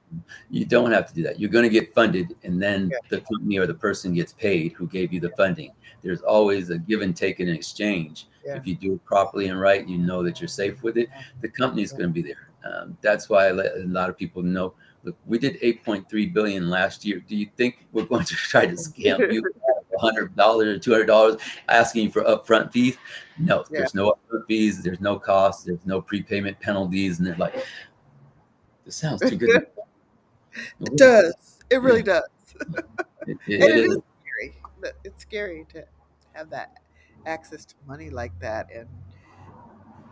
you 0.49 0.65
don't 0.65 0.91
have 0.91 1.07
to 1.07 1.13
do 1.13 1.23
that. 1.23 1.39
You're 1.39 1.49
going 1.49 1.63
to 1.63 1.69
get 1.69 1.93
funded, 1.93 2.35
and 2.43 2.61
then 2.61 2.89
Yeah. 2.91 2.97
the 3.09 3.21
company 3.21 3.57
or 3.57 3.67
the 3.67 3.73
person 3.73 4.13
gets 4.13 4.33
paid 4.33 4.73
who 4.73 4.87
gave 4.87 5.11
you 5.13 5.19
the 5.19 5.31
funding. 5.31 5.71
There's 6.03 6.21
always 6.21 6.69
a 6.69 6.77
give 6.77 7.01
and 7.01 7.15
take 7.15 7.39
in 7.39 7.49
exchange. 7.49 8.27
Yeah. 8.45 8.55
If 8.57 8.67
you 8.67 8.75
do 8.75 8.93
it 8.93 9.05
properly 9.05 9.47
and 9.47 9.59
right, 9.59 9.87
you 9.87 9.97
know 9.97 10.21
that 10.23 10.41
you're 10.41 10.47
safe 10.49 10.83
with 10.83 10.97
it. 10.97 11.09
The 11.41 11.47
company's 11.49 11.91
going 11.91 12.09
to 12.13 12.13
be 12.13 12.21
there. 12.21 12.49
Um, 12.65 12.97
that's 13.01 13.29
why 13.29 13.47
I 13.47 13.51
let 13.51 13.75
a 13.75 13.85
lot 13.85 14.09
of 14.09 14.17
people 14.17 14.41
know. 14.43 14.73
Look, 15.05 15.17
we 15.25 15.37
did 15.37 15.57
8.3 15.61 16.25
billion 16.27 16.69
last 16.69 17.03
year. 17.05 17.21
Do 17.27 17.35
you 17.35 17.47
think 17.57 17.85
we're 17.91 18.05
going 18.05 18.25
to 18.25 18.35
try 18.53 18.65
to 18.65 18.73
scam 18.73 19.31
you 19.33 19.41
hundred 19.99 20.35
dollars 20.35 20.67
or 20.75 20.79
two 20.79 20.91
hundred 20.91 21.05
dollars 21.07 21.41
asking 21.69 22.11
for 22.11 22.23
upfront 22.23 22.71
fees? 22.71 22.97
No, 23.37 23.59
Yeah. 23.69 23.79
there's 23.79 23.95
no 23.95 24.11
upfront 24.13 24.45
fees. 24.47 24.81
There's 24.83 25.01
no 25.01 25.17
cost. 25.19 25.65
There's 25.65 25.85
no 25.85 26.01
prepayment 26.01 26.59
penalties, 26.59 27.17
and 27.19 27.27
they're 27.27 27.35
like, 27.35 27.55
"This 28.85 28.95
sounds 28.95 29.21
too 29.21 29.35
good." 29.35 29.67
It 30.81 30.95
does. 30.97 31.33
It 31.71 31.77
really 31.81 32.03
does. 32.03 32.23
It- 33.25 33.37
it- 33.47 33.61
it 33.61 33.61
it 33.63 33.75
is. 33.85 33.91
is 33.95 34.01
scary. 34.21 34.55
It's 35.03 35.21
scary 35.21 35.65
to 35.73 35.83
have 36.33 36.49
that 36.51 36.77
access 37.25 37.63
to 37.65 37.75
money 37.87 38.09
like 38.09 38.37
that. 38.39 38.67
And 38.75 38.87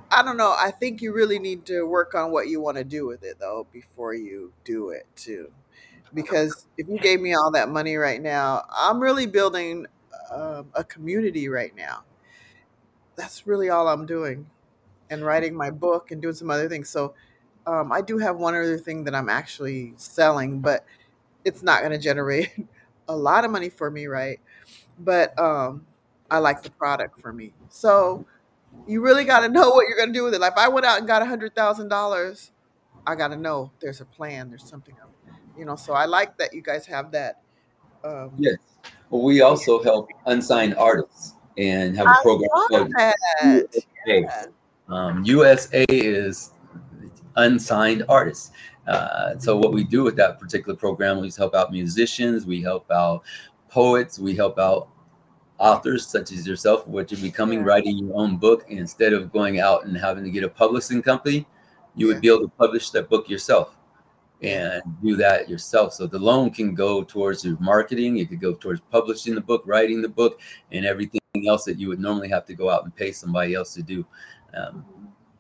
I 0.10 0.24
don't 0.24 0.38
know. 0.38 0.56
I 0.58 0.72
think 0.72 1.02
you 1.02 1.14
really 1.14 1.38
need 1.40 1.66
to 1.68 1.84
work 1.84 2.16
on 2.16 2.32
what 2.32 2.48
you 2.48 2.60
want 2.62 2.78
to 2.78 2.84
do 2.84 3.06
with 3.06 3.24
it, 3.24 3.38
though, 3.40 3.68
before 3.72 4.14
you 4.14 4.52
do 4.64 4.90
it, 4.90 5.06
too. 5.16 5.52
Because 6.14 6.68
if 6.78 6.88
you 6.88 7.00
gave 7.00 7.22
me 7.22 7.34
all 7.34 7.52
that 7.52 7.70
money 7.70 7.96
right 7.96 8.22
now, 8.22 8.66
I'm 8.76 9.00
really 9.00 9.26
building 9.28 9.86
um, 10.32 10.68
a 10.76 10.84
community 10.84 11.48
right 11.50 11.76
now. 11.76 12.04
That's 13.16 13.46
really 13.48 13.70
all 13.70 13.88
I'm 13.88 14.06
doing. 14.06 14.48
And 15.10 15.26
writing 15.26 15.56
my 15.56 15.72
book 15.72 16.12
and 16.12 16.22
doing 16.22 16.36
some 16.36 16.52
other 16.52 16.70
things. 16.70 16.90
So 16.90 17.14
um, 17.68 17.92
I 17.92 18.02
do 18.02 18.18
have 18.20 18.38
one 18.38 18.56
other 18.56 18.78
thing 18.78 19.04
that 19.06 19.16
I'm 19.16 19.30
actually 19.30 19.94
selling, 19.98 20.62
but 20.62 20.86
it's 21.46 21.64
not 21.64 21.82
going 21.82 21.92
to 21.94 22.00
generate 22.00 22.52
a 23.10 23.16
lot 23.16 23.46
of 23.46 23.52
money 23.52 23.70
for 23.70 23.92
me, 23.92 24.08
right? 24.08 24.40
But 25.00 25.38
um, 25.40 25.86
I 26.32 26.40
like 26.40 26.64
the 26.64 26.72
product 26.72 27.22
for 27.22 27.34
me. 27.34 27.54
So 27.70 28.26
you 28.88 29.02
really 29.02 29.26
got 29.26 29.42
to 29.42 29.50
know 29.50 29.70
what 29.72 29.88
you're 29.88 29.98
going 29.98 30.10
to 30.10 30.14
do 30.20 30.24
with 30.26 30.34
it. 30.36 30.42
Like 30.42 30.54
if 30.54 30.58
I 30.60 30.68
went 30.70 30.86
out 30.86 31.00
and 31.00 31.08
got 31.08 31.22
a 31.22 31.26
hundred 31.26 31.56
thousand 31.56 31.90
dollars, 31.90 32.52
I 33.08 33.16
got 33.16 33.30
to 33.30 33.38
know 33.38 33.72
there's 33.82 34.02
a 34.02 34.06
plan, 34.06 34.50
there's 34.50 34.68
something, 34.68 34.96
you 35.62 35.66
know. 35.68 35.76
So 35.76 35.94
I 35.94 36.06
like 36.06 36.36
that 36.40 36.54
you 36.54 36.62
guys 36.64 36.86
have 36.88 37.12
that 37.12 37.44
Um, 38.04 38.32
Yes. 38.40 38.56
Well, 39.12 39.22
we 39.22 39.42
also 39.42 39.84
help 39.84 40.10
unsigned 40.26 40.74
artists 40.76 41.36
and 41.60 41.96
have 41.96 42.08
a 42.08 42.10
I 42.10 42.20
program 42.24 42.50
called 42.50 42.92
that. 42.98 43.16
USA. 43.44 43.88
Yeah. 44.08 44.46
Um, 44.90 45.24
USA 45.24 45.86
is 45.90 46.52
unsigned 47.36 48.04
artists. 48.10 48.52
Uh, 48.88 49.38
so 49.38 49.56
what 49.56 49.72
we 49.72 49.84
do 49.84 50.02
with 50.04 50.16
that 50.16 50.40
particular 50.40 50.76
program 50.76 51.24
is 51.24 51.38
help 51.38 51.54
out 51.54 51.72
musicians, 51.72 52.48
we 52.48 52.60
help 52.60 52.90
out 52.90 53.22
poets, 53.70 54.18
we 54.18 54.36
help 54.36 54.58
out 54.58 54.88
authors 55.60 56.08
such 56.08 56.32
as 56.32 56.48
yourself, 56.48 56.88
what 56.88 57.12
you're 57.12 57.22
becoming, 57.22 57.60
Yeah. 57.60 57.66
writing 57.66 57.98
your 58.00 58.18
own 58.18 58.38
book. 58.38 58.66
Instead 58.70 59.14
of 59.14 59.32
going 59.32 59.60
out 59.60 59.86
and 59.86 59.96
having 59.96 60.24
to 60.24 60.32
get 60.32 60.44
a 60.44 60.50
publishing 60.50 61.04
company, 61.04 61.46
you 61.96 62.08
Yeah. 62.08 62.14
would 62.14 62.22
be 62.22 62.30
able 62.30 62.42
to 62.50 62.52
publish 62.58 62.90
that 62.90 63.10
book 63.10 63.30
yourself 63.30 63.78
and 64.42 64.82
do 65.04 65.16
that 65.16 65.50
yourself. 65.50 65.94
So 65.94 66.08
the 66.08 66.20
loan 66.20 66.50
can 66.50 66.74
go 66.74 67.04
towards 67.04 67.46
your 67.46 67.58
marketing, 67.60 68.18
it 68.18 68.30
could 68.30 68.42
go 68.42 68.54
towards 68.54 68.82
publishing 68.92 69.36
the 69.36 69.42
book, 69.42 69.64
writing 69.66 70.02
the 70.02 70.10
book, 70.10 70.40
and 70.72 70.86
everything 70.86 71.22
else 71.48 71.64
that 71.66 71.80
you 71.80 71.88
would 71.88 72.00
normally 72.00 72.30
have 72.30 72.46
to 72.46 72.54
go 72.54 72.70
out 72.70 72.84
and 72.84 72.96
pay 72.96 73.12
somebody 73.12 73.54
else 73.54 73.74
to 73.76 73.84
do. 73.84 74.06
Um, 74.56 74.86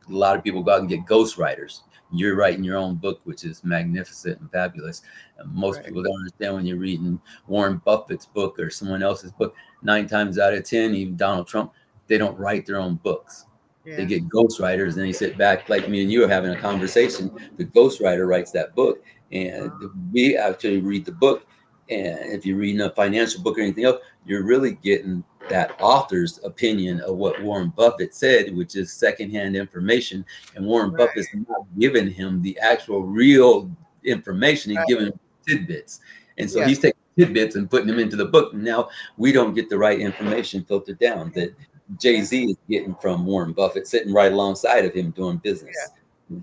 a 0.07 0.13
lot 0.13 0.37
of 0.37 0.43
people 0.43 0.63
go 0.63 0.73
out 0.73 0.79
and 0.81 0.89
get 0.89 1.05
ghostwriters. 1.05 1.81
You're 2.13 2.35
writing 2.35 2.63
your 2.63 2.77
own 2.77 2.95
book, 2.95 3.21
which 3.23 3.45
is 3.45 3.63
magnificent 3.63 4.39
and 4.41 4.51
fabulous. 4.51 5.01
And 5.37 5.53
most 5.53 5.77
Right. 5.77 5.85
people 5.85 6.03
don't 6.03 6.17
understand 6.17 6.55
when 6.55 6.65
you're 6.65 6.77
reading 6.77 7.19
Warren 7.47 7.81
Buffett's 7.85 8.25
book 8.25 8.59
or 8.59 8.69
someone 8.69 9.01
else's 9.01 9.31
book. 9.31 9.55
Nine 9.81 10.07
times 10.07 10.37
out 10.37 10.53
of 10.53 10.63
ten, 10.63 10.93
even 10.93 11.15
Donald 11.15 11.47
Trump, 11.47 11.71
they 12.07 12.17
don't 12.17 12.37
write 12.37 12.65
their 12.65 12.77
own 12.79 12.95
books. 12.95 13.45
They 13.86 13.91
Yeah. 13.97 14.03
get 14.03 14.29
ghostwriters 14.29 14.93
and 14.93 15.03
they 15.03 15.11
sit 15.11 15.38
back 15.38 15.67
like 15.69 15.89
me 15.89 16.01
and 16.01 16.11
you 16.11 16.23
are 16.23 16.27
having 16.27 16.51
a 16.51 16.59
conversation. 16.59 17.32
The 17.57 17.65
ghostwriter 17.65 18.27
writes 18.27 18.51
that 18.51 18.75
book, 18.75 19.03
and 19.32 19.71
uh-huh. 19.71 19.88
we 20.11 20.38
actually 20.38 20.82
read 20.82 21.05
the 21.05 21.11
book. 21.11 21.45
And 21.89 22.32
if 22.32 22.45
you're 22.45 22.57
reading 22.57 22.82
a 22.82 22.89
financial 22.91 23.41
book 23.41 23.57
or 23.57 23.61
anything 23.61 23.86
else, 23.86 23.99
you're 24.25 24.43
really 24.43 24.73
getting 24.84 25.23
that 25.49 25.75
author's 25.82 26.39
opinion 26.43 27.01
of 27.01 27.17
what 27.17 27.41
Warren 27.41 27.73
Buffett 27.75 28.13
said, 28.13 28.55
which 28.55 28.75
is 28.75 28.93
secondhand 28.93 29.55
information. 29.55 30.23
And 30.55 30.65
Warren 30.65 30.91
Right. 30.91 31.07
Buffett's 31.07 31.27
not 31.49 31.65
giving 31.79 32.09
him 32.09 32.41
the 32.41 32.57
actual 32.59 33.01
real 33.03 33.69
information. 34.03 34.71
He's 34.71 34.77
Right. 34.77 34.88
giving 34.88 35.05
him 35.07 35.19
tidbits. 35.47 35.99
And 36.38 36.49
so 36.49 36.59
Yeah. 36.59 36.67
he's 36.67 36.79
taking 36.79 36.99
tidbits 37.17 37.55
and 37.55 37.69
putting 37.69 37.88
them 37.88 37.99
into 37.99 38.15
the 38.15 38.25
book. 38.25 38.53
Now 38.53 38.89
we 39.17 39.32
don't 39.32 39.53
get 39.53 39.69
the 39.69 39.77
right 39.77 39.99
information 39.99 40.63
filtered 40.63 40.99
down 40.99 41.32
that 41.36 41.53
Jay 41.99 42.21
Z 42.21 42.45
is 42.45 42.57
getting 42.69 42.95
from 42.95 43.25
Warren 43.25 43.53
Buffett, 43.53 43.87
sitting 43.87 44.13
right 44.13 44.31
alongside 44.31 44.85
of 44.85 44.93
him 44.93 45.11
doing 45.11 45.37
business. 45.37 45.75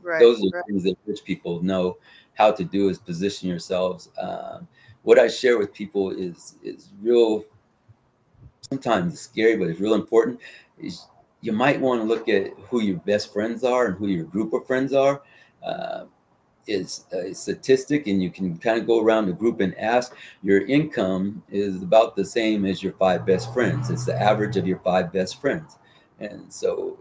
Right, 0.03 0.21
Those 0.21 0.41
are 0.41 0.51
right. 0.53 0.65
things 0.67 0.85
that 0.85 0.97
rich 1.07 1.25
people 1.25 1.63
know 1.63 1.97
how 2.35 2.53
to 2.53 2.65
do 2.65 2.89
is 2.89 2.99
position 2.99 3.49
yourselves. 3.49 4.11
Um, 4.19 4.69
what 5.03 5.19
I 5.19 5.29
share 5.29 5.59
with 5.59 5.73
people 5.73 6.11
is 6.11 6.57
is 6.63 6.93
real. 7.01 7.45
Sometimes 8.61 9.15
it's 9.15 9.23
scary, 9.23 9.57
but 9.57 9.69
it's 9.69 9.81
real 9.81 9.95
important. 9.95 10.41
Is 10.79 11.07
you 11.41 11.53
might 11.53 11.81
want 11.81 12.03
to 12.03 12.07
look 12.07 12.29
at 12.29 12.53
who 12.69 12.83
your 12.83 12.99
best 12.99 13.33
friends 13.33 13.65
are 13.65 13.87
and 13.87 13.97
who 13.97 14.09
your 14.09 14.25
group 14.25 14.53
of 14.53 14.67
friends 14.67 14.93
are. 14.93 15.23
Uh, 15.63 16.05
it's 16.69 17.07
a 17.13 17.35
statistic, 17.35 18.07
and 18.07 18.23
you 18.23 18.31
can 18.31 18.59
kind 18.59 18.79
of 18.79 18.87
go 18.87 19.01
around 19.01 19.27
the 19.27 19.33
group 19.33 19.61
and 19.61 19.77
ask. 19.79 20.15
Your 20.43 20.67
income 20.67 21.43
is 21.51 21.83
about 21.83 22.15
the 22.15 22.25
same 22.25 22.65
as 22.65 22.83
your 22.83 22.93
five 22.93 23.27
best 23.27 23.53
friends. 23.53 23.91
It's 23.91 24.05
the 24.05 24.21
average 24.21 24.57
of 24.57 24.67
your 24.67 24.79
five 24.81 25.13
best 25.13 25.41
friends, 25.41 25.79
and 26.21 26.53
so 26.53 26.99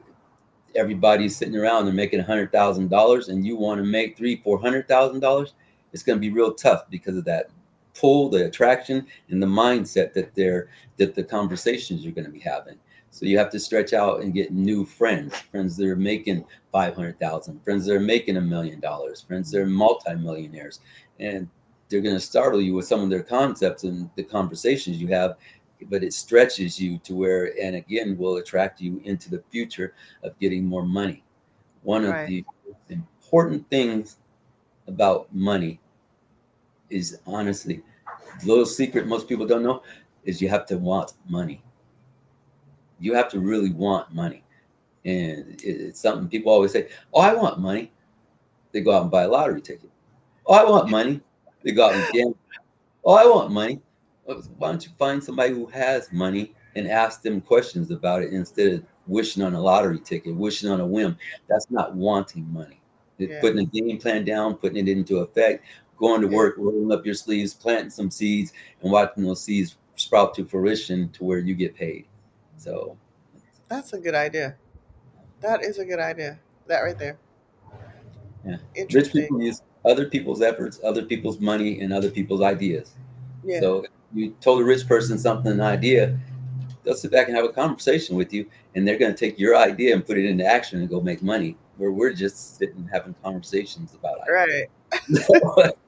everybody's 0.75 1.35
sitting 1.35 1.55
around 1.55 1.85
they're 1.85 1.93
making 1.93 2.19
a 2.19 2.23
hundred 2.23 2.51
thousand 2.51 2.89
dollars 2.89 3.29
and 3.29 3.45
you 3.45 3.55
want 3.55 3.79
to 3.79 3.85
make 3.85 4.15
three 4.17 4.35
four 4.37 4.59
hundred 4.59 4.87
thousand 4.87 5.19
dollars 5.19 5.53
it's 5.91 6.03
going 6.03 6.17
to 6.17 6.21
be 6.21 6.29
real 6.29 6.53
tough 6.53 6.83
because 6.89 7.17
of 7.17 7.25
that 7.25 7.49
pull 7.95 8.29
the 8.29 8.45
attraction 8.45 9.05
and 9.29 9.41
the 9.41 9.47
mindset 9.47 10.13
that 10.13 10.33
they're 10.35 10.69
that 10.97 11.15
the 11.15 11.23
conversations 11.23 12.03
you're 12.03 12.13
going 12.13 12.25
to 12.25 12.31
be 12.31 12.39
having 12.39 12.77
so 13.17 13.25
you 13.25 13.35
have 13.35 13.49
to 13.49 13.59
stretch 13.59 13.93
out 13.93 14.21
and 14.21 14.31
get 14.31 14.53
new 14.53 14.85
friends 14.85 15.35
friends 15.51 15.75
that 15.75 15.87
are 15.87 15.95
making 15.95 16.45
500000 16.71 17.63
friends 17.63 17.87
that 17.87 17.95
are 17.95 17.99
making 17.99 18.37
a 18.37 18.41
million 18.41 18.79
dollars 18.79 19.21
friends 19.21 19.49
that 19.49 19.59
are 19.59 19.65
multimillionaires. 19.65 20.81
And 21.19 21.49
they're 21.89 22.01
going 22.01 22.13
to 22.13 22.21
startle 22.21 22.61
you 22.61 22.75
with 22.75 22.85
some 22.85 23.01
of 23.01 23.09
their 23.09 23.23
concepts 23.23 23.85
and 23.85 24.07
the 24.15 24.23
conversations 24.23 25.01
you 25.01 25.07
have 25.07 25.37
but 25.89 26.03
it 26.03 26.13
stretches 26.13 26.79
you 26.79 26.99
to 26.99 27.15
where 27.15 27.59
and 27.59 27.75
again 27.75 28.15
will 28.19 28.37
attract 28.37 28.81
you 28.81 29.01
into 29.03 29.31
the 29.31 29.41
future 29.49 29.95
of 30.23 30.37
getting 30.37 30.63
more 30.63 30.83
money. 30.83 31.23
One 31.81 32.05
of 32.05 32.27
the 32.27 32.45
important 32.89 33.67
things 33.71 34.17
about 34.87 35.33
money 35.33 35.79
is 36.91 37.19
honestly 37.25 37.81
the 38.41 38.47
little 38.47 38.65
secret 38.65 39.07
most 39.07 39.27
people 39.27 39.47
don't 39.47 39.63
know 39.63 39.81
is 40.23 40.39
you 40.39 40.49
have 40.49 40.67
to 40.67 40.77
want 40.77 41.13
money 41.27 41.63
you 42.99 43.13
have 43.13 43.29
to 43.29 43.39
really 43.39 43.71
want 43.71 44.13
money. 44.13 44.43
And 45.05 45.57
it's 45.63 46.01
something 46.01 46.27
people 46.27 46.51
always 46.51 46.71
say 46.71 46.89
oh 47.13 47.21
i 47.21 47.33
want 47.33 47.59
money. 47.59 47.91
They 48.71 48.81
go 48.81 48.91
out 48.91 49.03
and 49.03 49.11
buy 49.11 49.23
a 49.23 49.27
lottery 49.27 49.61
ticket. 49.61 49.89
Oh 50.45 50.53
i 50.53 50.69
want 50.69 50.89
money. 50.89 51.21
They 51.63 51.71
go 51.71 51.85
out 51.87 51.93
and 51.95 52.05
gamble. 52.13 52.37
Oh 53.05 53.13
i 53.15 53.25
want 53.25 53.51
money. 53.51 53.79
Why 54.25 54.69
don't 54.69 54.85
you 54.85 54.91
find 54.99 55.23
somebody 55.23 55.53
who 55.53 55.65
has 55.67 56.11
money 56.11 56.53
and 56.75 56.87
ask 56.87 57.21
them 57.21 57.39
questions 57.39 57.91
about 57.91 58.21
it 58.21 58.33
instead 58.33 58.73
of 58.73 58.83
wishing 59.07 59.41
on 59.41 59.53
a 59.53 59.61
lottery 59.61 59.99
ticket 59.99 60.35
wishing 60.35 60.69
on 60.69 60.81
a 60.81 60.85
whim? 60.85 61.17
That's 61.47 61.71
not 61.71 61.95
wanting 61.95 62.51
money. 62.51 62.81
Yeah. 63.17 63.41
putting 63.41 63.59
a 63.59 63.65
game 63.65 63.97
plan 63.97 64.25
down 64.25 64.55
putting 64.57 64.87
it 64.87 64.91
into 64.91 65.17
effect 65.17 65.63
going 65.97 66.21
to 66.21 66.27
Yeah. 66.27 66.35
work 66.35 66.55
rolling 66.59 66.91
up 66.91 67.03
your 67.03 67.15
sleeves 67.15 67.53
planting 67.53 67.89
some 67.89 68.11
seeds 68.11 68.53
and 68.83 68.91
watching 68.91 69.23
those 69.23 69.43
seeds 69.43 69.77
sprout 69.95 70.35
to 70.35 70.45
fruition 70.45 71.09
to 71.13 71.23
where 71.23 71.39
you 71.39 71.55
get 71.55 71.73
paid 71.73 72.05
so 72.57 72.97
That's 73.69 73.93
a 73.93 73.99
good 73.99 74.15
idea. 74.15 74.55
That 75.41 75.63
is 75.63 75.79
a 75.79 75.85
good 75.85 75.99
idea. 75.99 76.39
That 76.67 76.81
right 76.81 76.97
there. 76.97 77.17
Yeah. 78.45 78.57
rich 78.93 79.11
people 79.11 79.41
use 79.41 79.61
other 79.83 80.05
people's 80.05 80.41
efforts 80.41 80.79
other 80.83 81.03
people's 81.03 81.39
money 81.39 81.81
and 81.81 81.91
other 81.91 82.09
people's 82.09 82.41
ideas 82.41 82.93
Yeah. 83.43 83.59
So 83.59 83.85
you 84.13 84.35
told 84.41 84.61
a 84.61 84.63
rich 84.63 84.87
person 84.87 85.17
something, 85.17 85.51
an 85.51 85.61
idea, 85.61 86.17
they'll 86.83 86.95
sit 86.95 87.11
back 87.11 87.27
and 87.27 87.35
have 87.35 87.45
a 87.45 87.49
conversation 87.49 88.15
with 88.15 88.33
you, 88.33 88.45
and 88.75 88.87
they're 88.87 88.97
going 88.97 89.13
to 89.13 89.17
take 89.17 89.37
your 89.37 89.55
idea 89.55 89.93
and 89.93 90.05
put 90.05 90.17
it 90.17 90.25
into 90.25 90.45
action 90.45 90.79
and 90.79 90.89
go 90.89 91.01
make 91.01 91.21
money. 91.21 91.57
Where 91.77 91.91
we're 91.91 92.13
just 92.13 92.57
sitting 92.57 92.89
having 92.91 93.13
conversations 93.23 93.93
about 93.93 94.17
right. 94.29 94.49
it. 94.49 95.75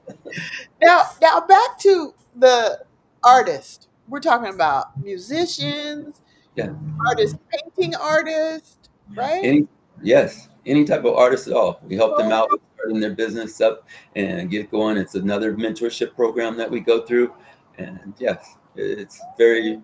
Now, 0.82 1.02
now 1.20 1.40
back 1.40 1.78
to 1.80 2.14
the 2.36 2.84
artist. 3.22 3.88
We're 4.08 4.20
talking 4.20 4.52
about 4.52 5.00
musicians, 5.02 6.20
Yeah. 6.56 6.70
Artist, 7.06 7.36
painting 7.50 7.94
artist, 7.94 8.90
right? 9.14 9.44
any 9.44 9.68
yes, 10.02 10.48
any 10.66 10.84
type 10.84 11.04
of 11.04 11.14
artist 11.14 11.46
at 11.46 11.54
all. 11.54 11.80
We 11.84 11.96
help 11.96 12.18
them 12.18 12.32
out 12.32 12.50
with 12.50 12.60
starting 12.74 13.00
their 13.00 13.14
business 13.14 13.60
up 13.60 13.86
and 14.16 14.50
get 14.50 14.70
going. 14.70 14.96
It's 14.96 15.14
another 15.14 15.54
mentorship 15.54 16.14
program 16.14 16.56
that 16.56 16.70
we 16.70 16.80
go 16.80 17.02
through, 17.02 17.34
and 17.78 18.14
yes, 18.18 18.56
it's 18.76 19.20
very, 19.38 19.80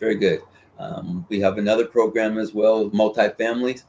very 0.00 0.16
good. 0.16 0.40
Um, 0.78 1.24
we 1.28 1.40
have 1.40 1.58
another 1.58 1.86
program 1.86 2.38
as 2.38 2.52
well, 2.52 2.90
multifamilies, 2.90 3.84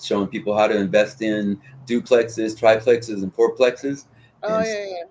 showing 0.00 0.28
people 0.28 0.56
how 0.56 0.66
to 0.66 0.76
invest 0.76 1.22
in 1.22 1.60
duplexes, 1.86 2.58
triplexes, 2.58 3.22
and 3.22 3.34
fourplexes. 3.34 4.06
oh 4.42 4.56
and 4.56 4.66
yeah, 4.66 4.84
yeah. 4.84 5.04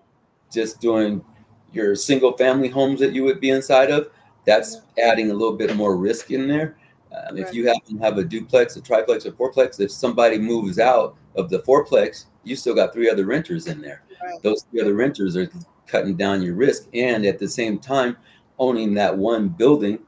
just 0.51 0.81
doing 0.81 1.23
your 1.71 1.95
single 1.95 2.35
family 2.35 2.67
homes 2.67 2.99
that 2.99 3.13
you 3.13 3.23
would 3.23 3.39
be 3.39 3.49
inside 3.49 3.91
of, 3.91 4.09
that's 4.45 4.81
adding 5.01 5.31
a 5.31 5.33
little 5.33 5.55
bit 5.55 5.75
more 5.75 5.95
risk 5.95 6.31
in 6.31 6.47
there. 6.47 6.77
Um, 7.11 7.37
if 7.37 7.53
you 7.53 7.67
happen 7.67 7.97
to 7.97 8.03
have 8.03 8.17
a 8.17 8.23
duplex, 8.23 8.75
a 8.77 8.81
triplex, 8.81 9.25
a 9.25 9.31
fourplex, 9.31 9.79
if 9.79 9.91
somebody 9.91 10.37
moves 10.37 10.79
out 10.79 11.17
of 11.35 11.49
the 11.49 11.59
fourplex, 11.59 12.25
you 12.43 12.55
still 12.55 12.73
got 12.73 12.93
three 12.93 13.09
other 13.09 13.25
renters 13.25 13.67
in 13.67 13.81
there. 13.81 14.03
Right. 14.23 14.41
Those 14.41 14.63
three 14.63 14.81
other 14.81 14.93
renters 14.93 15.35
are 15.35 15.49
cutting 15.87 16.15
down 16.15 16.41
your 16.41 16.55
risk. 16.55 16.87
And 16.93 17.25
at 17.25 17.37
the 17.37 17.49
same 17.49 17.79
time, 17.79 18.15
owning 18.59 18.93
that 18.93 19.15
one 19.15 19.49
building 19.49 19.99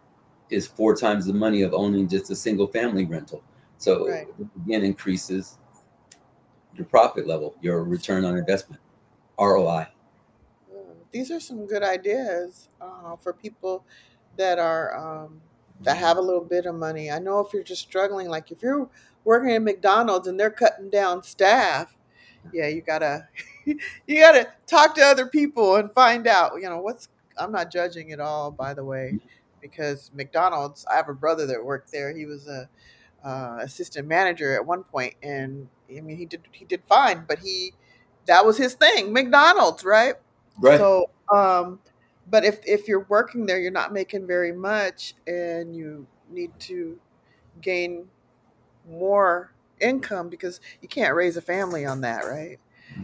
is 0.50 0.66
four 0.66 0.96
times 0.96 1.26
the 1.26 1.34
money 1.34 1.62
of 1.64 1.74
owning 1.74 2.08
just 2.08 2.32
a 2.32 2.36
single 2.36 2.68
family 2.68 3.06
rental. 3.06 3.44
So 3.78 4.08
Right. 4.08 4.28
it 4.40 4.48
again 4.64 4.84
increases 4.84 5.58
your 6.76 6.86
profit 6.86 7.28
level, 7.28 7.56
your 7.62 7.84
return 7.84 8.24
on 8.24 8.38
investment, 8.38 8.82
ROI. 9.38 9.88
Mm, 10.74 10.96
These 11.12 11.32
are 11.32 11.40
some 11.40 11.66
good 11.66 11.84
ideas 11.84 12.70
uh, 12.80 13.16
for 13.18 13.34
people 13.34 13.86
that 14.38 14.60
are 14.60 14.96
um, 15.26 15.42
that 15.82 15.98
have 15.98 16.18
a 16.18 16.22
little 16.22 16.44
bit 16.44 16.66
of 16.66 16.76
money. 16.76 17.12
I 17.12 17.20
know 17.20 17.40
if 17.40 17.54
you're 17.54 17.64
just 17.64 17.82
struggling, 17.82 18.30
like 18.30 18.52
if 18.52 18.62
you're 18.62 18.90
working 19.24 19.52
at 19.52 19.62
McDonald's 19.62 20.28
and 20.28 20.40
they're 20.40 20.52
cutting 20.52 20.90
down 20.90 21.24
staff, 21.24 21.96
yeah, 22.52 22.68
you 22.68 22.82
gotta 22.82 23.28
you 23.66 24.20
gotta 24.20 24.50
talk 24.68 24.96
to 24.96 25.02
other 25.02 25.28
people 25.28 25.76
and 25.76 25.92
find 25.94 26.28
out. 26.28 26.54
You 26.62 26.70
know 26.70 26.80
what's. 26.80 27.10
I'm 27.38 27.52
not 27.52 27.72
judging 27.72 28.12
at 28.12 28.20
all, 28.20 28.52
by 28.52 28.74
the 28.74 28.84
way, 28.86 29.18
because 29.62 30.12
McDonald's. 30.14 30.86
I 30.92 30.96
have 30.98 31.10
a 31.10 31.14
brother 31.14 31.46
that 31.48 31.64
worked 31.64 31.92
there. 31.92 32.16
He 32.16 32.26
was 32.26 32.48
a 32.48 32.70
uh, 33.24 33.60
assistant 33.62 34.08
manager 34.08 34.54
at 34.56 34.66
one 34.66 34.84
point, 34.84 35.16
and 35.24 35.68
I 35.96 36.02
mean 36.02 36.18
he 36.18 36.26
did 36.26 36.42
he 36.52 36.66
did 36.66 36.82
fine, 36.88 37.26
but 37.28 37.40
he 37.40 37.74
that 38.26 38.46
was 38.46 38.58
his 38.58 38.74
thing, 38.76 39.14
McDonald's, 39.14 39.84
right? 39.84 40.16
Right. 40.60 40.78
So, 40.80 41.10
um, 41.34 41.80
but 42.30 42.46
if 42.46 42.60
if 42.66 42.88
you're 42.88 43.06
working 43.10 43.46
there, 43.46 43.60
you're 43.60 43.72
not 43.72 43.94
making 43.94 44.28
very 44.28 44.52
much, 44.52 45.16
and 45.28 45.76
you 45.76 46.08
need 46.30 46.52
to 46.62 47.00
gain 47.62 48.08
more 48.88 49.52
income 49.80 50.30
because 50.30 50.60
you 50.82 50.88
can't 50.88 51.16
raise 51.16 51.38
a 51.38 51.42
family 51.42 51.86
on 51.86 52.02
that, 52.02 52.26
right? 52.26 52.60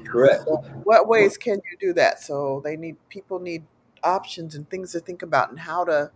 Correct. 0.05 0.43
So, 0.45 0.57
what 0.84 1.07
ways 1.07 1.38
can 1.38 1.55
you 1.55 1.78
do 1.80 1.93
that? 1.93 2.22
So 2.22 2.61
they 2.63 2.78
need 2.78 2.95
people 3.09 3.39
need 3.39 3.63
options 4.03 4.55
and 4.55 4.70
things 4.70 4.91
to 4.93 4.99
think 4.99 5.24
about 5.24 5.49
and 5.49 5.59
how 5.59 5.84
to 5.86 6.11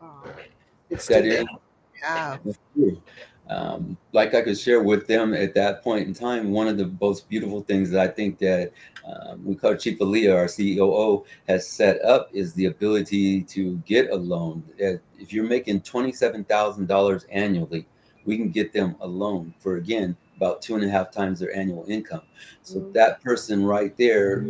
um, 0.00 0.22
That 0.24 0.44
extend 0.90 1.24
the 1.26 1.30
is 1.30 1.40
income 1.40 1.60
you 3.50 3.62
have. 3.62 3.86
That's 3.86 3.98
true. 3.98 3.98
Um, 3.98 3.98
like 4.12 4.34
I 4.34 4.42
could 4.42 4.58
share 4.58 4.82
with 4.82 5.06
them 5.06 5.34
at 5.34 5.54
that 5.54 5.82
point 5.82 6.06
in 6.06 6.14
time, 6.14 6.50
one 6.52 6.68
of 6.68 6.76
the 6.78 6.92
most 7.00 7.28
beautiful 7.28 7.62
things 7.62 7.90
that 7.90 8.00
I 8.00 8.08
think 8.12 8.38
that 8.38 8.72
um, 9.04 9.44
we 9.44 9.54
call 9.54 9.76
Chief 9.76 9.98
Aaliyah, 9.98 10.36
our 10.36 10.48
COO, 10.48 11.24
has 11.48 11.66
set 11.68 12.02
up 12.04 12.30
is 12.32 12.54
the 12.54 12.66
ability 12.66 13.42
to 13.44 13.76
get 13.86 14.10
a 14.10 14.16
loan. 14.16 14.62
If 14.78 15.32
you're 15.32 15.48
making 15.48 15.82
twenty-seven 15.82 16.44
thousand 16.44 16.86
dollars 16.86 17.26
annually, 17.30 17.86
we 18.24 18.36
can 18.36 18.50
get 18.50 18.72
them 18.72 18.96
a 19.00 19.06
loan 19.06 19.54
for 19.58 19.76
again 19.76 20.16
about 20.36 20.62
two 20.62 20.74
and 20.76 20.84
a 20.84 20.88
half 20.88 21.10
times 21.10 21.40
their 21.40 21.54
annual 21.54 21.84
income. 21.88 22.22
So 22.62 22.80
Mm, 22.80 22.92
that 22.94 23.22
person 23.22 23.64
right 23.64 23.96
there 23.96 24.46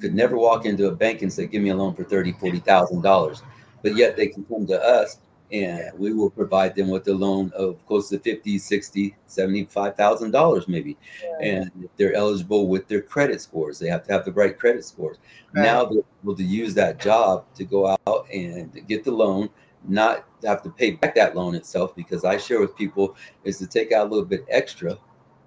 could 0.00 0.14
never 0.14 0.36
walk 0.36 0.66
into 0.66 0.88
a 0.88 0.94
bank 0.94 1.22
and 1.22 1.32
say, 1.32 1.46
"Give 1.46 1.62
me 1.62 1.70
a 1.70 1.76
loan 1.76 1.94
for 1.94 2.04
thirty, 2.04 2.32
forty 2.32 2.60
thousand 2.60 3.02
dollars," 3.02 3.42
but 3.82 3.96
yet 3.96 4.16
they 4.16 4.28
can 4.28 4.44
come 4.44 4.66
to 4.66 4.82
us 4.82 5.18
and 5.52 5.78
Yeah, 5.78 5.90
we 5.96 6.12
will 6.12 6.30
provide 6.30 6.74
them 6.74 6.88
with 6.88 7.06
a 7.08 7.14
loan 7.14 7.52
of 7.56 7.84
close 7.86 8.08
to 8.10 8.18
50 8.18 8.58
60 8.58 9.16
75000 9.26 10.30
dollars 10.30 10.68
maybe. 10.68 10.96
Yeah, 11.22 11.48
and 11.48 11.70
if 11.82 11.90
they're 11.96 12.14
eligible 12.14 12.68
with 12.68 12.88
their 12.88 13.02
credit 13.02 13.40
scores 13.40 13.78
they 13.78 13.88
have 13.88 14.04
to 14.06 14.12
have 14.12 14.24
the 14.24 14.32
right 14.32 14.58
credit 14.58 14.84
scores. 14.84 15.18
Now 15.54 15.84
they're 15.86 16.02
able 16.22 16.36
to 16.36 16.44
use 16.44 16.74
that 16.74 17.00
job 17.00 17.44
to 17.54 17.64
go 17.64 17.96
out 18.06 18.26
and 18.32 18.86
get 18.88 19.04
the 19.04 19.12
loan 19.12 19.48
not 19.88 20.26
have 20.44 20.62
to 20.62 20.70
pay 20.70 20.92
back 20.92 21.14
that 21.14 21.36
loan 21.36 21.54
itself 21.54 21.94
because 21.94 22.24
i 22.24 22.36
share 22.36 22.60
with 22.60 22.74
people 22.76 23.14
is 23.44 23.56
to 23.58 23.66
take 23.68 23.92
out 23.92 24.06
a 24.08 24.10
little 24.10 24.24
bit 24.24 24.44
extra 24.50 24.98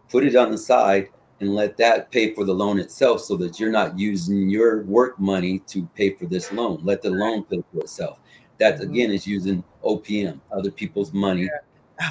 put 0.09 0.23
it 0.23 0.35
on 0.35 0.51
the 0.51 0.57
side 0.57 1.09
and 1.39 1.55
let 1.55 1.77
that 1.77 2.11
pay 2.11 2.33
for 2.33 2.43
the 2.43 2.53
loan 2.53 2.79
itself 2.79 3.21
so 3.21 3.37
that 3.37 3.59
you're 3.59 3.71
not 3.71 3.97
using 3.97 4.49
your 4.49 4.83
work 4.83 5.19
money 5.19 5.59
to 5.59 5.87
pay 5.95 6.13
for 6.13 6.25
this 6.25 6.51
loan. 6.51 6.79
Let 6.83 7.01
the 7.01 7.11
loan 7.11 7.43
pay 7.45 7.63
for 7.71 7.79
itself. 7.81 8.19
That 8.59 8.79
Mhm. 8.79 8.83
again 8.83 9.11
is 9.11 9.25
using 9.25 9.63
opm 9.83 10.39
other 10.51 10.71
people's 10.71 11.13
money 11.13 11.49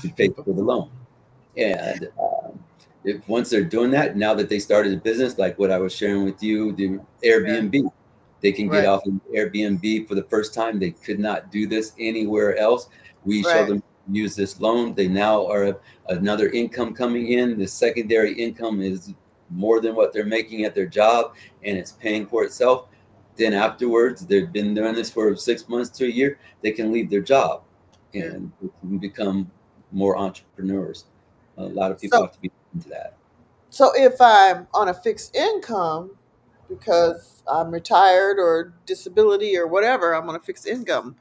to 0.03 0.09
pay 0.11 0.29
for 0.29 0.43
the 0.43 0.53
loan. 0.53 0.91
And 1.57 2.09
um, 2.21 2.59
if 3.05 3.27
once 3.29 3.51
they're 3.51 3.64
doing 3.64 3.91
that 3.93 4.16
now 4.16 4.35
that 4.35 4.49
they 4.49 4.59
started 4.59 4.93
a 4.93 4.97
business 4.97 5.39
like 5.39 5.59
what 5.59 5.71
i 5.71 5.79
was 5.79 5.95
sharing 5.95 6.25
with 6.25 6.43
you 6.43 6.73
the 6.73 7.01
Yeah, 7.23 7.31
airbnb 7.31 7.91
they 8.41 8.53
can 8.53 8.69
get 8.69 8.85
off 8.87 9.05
of 9.07 9.14
airbnb 9.35 10.07
for 10.07 10.14
the 10.14 10.23
first 10.25 10.55
time. 10.55 10.79
They 10.79 10.93
could 10.93 11.19
not 11.19 11.51
do 11.51 11.66
this 11.66 11.93
anywhere 11.99 12.57
else. 12.57 12.89
We 13.25 13.43
show 13.43 13.66
them 13.66 13.83
use 14.11 14.37
this 14.37 14.61
loan. 14.61 14.95
They 14.95 15.09
now 15.09 15.47
are 15.47 15.79
another 16.09 16.49
income 16.51 16.95
coming 16.95 17.33
in. 17.33 17.59
The 17.59 17.66
secondary 17.66 18.33
income 18.33 18.81
is 18.81 19.12
more 19.51 19.81
than 19.81 19.95
what 19.95 20.12
they're 20.12 20.25
making 20.25 20.64
at 20.64 20.75
their 20.75 20.87
job 20.87 21.35
and 21.64 21.77
it's 21.77 21.93
paying 21.93 22.27
for 22.27 22.45
itself 22.45 22.89
then 23.39 23.55
afterwards 23.55 24.26
they've 24.26 24.53
been 24.53 24.74
doing 24.74 24.95
this 24.95 25.11
for 25.11 25.34
six 25.36 25.68
months 25.68 25.91
to 25.91 26.05
a 26.05 26.09
year 26.09 26.39
they 26.62 26.72
can 26.72 26.93
leave 26.93 27.09
their 27.09 27.22
job 27.22 27.62
and 28.14 28.53
become 29.01 29.51
more 29.93 30.18
entrepreneurs 30.18 31.07
a 31.57 31.62
lot 31.64 31.91
of 31.91 32.01
people 32.01 32.18
So 32.18 32.24
have 32.24 32.32
to 32.32 32.41
be 32.41 32.51
into 32.74 32.89
that 32.91 33.14
so 33.70 33.93
if 33.95 34.20
I'm 34.20 34.66
on 34.74 34.89
a 34.89 34.95
fixed 34.95 35.36
income 35.36 36.11
because 36.68 37.43
I'm 37.47 37.70
retired 37.70 38.39
or 38.39 38.74
disability 38.86 39.57
or 39.57 39.66
whatever, 39.66 40.14
I'm 40.14 40.28
on 40.28 40.36
a 40.36 40.41
fixed 40.41 40.66
income. 40.66 41.16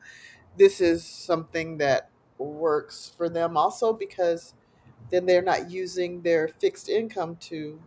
This 0.57 0.81
is 0.81 1.03
something 1.03 1.77
that 1.77 2.09
works 2.37 3.11
for 3.15 3.29
them 3.29 3.57
also 3.57 3.93
because 3.93 4.53
then 5.09 5.25
they're 5.25 5.41
not 5.41 5.69
using 5.69 6.21
their 6.21 6.47
fixed 6.47 6.89
income 6.89 7.37
to 7.37 7.81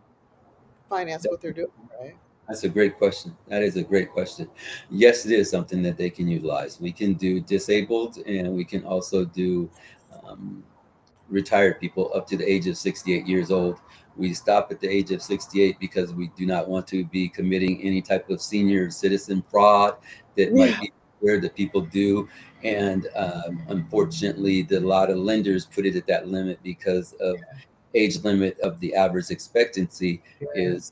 finance 0.89 1.25
what 1.29 1.41
they're 1.41 1.53
doing, 1.53 1.71
right? 1.99 2.17
That's 2.51 2.65
a 2.65 2.69
great 2.69 2.97
question. 2.97 3.33
That 3.47 3.63
is 3.63 3.77
a 3.77 3.81
great 3.81 4.11
question. 4.11 4.49
Yes, 4.89 5.25
it 5.25 5.31
is 5.31 5.49
something 5.49 5.81
that 5.83 5.97
they 5.97 6.09
can 6.09 6.27
utilize. 6.27 6.81
We 6.81 6.91
can 6.91 7.13
do 7.13 7.39
disabled 7.39 8.17
and 8.27 8.53
we 8.53 8.65
can 8.65 8.83
also 8.83 9.23
do 9.23 9.69
um, 10.25 10.61
retired 11.29 11.79
people 11.79 12.11
up 12.13 12.27
to 12.27 12.35
the 12.35 12.43
age 12.43 12.67
of 12.67 12.75
68 12.75 13.25
years 13.25 13.51
old. 13.51 13.79
We 14.17 14.33
stop 14.33 14.69
at 14.69 14.81
the 14.81 14.89
age 14.89 15.11
of 15.11 15.21
68 15.21 15.79
because 15.79 16.13
we 16.13 16.29
do 16.35 16.45
not 16.45 16.67
want 16.67 16.87
to 16.87 17.05
be 17.05 17.29
committing 17.29 17.81
any 17.83 18.01
type 18.01 18.29
of 18.29 18.41
senior 18.41 18.91
citizen 18.91 19.41
fraud 19.49 19.95
that 20.35 20.53
might 20.53 20.77
be 20.81 20.91
where 21.21 21.39
that 21.39 21.55
people 21.55 21.79
do. 21.79 22.27
And 22.65 23.07
um, 23.15 23.63
unfortunately, 23.69 24.63
the, 24.63 24.79
a 24.79 24.81
lot 24.81 25.09
of 25.09 25.19
lenders 25.19 25.67
put 25.67 25.85
it 25.85 25.95
at 25.95 26.05
that 26.07 26.27
limit 26.27 26.59
because 26.63 27.13
of 27.21 27.37
age 27.95 28.21
limit 28.25 28.59
of 28.59 28.77
the 28.81 28.93
average 28.93 29.29
expectancy 29.29 30.21
yeah, 30.41 30.47
is 30.55 30.91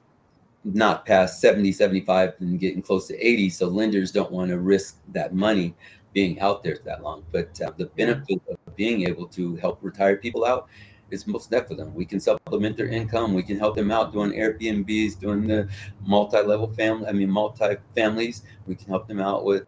not 0.64 1.06
past 1.06 1.40
70, 1.42 1.72
75, 1.72 2.34
and 2.40 2.60
getting 2.60 2.82
close 2.82 3.08
to 3.08 3.18
80. 3.18 3.50
So 3.50 3.68
lenders 3.68 4.12
don't 4.12 4.32
want 4.32 4.50
to 4.50 4.60
risk 4.60 4.98
that 5.10 5.34
money 5.34 5.76
being 6.14 6.40
out 6.40 6.64
there 6.64 6.78
that 6.86 7.02
long. 7.04 7.24
But 7.32 7.60
uh, 7.62 7.72
the 7.78 7.86
benefit 7.86 8.42
of 8.50 8.76
being 8.76 9.08
able 9.08 9.28
to 9.28 9.56
help 9.58 9.80
retired 9.82 10.22
people 10.22 10.46
out 10.46 10.68
is 11.12 11.26
most 11.28 11.52
net 11.52 11.68
for 11.68 11.76
them. 11.76 11.94
We 11.94 12.06
can 12.06 12.20
supplement 12.20 12.78
their 12.78 12.88
income. 12.88 13.34
We 13.34 13.44
can 13.44 13.58
help 13.58 13.76
them 13.76 13.92
out 13.92 14.14
doing 14.14 14.32
Airbnbs, 14.32 15.20
doing 15.20 15.48
the 15.48 15.68
multi-level 16.06 16.74
family. 16.74 17.08
I 17.08 17.12
mean, 17.12 17.30
multi-families. 17.30 18.44
We 18.68 18.76
can 18.76 18.88
help 18.88 19.08
them 19.08 19.20
out 19.20 19.44
with 19.46 19.66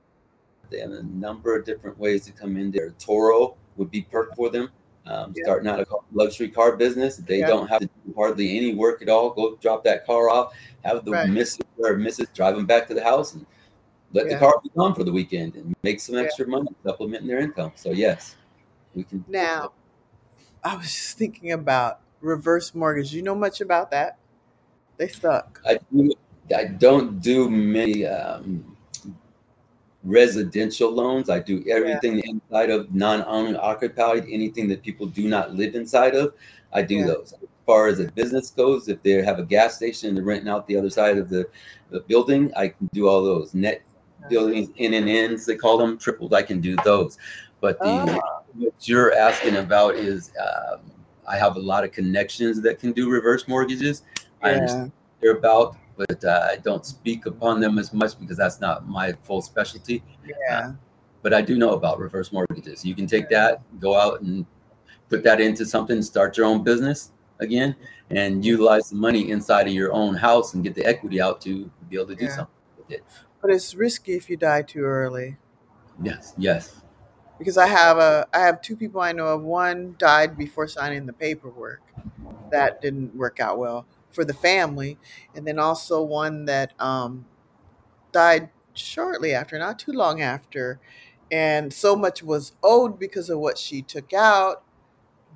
a 0.71 1.03
number 1.03 1.57
of 1.57 1.65
different 1.65 1.97
ways 1.97 2.25
to 2.25 2.31
come 2.31 2.57
in 2.57 2.71
there. 2.71 2.91
Turo 2.91 3.55
would 3.77 3.91
be 3.91 4.03
perfect 4.03 4.35
for 4.35 4.49
them. 4.49 4.69
Um, 5.07 5.33
yeah, 5.35 5.43
starting 5.45 5.67
out 5.67 5.79
a 5.79 5.85
luxury 6.13 6.49
car 6.49 6.75
business, 6.75 7.17
they 7.17 7.39
yeah, 7.39 7.47
don't 7.47 7.67
have 7.67 7.79
to 7.79 7.87
do 7.87 8.13
hardly 8.15 8.55
any 8.55 8.75
work 8.75 9.01
at 9.01 9.09
all. 9.09 9.31
Go 9.31 9.57
drop 9.59 9.83
that 9.83 10.05
car 10.05 10.29
off, 10.29 10.53
have 10.85 11.03
the 11.05 11.11
right, 11.11 11.27
Mrs. 11.27 11.61
or 11.79 11.95
Mrs. 11.95 12.31
drive 12.33 12.55
them 12.55 12.67
back 12.67 12.87
to 12.87 12.93
the 12.93 13.03
house, 13.03 13.33
and 13.33 13.45
let 14.13 14.29
the 14.29 14.37
car 14.37 14.53
be 14.61 14.69
gone 14.77 14.93
for 14.93 15.03
the 15.03 15.11
weekend 15.11 15.55
and 15.55 15.75
make 15.81 15.99
some 15.99 16.15
yeah. 16.15 16.21
extra 16.21 16.47
money, 16.47 16.67
supplementing 16.85 17.27
their 17.27 17.39
income. 17.39 17.71
So 17.75 17.91
yes, 17.91 18.35
we 18.93 19.03
can. 19.03 19.25
Now, 19.27 19.71
I 20.63 20.75
was 20.75 20.85
just 20.85 21.17
thinking 21.17 21.51
about 21.51 22.01
reverse 22.21 22.75
mortgage. 22.75 23.13
You 23.13 23.23
know 23.23 23.35
much 23.35 23.61
about 23.61 23.91
that? 23.91 24.17
They 24.97 25.07
suck. 25.07 25.61
I 25.65 25.79
do. 25.91 26.13
I 26.55 26.65
don't 26.65 27.21
do 27.21 27.49
many 27.49 28.05
um, 28.05 28.77
residential 30.03 30.91
loans. 30.91 31.29
I 31.29 31.39
do 31.39 31.61
Yeah, 31.65 31.75
everything 31.75 32.19
inside 32.19 32.69
of 32.69 32.93
non-owner 32.93 33.57
occupied, 33.61 34.25
anything 34.29 34.67
that 34.69 34.81
people 34.81 35.05
do 35.05 35.27
not 35.27 35.53
live 35.53 35.75
inside 35.75 36.15
of. 36.15 36.33
I 36.73 36.81
do 36.81 36.97
yeah, 36.97 37.07
those. 37.07 37.33
As 37.33 37.47
far 37.65 37.87
as 37.87 37.99
a 37.99 38.05
business 38.11 38.49
goes, 38.51 38.87
if 38.87 39.01
they 39.03 39.11
have 39.23 39.39
a 39.39 39.45
gas 39.45 39.75
station 39.75 40.09
and 40.09 40.17
they're 40.17 40.23
renting 40.23 40.49
out 40.49 40.67
the 40.67 40.77
other 40.77 40.89
side 40.89 41.17
of 41.17 41.29
the, 41.29 41.47
the 41.89 41.99
building, 42.01 42.51
I 42.55 42.69
can 42.69 42.89
do 42.93 43.07
all 43.07 43.23
those. 43.23 43.53
Net 43.53 43.81
buildings, 44.29 44.69
in 44.77 44.93
and 44.93 45.09
ins, 45.09 45.45
they 45.45 45.55
call 45.55 45.77
them 45.77 45.97
triples. 45.97 46.33
I 46.33 46.43
can 46.43 46.61
do 46.61 46.75
those. 46.83 47.17
But 47.59 47.79
the 47.79 47.99
Oh, 47.99 48.41
what 48.55 48.73
you're 48.87 49.13
asking 49.13 49.57
about 49.57 49.95
is 49.95 50.31
um, 50.39 50.79
I 51.27 51.37
have 51.37 51.55
a 51.55 51.59
lot 51.59 51.83
of 51.83 51.91
connections 51.91 52.61
that 52.61 52.79
can 52.79 52.91
do 52.91 53.09
reverse 53.09 53.47
mortgages. 53.47 54.03
I 54.41 54.53
understand 54.53 54.91
they're 55.21 55.37
about, 55.37 55.77
but 56.07 56.23
uh, 56.25 56.47
I 56.51 56.57
don't 56.57 56.85
speak 56.85 57.25
upon 57.25 57.59
them 57.59 57.77
as 57.77 57.93
much 57.93 58.19
because 58.19 58.37
that's 58.37 58.59
not 58.59 58.87
my 58.87 59.13
full 59.23 59.41
specialty. 59.41 60.03
Uh, 60.07 60.33
yeah, 60.47 60.71
but 61.21 61.33
I 61.33 61.41
do 61.41 61.57
know 61.57 61.71
about 61.71 61.99
reverse 61.99 62.31
mortgages. 62.31 62.83
You 62.83 62.95
can 62.95 63.05
take 63.05 63.29
that, 63.29 63.61
go 63.79 63.99
out 63.99 64.21
and 64.21 64.45
put 65.09 65.23
that 65.23 65.39
into 65.39 65.65
something, 65.65 66.01
start 66.01 66.37
your 66.37 66.47
own 66.47 66.63
business 66.63 67.11
again, 67.39 67.75
and 68.09 68.43
utilize 68.43 68.89
the 68.89 68.95
money 68.95 69.29
inside 69.29 69.67
of 69.67 69.73
your 69.73 69.93
own 69.93 70.15
house 70.15 70.53
and 70.53 70.63
get 70.63 70.73
the 70.73 70.85
equity 70.85 71.21
out 71.21 71.41
to 71.41 71.69
be 71.89 71.97
able 71.97 72.07
to 72.07 72.15
do 72.15 72.25
yeah. 72.25 72.35
something 72.35 72.55
with 72.77 72.91
it. 72.91 73.03
But 73.41 73.51
it's 73.51 73.75
risky 73.75 74.13
if 74.13 74.29
you 74.29 74.37
die 74.37 74.63
too 74.63 74.81
early. 74.81 75.37
Yes, 76.01 76.33
yes. 76.37 76.81
Because 77.37 77.57
I 77.57 77.67
have 77.67 77.97
a 77.97 78.27
I 78.33 78.39
have 78.39 78.61
two 78.61 78.75
people 78.75 79.01
I 79.01 79.11
know 79.11 79.27
of. 79.27 79.41
One 79.41 79.95
died 79.97 80.37
before 80.37 80.67
signing 80.67 81.05
the 81.05 81.13
paperwork. 81.13 81.81
That 82.51 82.81
didn't 82.81 83.15
work 83.15 83.39
out 83.39 83.57
well 83.57 83.85
for 84.13 84.25
the 84.25 84.33
family. 84.33 84.99
And 85.35 85.47
then 85.47 85.59
also 85.59 86.01
one 86.03 86.45
that 86.45 86.73
um 86.79 87.25
died 88.11 88.49
shortly 88.73 89.33
after, 89.33 89.57
not 89.59 89.79
too 89.79 89.91
long 89.91 90.21
after. 90.21 90.79
And 91.31 91.73
so 91.73 91.95
much 91.95 92.23
was 92.23 92.53
owed 92.63 92.99
because 92.99 93.29
of 93.29 93.39
what 93.39 93.57
she 93.57 93.81
took 93.81 94.13
out 94.13 94.63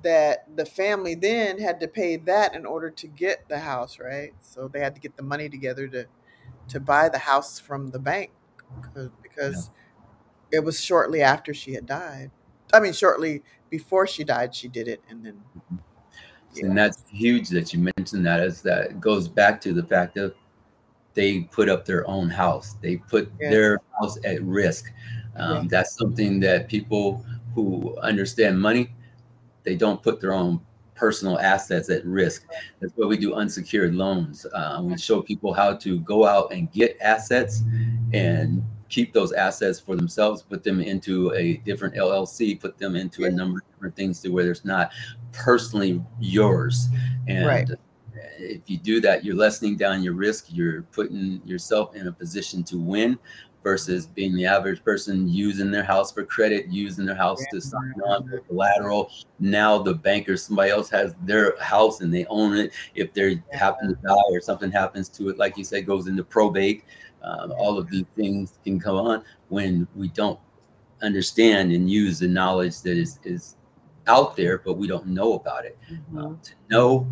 that 0.02 0.44
the 0.56 0.66
family 0.66 1.14
then 1.14 1.58
had 1.58 1.80
to 1.80 1.88
pay 1.88 2.16
that 2.16 2.54
in 2.54 2.66
order 2.66 2.90
to 2.90 3.06
get 3.08 3.48
the 3.48 3.60
house, 3.60 3.98
right? 3.98 4.34
So 4.40 4.68
they 4.68 4.80
had 4.80 4.94
to 4.94 5.00
get 5.00 5.16
the 5.16 5.22
money 5.22 5.48
together 5.48 5.88
to 5.88 6.06
to 6.68 6.80
buy 6.80 7.08
the 7.08 7.18
house 7.18 7.58
from 7.60 7.88
the 7.90 7.98
bank 7.98 8.32
Yeah. 9.04 9.12
because 9.22 9.70
it 10.52 10.64
was 10.64 10.80
shortly 10.80 11.22
after 11.22 11.54
she 11.54 11.74
had 11.74 11.86
died. 11.86 12.30
I 12.72 12.80
mean, 12.80 12.92
shortly 12.92 13.42
before 13.70 14.06
she 14.06 14.24
died, 14.24 14.54
she 14.54 14.68
did 14.68 14.88
it, 14.88 15.02
and 15.08 15.24
then 15.24 15.42
And 15.70 15.95
yeah, 16.62 16.74
that's 16.74 17.04
huge 17.10 17.48
that 17.50 17.72
you 17.72 17.90
mentioned 17.96 18.24
that 18.26 18.40
as 18.40 18.62
that 18.62 19.00
goes 19.00 19.28
back 19.28 19.60
to 19.62 19.72
the 19.72 19.82
fact 19.82 20.16
of 20.16 20.34
they 21.14 21.40
put 21.40 21.68
up 21.68 21.84
their 21.84 22.06
own 22.08 22.28
house. 22.28 22.74
They 22.82 22.98
put 22.98 23.32
their 23.38 23.80
house 23.98 24.18
at 24.24 24.42
risk. 24.42 24.92
Um, 25.36 25.62
Yeah. 25.62 25.68
That's 25.68 25.96
something 25.96 26.40
that 26.40 26.68
people 26.68 27.24
who 27.54 27.96
understand 27.98 28.60
money, 28.60 28.92
they 29.64 29.76
don't 29.76 30.02
put 30.02 30.20
their 30.20 30.34
own 30.34 30.60
personal 30.94 31.38
assets 31.38 31.88
at 31.90 32.04
risk. 32.04 32.44
That's 32.80 32.92
why 32.96 33.06
we 33.06 33.16
do 33.16 33.34
unsecured 33.34 33.94
loans. 33.94 34.46
Uh, 34.52 34.80
we 34.82 34.96
show 34.98 35.22
people 35.22 35.52
how 35.52 35.74
to 35.76 36.00
go 36.00 36.26
out 36.26 36.52
and 36.52 36.70
get 36.72 36.96
assets 37.00 37.62
and 38.12 38.62
keep 38.88 39.12
those 39.12 39.32
assets 39.32 39.80
for 39.80 39.96
themselves, 39.96 40.42
put 40.42 40.62
them 40.62 40.80
into 40.80 41.32
a 41.34 41.58
different 41.58 41.94
LLC, 41.94 42.58
put 42.60 42.78
them 42.78 42.96
into 42.96 43.24
a 43.24 43.30
number 43.30 43.58
of 43.58 43.74
different 43.74 43.96
things 43.96 44.20
to 44.22 44.28
where 44.30 44.50
it's 44.50 44.64
not 44.64 44.92
personally 45.32 46.02
yours. 46.20 46.88
And 47.26 47.46
Right. 47.46 47.70
if 48.38 48.62
you 48.66 48.78
do 48.78 49.00
that, 49.00 49.24
you're 49.24 49.36
lessening 49.36 49.76
down 49.76 50.02
your 50.02 50.14
risk. 50.14 50.46
You're 50.48 50.82
putting 50.82 51.40
yourself 51.44 51.94
in 51.94 52.08
a 52.08 52.12
position 52.12 52.62
to 52.64 52.78
win 52.78 53.18
versus 53.66 54.06
being 54.06 54.32
the 54.36 54.46
average 54.46 54.84
person 54.84 55.28
using 55.28 55.72
their 55.72 55.82
house 55.82 56.12
for 56.12 56.24
credit, 56.24 56.68
using 56.68 57.04
their 57.04 57.16
house 57.16 57.42
to 57.50 57.60
sign 57.60 57.94
on 58.06 58.28
for 58.28 58.38
collateral. 58.42 59.10
Now 59.40 59.78
the 59.78 59.92
banker, 59.92 60.36
somebody 60.36 60.70
else 60.70 60.88
has 60.90 61.16
their 61.24 61.60
house 61.60 62.00
and 62.00 62.14
they 62.14 62.26
own 62.26 62.56
it. 62.56 62.70
If 62.94 63.12
they 63.12 63.42
happen 63.50 63.88
to 63.88 63.94
die 63.96 64.30
or 64.30 64.40
something 64.40 64.70
happens 64.70 65.08
to 65.08 65.30
it, 65.30 65.38
like 65.38 65.58
you 65.58 65.64
said, 65.64 65.84
goes 65.84 66.06
into 66.06 66.22
probate. 66.22 66.84
Um, 67.22 67.52
all 67.58 67.78
of 67.78 67.90
these 67.90 68.04
things 68.14 68.58
can 68.64 68.78
come 68.78 68.96
on 68.96 69.24
when 69.48 69.88
we 69.96 70.08
don't 70.08 70.38
understand 71.02 71.72
and 71.72 71.90
use 71.90 72.18
the 72.18 72.28
knowledge 72.28 72.80
that 72.82 72.96
is 72.96 73.18
is 73.24 73.56
out 74.06 74.36
there, 74.36 74.58
but 74.58 74.74
we 74.74 74.86
don't 74.86 75.06
know 75.06 75.34
about 75.34 75.64
it. 75.64 75.76
Mhm. 75.90 76.18
Um, 76.18 76.40
to 76.42 76.52
know 76.70 77.06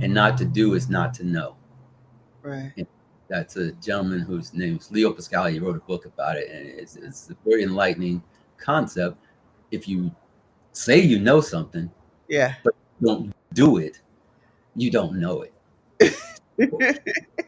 and 0.00 0.14
not 0.14 0.38
to 0.38 0.44
do 0.44 0.74
is 0.74 0.88
not 0.88 1.12
to 1.14 1.24
know. 1.24 1.56
Right. 2.42 2.86
That's 3.28 3.56
a 3.56 3.72
gentleman 3.72 4.20
whose 4.20 4.54
name 4.54 4.76
is 4.76 4.90
Leo 4.92 5.12
Pascal. 5.12 5.46
He 5.46 5.58
wrote 5.58 5.76
a 5.76 5.80
book 5.80 6.04
about 6.06 6.36
it, 6.36 6.48
and 6.48 6.68
it's, 6.68 6.94
it's 6.94 7.28
a 7.28 7.36
very 7.44 7.64
enlightening 7.64 8.22
concept. 8.56 9.16
If 9.72 9.88
you 9.88 10.12
say 10.72 11.00
you 11.00 11.18
know 11.18 11.40
something, 11.40 11.90
Yeah. 12.28 12.54
But 12.62 12.74
don't 13.02 13.34
do 13.52 13.78
it, 13.78 14.00
you 14.76 14.90
don't 14.90 15.18
know 15.18 15.42
it. 15.42 16.14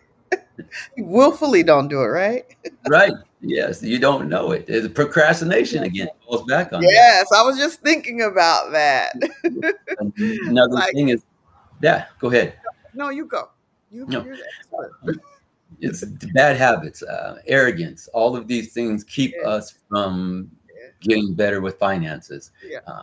You 0.97 1.05
willfully 1.05 1.63
don't 1.63 1.89
do 1.89 2.01
it, 2.03 2.07
right? 2.07 2.45
Right? 2.89 3.13
Yes, 3.41 3.83
you 3.83 3.99
don't 4.01 4.29
know 4.29 4.51
it. 4.53 4.65
It's 4.69 4.89
procrastination 4.93 5.85
again. 5.85 6.09
Falls 6.27 6.43
back 6.49 6.73
on 6.73 6.81
that. 6.81 6.91
Yes, 6.91 7.27
I 7.35 7.43
was 7.43 7.57
just 7.57 7.81
thinking 7.83 8.23
about 8.23 8.73
that. 8.73 9.13
Another 10.17 10.73
Like- 10.75 10.93
thing 10.93 11.11
is, 11.11 11.23
yeah, 11.81 12.07
go 12.19 12.29
ahead. 12.31 12.55
no, 12.95 13.11
you 13.11 13.27
go. 13.27 13.51
You, 13.91 14.07
No. 14.07 14.27
It's 15.81 16.03
bad 16.35 16.57
habits, 16.57 17.03
uh, 17.05 17.39
arrogance. 17.47 18.09
All 18.13 18.35
of 18.35 18.49
these 18.49 18.73
things 18.73 19.05
keep 19.05 19.33
Yeah. 19.41 19.49
us 19.49 19.75
from 19.89 20.51
Yeah. 20.69 20.89
getting 21.01 21.35
better 21.35 21.61
with 21.61 21.79
finances. 21.79 22.51
Yeah. 22.67 22.79
Uh, 22.87 23.03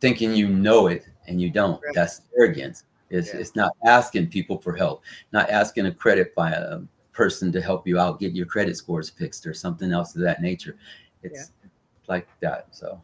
thinking 0.00 0.34
you 0.34 0.48
know 0.48 0.88
it 0.88 1.06
and 1.28 1.40
you 1.40 1.50
don't. 1.50 1.80
Right. 1.82 1.94
That's 1.94 2.22
arrogance. 2.36 2.84
It's, 3.10 3.32
Yeah. 3.32 3.40
it's 3.40 3.56
not 3.56 3.72
asking 3.84 4.28
people 4.28 4.58
for 4.58 4.74
help, 4.74 5.02
not 5.32 5.48
asking 5.50 5.86
a 5.86 5.92
credit 5.92 6.34
by 6.34 6.50
a 6.50 6.80
person 7.12 7.50
to 7.52 7.60
help 7.60 7.86
you 7.86 7.98
out, 7.98 8.20
get 8.20 8.32
your 8.32 8.46
credit 8.46 8.76
scores 8.76 9.10
fixed 9.10 9.46
or 9.46 9.54
something 9.54 9.92
else 9.92 10.14
of 10.14 10.22
that 10.22 10.40
nature. 10.40 10.76
It's 11.22 11.52
like 12.06 12.28
that. 12.40 12.68
So, 12.70 13.00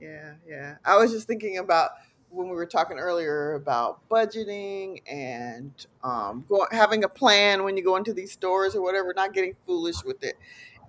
Yeah, 0.00 0.34
yeah. 0.46 0.76
I 0.84 0.96
was 0.96 1.12
just 1.12 1.26
thinking 1.26 1.58
about 1.58 1.90
when 2.30 2.48
we 2.48 2.54
were 2.54 2.66
talking 2.66 2.98
earlier 2.98 3.54
about 3.54 4.06
budgeting 4.08 5.02
and 5.10 5.72
um, 6.04 6.44
go, 6.48 6.66
having 6.70 7.04
a 7.04 7.08
plan 7.08 7.64
when 7.64 7.76
you 7.76 7.82
go 7.82 7.96
into 7.96 8.12
these 8.12 8.32
stores 8.32 8.74
or 8.74 8.82
whatever, 8.82 9.12
not 9.14 9.32
getting 9.32 9.54
foolish 9.66 10.04
with 10.04 10.22
it. 10.22 10.36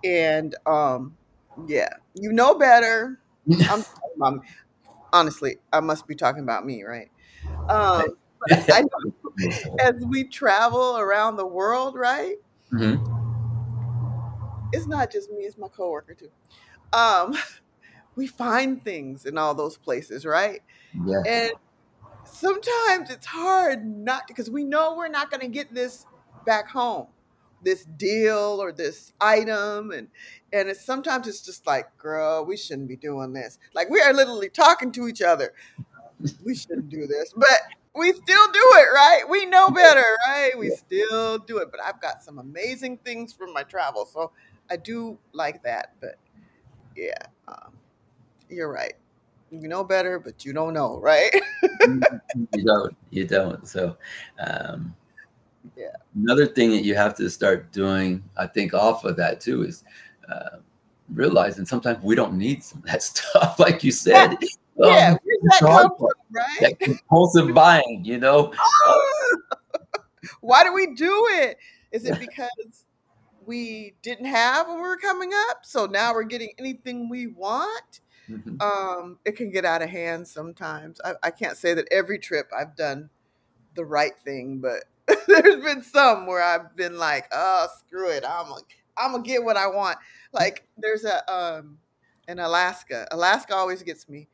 And 0.03 0.55
um, 0.65 1.15
yeah, 1.67 1.89
you 2.13 2.31
know 2.31 2.55
better. 2.55 3.19
I'm, 3.69 3.83
I'm 4.21 4.41
honestly, 5.13 5.57
I 5.71 5.79
must 5.79 6.07
be 6.07 6.15
talking 6.15 6.43
about 6.43 6.65
me, 6.65 6.83
right? 6.83 7.09
Um, 7.69 8.17
but 8.39 8.69
I 8.73 8.81
know 8.81 9.11
as 9.79 9.95
we 10.05 10.23
travel 10.25 10.97
around 10.97 11.37
the 11.37 11.45
world, 11.45 11.95
right? 11.95 12.35
Mhm. 12.71 13.15
It's 14.71 14.87
not 14.87 15.11
just 15.11 15.31
me; 15.31 15.43
it's 15.43 15.57
my 15.57 15.67
coworker 15.67 16.13
too. 16.13 16.29
Um, 16.93 17.35
we 18.15 18.27
find 18.27 18.83
things 18.83 19.25
in 19.25 19.37
all 19.37 19.53
those 19.55 19.77
places, 19.77 20.25
right? 20.25 20.61
yeah. 21.05 21.21
And 21.27 21.51
sometimes 22.23 23.09
it's 23.09 23.25
hard 23.25 23.85
not 23.85 24.27
because 24.27 24.49
we 24.49 24.63
know 24.63 24.95
we're 24.97 25.09
not 25.09 25.31
going 25.31 25.41
to 25.41 25.47
get 25.47 25.73
this 25.73 26.05
back 26.45 26.69
home, 26.69 27.07
this 27.63 27.85
deal 27.85 28.59
or 28.61 28.71
this 28.71 29.13
item, 29.21 29.91
and 29.91 30.07
and 30.53 30.69
it's 30.69 30.85
sometimes 30.85 31.27
it's 31.27 31.41
just 31.41 31.67
like, 31.67 31.95
girl, 31.97 32.45
we 32.45 32.57
shouldn't 32.57 32.87
be 32.87 32.95
doing 32.97 33.33
this. 33.33 33.59
Like 33.73 33.89
we 33.89 34.01
are 34.01 34.13
literally 34.13 34.49
talking 34.49 34.91
to 34.93 35.07
each 35.07 35.21
other. 35.21 35.53
We 36.43 36.55
shouldn't 36.55 36.89
do 36.89 37.07
this, 37.07 37.33
but 37.35 37.61
we 37.95 38.11
still 38.11 38.51
do 38.51 38.63
it, 38.77 38.93
right? 38.93 39.23
We 39.29 39.45
know 39.45 39.71
better, 39.71 40.03
right? 40.27 40.51
We 40.57 40.69
still 40.69 41.39
do 41.39 41.57
it. 41.57 41.69
But 41.71 41.81
I've 41.81 42.01
got 42.01 42.23
some 42.23 42.39
amazing 42.39 42.97
things 42.99 43.33
from 43.33 43.53
my 43.53 43.63
travel, 43.63 44.05
so 44.05 44.31
I 44.69 44.77
do 44.77 45.17
like 45.33 45.63
that. 45.63 45.93
But 45.99 46.15
yeah, 46.95 47.17
um, 47.47 47.73
you're 48.49 48.71
right. 48.71 48.93
You 49.51 49.67
know 49.67 49.83
better, 49.83 50.19
but 50.19 50.45
you 50.45 50.53
don't 50.53 50.73
know, 50.73 50.99
right? 50.99 51.31
you 52.51 52.63
don't 52.65 52.95
you 53.09 53.25
don't 53.25 53.67
so 53.67 53.97
um 54.39 54.95
Yeah. 55.75 55.87
another 56.15 56.45
thing 56.45 56.69
that 56.71 56.83
you 56.83 56.93
have 56.95 57.15
to 57.15 57.29
start 57.29 57.71
doing 57.71 58.23
i 58.37 58.45
think 58.45 58.73
off 58.73 59.03
of 59.05 59.15
that 59.15 59.39
too 59.39 59.63
is 59.63 59.83
uh, 60.29 60.57
realizing 61.09 61.65
sometimes 61.65 62.03
we 62.03 62.15
don't 62.15 62.33
need 62.33 62.63
some 62.63 62.79
of 62.79 62.85
that 62.85 63.01
stuff 63.11 63.59
like 63.59 63.83
you 63.83 63.91
said 63.91 64.37
yeah, 64.77 65.11
Um, 65.11 65.19
where's 65.23 65.59
that 66.31 66.39
hard 66.41 66.51
come 66.59 66.59
from, 66.59 66.61
right? 66.61 66.77
that 66.77 66.79
compulsive 66.79 67.53
buying 67.53 68.01
you 68.03 68.17
know 68.17 68.53
Why 70.41 70.63
do 70.63 70.73
we 70.73 70.93
do 70.95 71.27
it? 71.31 71.57
Is 71.91 72.05
it 72.05 72.19
because 72.19 72.85
we 73.45 73.93
didn't 74.01 74.25
have 74.25 74.67
when 74.67 74.77
we 74.77 74.81
were 74.81 74.97
coming 74.97 75.31
up? 75.49 75.65
So 75.65 75.85
now 75.85 76.13
we're 76.13 76.23
getting 76.23 76.51
anything 76.57 77.09
we 77.09 77.27
want? 77.27 78.01
Mhm. 78.29 78.61
Um, 78.61 79.19
it 79.25 79.35
can 79.35 79.49
get 79.49 79.65
out 79.65 79.81
of 79.81 79.89
hand 79.89 80.27
sometimes. 80.27 81.01
I, 81.03 81.13
I 81.23 81.31
can't 81.31 81.57
say 81.57 81.73
that 81.73 81.87
every 81.91 82.19
trip 82.19 82.49
I've 82.55 82.75
done 82.75 83.09
the 83.75 83.85
right 83.85 84.13
thing, 84.23 84.59
but 84.59 84.83
there's 85.27 85.63
been 85.63 85.81
some 85.81 86.27
where 86.27 86.43
I've 86.43 86.75
been 86.75 86.97
like, 86.97 87.25
oh, 87.31 87.67
screw 87.79 88.09
it. 88.09 88.23
I'm 88.27 88.49
gonna 88.49 88.61
I'm 88.97 89.11
gonna 89.11 89.23
get 89.23 89.43
what 89.43 89.57
I 89.57 89.67
want. 89.67 89.97
Like 90.31 90.67
there's 90.77 91.05
a 91.05 91.31
um 91.31 91.79
in 92.27 92.39
Alaska. 92.39 93.07
Alaska 93.11 93.55
always 93.55 93.81
gets 93.81 94.07
me. 94.07 94.27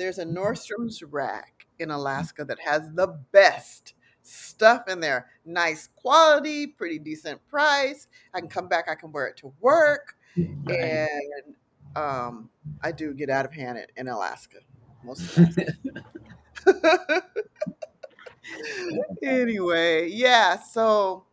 There's 0.00 0.18
a 0.18 0.24
Nordstrom's 0.24 1.02
rack 1.02 1.66
in 1.78 1.90
Alaska 1.90 2.42
that 2.46 2.58
has 2.60 2.88
the 2.94 3.20
best 3.32 3.92
stuff 4.22 4.88
in 4.88 4.98
there. 4.98 5.26
Nice 5.44 5.90
quality, 5.94 6.66
pretty 6.66 6.98
decent 6.98 7.46
price. 7.48 8.08
I 8.32 8.40
can 8.40 8.48
come 8.48 8.66
back, 8.66 8.86
I 8.90 8.94
can 8.94 9.12
wear 9.12 9.26
it 9.26 9.36
to 9.38 9.52
work. 9.60 10.14
Right. 10.38 10.78
And 10.78 11.54
um 11.94 12.48
I 12.82 12.92
do 12.92 13.12
get 13.12 13.28
out 13.28 13.44
of 13.44 13.52
hand 13.52 13.76
in, 13.76 13.84
in 13.98 14.08
Alaska. 14.08 14.60
Most 15.04 15.36
of 15.36 15.54
the 15.54 16.02
time. 16.64 17.22
anyway, 19.22 20.08
yeah, 20.08 20.58
so 20.58 21.26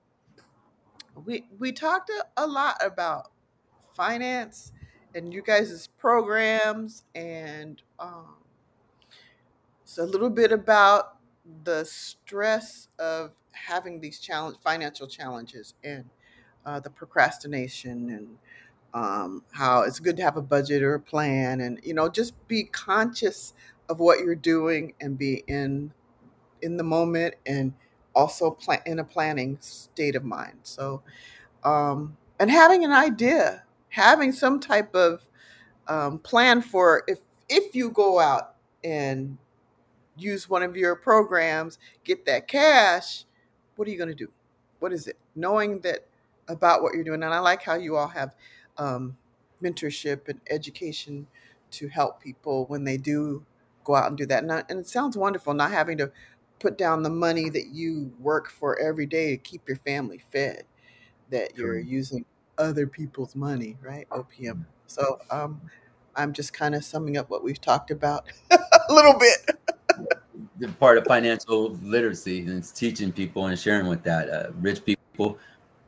we 1.25 1.45
we 1.57 1.71
talked 1.71 2.09
a, 2.09 2.43
a 2.43 2.45
lot 2.45 2.75
about 2.83 3.31
finance 3.95 4.73
and 5.15 5.33
you 5.33 5.41
guys' 5.41 5.87
programs 5.97 7.03
and 7.15 7.81
um, 7.97 8.35
so 9.87 10.03
a 10.03 10.05
little 10.05 10.29
bit 10.29 10.51
about 10.51 11.17
the 11.63 11.85
stress 11.85 12.89
of 12.99 13.31
having 13.53 14.01
these 14.01 14.19
challenge 14.19 14.57
financial 14.61 15.07
challenges 15.07 15.75
and 15.83 16.03
uh, 16.65 16.79
the 16.79 16.89
procrastination 16.89 18.09
and 18.09 18.37
um, 18.93 19.43
how 19.51 19.83
it's 19.83 19.99
good 19.99 20.17
to 20.17 20.23
have 20.23 20.35
a 20.35 20.41
budget 20.41 20.83
or 20.83 20.95
a 20.95 20.99
plan 20.99 21.61
and 21.61 21.79
you 21.83 21.93
know 21.93 22.09
just 22.09 22.33
be 22.49 22.65
conscious 22.65 23.53
of 23.87 23.99
what 23.99 24.19
you're 24.19 24.35
doing 24.35 24.93
and 24.99 25.17
be 25.17 25.43
in 25.47 25.91
in 26.61 26.75
the 26.75 26.83
moment 26.83 27.35
and 27.45 27.73
also 28.13 28.51
plan 28.51 28.81
in 28.85 28.99
a 28.99 29.03
planning 29.03 29.57
state 29.61 30.15
of 30.15 30.23
mind. 30.25 30.57
So 30.63 31.01
um, 31.63 32.17
and 32.39 32.51
having 32.51 32.83
an 32.83 32.91
idea 32.91 33.63
having 33.89 34.33
some 34.33 34.59
type 34.59 34.93
of 34.93 35.25
um, 35.87 36.19
plan 36.19 36.61
for 36.61 37.03
if 37.07 37.19
if 37.47 37.73
you 37.73 37.89
go 37.89 38.19
out 38.19 38.55
and 38.83 39.37
use 40.17 40.49
one 40.49 40.63
of 40.63 40.75
your 40.75 40.95
programs 40.95 41.77
get 42.03 42.25
that 42.25 42.47
cash 42.47 43.25
what 43.75 43.87
are 43.87 43.91
you 43.91 43.97
going 43.97 44.09
to 44.09 44.15
do 44.15 44.31
what 44.79 44.93
is 44.93 45.07
it 45.07 45.17
knowing 45.35 45.79
that 45.81 46.05
about 46.47 46.81
what 46.81 46.93
you're 46.93 47.03
doing 47.03 47.23
and 47.23 47.33
i 47.33 47.39
like 47.39 47.63
how 47.63 47.75
you 47.75 47.95
all 47.95 48.07
have 48.07 48.35
um, 48.77 49.17
mentorship 49.63 50.27
and 50.27 50.39
education 50.49 51.27
to 51.71 51.87
help 51.87 52.21
people 52.21 52.65
when 52.67 52.83
they 52.83 52.97
do 52.97 53.45
go 53.83 53.95
out 53.95 54.07
and 54.07 54.17
do 54.17 54.25
that 54.25 54.43
and, 54.43 54.51
I, 54.51 54.63
and 54.69 54.79
it 54.79 54.87
sounds 54.87 55.17
wonderful 55.17 55.53
not 55.53 55.71
having 55.71 55.97
to 55.99 56.11
put 56.59 56.77
down 56.77 57.03
the 57.03 57.09
money 57.09 57.49
that 57.49 57.67
you 57.67 58.11
work 58.19 58.49
for 58.49 58.79
every 58.79 59.05
day 59.05 59.31
to 59.31 59.37
keep 59.37 59.67
your 59.67 59.77
family 59.77 60.21
fed 60.31 60.63
that 61.29 61.57
you're 61.57 61.79
using 61.79 62.25
other 62.57 62.87
people's 62.87 63.35
money, 63.35 63.77
right? 63.81 64.07
OPM. 64.09 64.65
So 64.87 65.19
um, 65.29 65.61
I'm 66.15 66.33
just 66.33 66.53
kind 66.53 66.75
of 66.75 66.83
summing 66.83 67.17
up 67.17 67.29
what 67.29 67.43
we've 67.43 67.61
talked 67.61 67.91
about 67.91 68.25
a 68.51 68.93
little 68.93 69.17
bit. 69.17 69.76
The 70.59 70.67
part 70.79 70.97
of 70.97 71.05
financial 71.05 71.73
literacy 71.81 72.41
and 72.41 72.57
it's 72.57 72.71
teaching 72.71 73.11
people 73.11 73.47
and 73.47 73.57
sharing 73.57 73.87
with 73.87 74.03
that. 74.03 74.29
Uh, 74.29 74.51
rich 74.59 74.83
people 74.83 75.37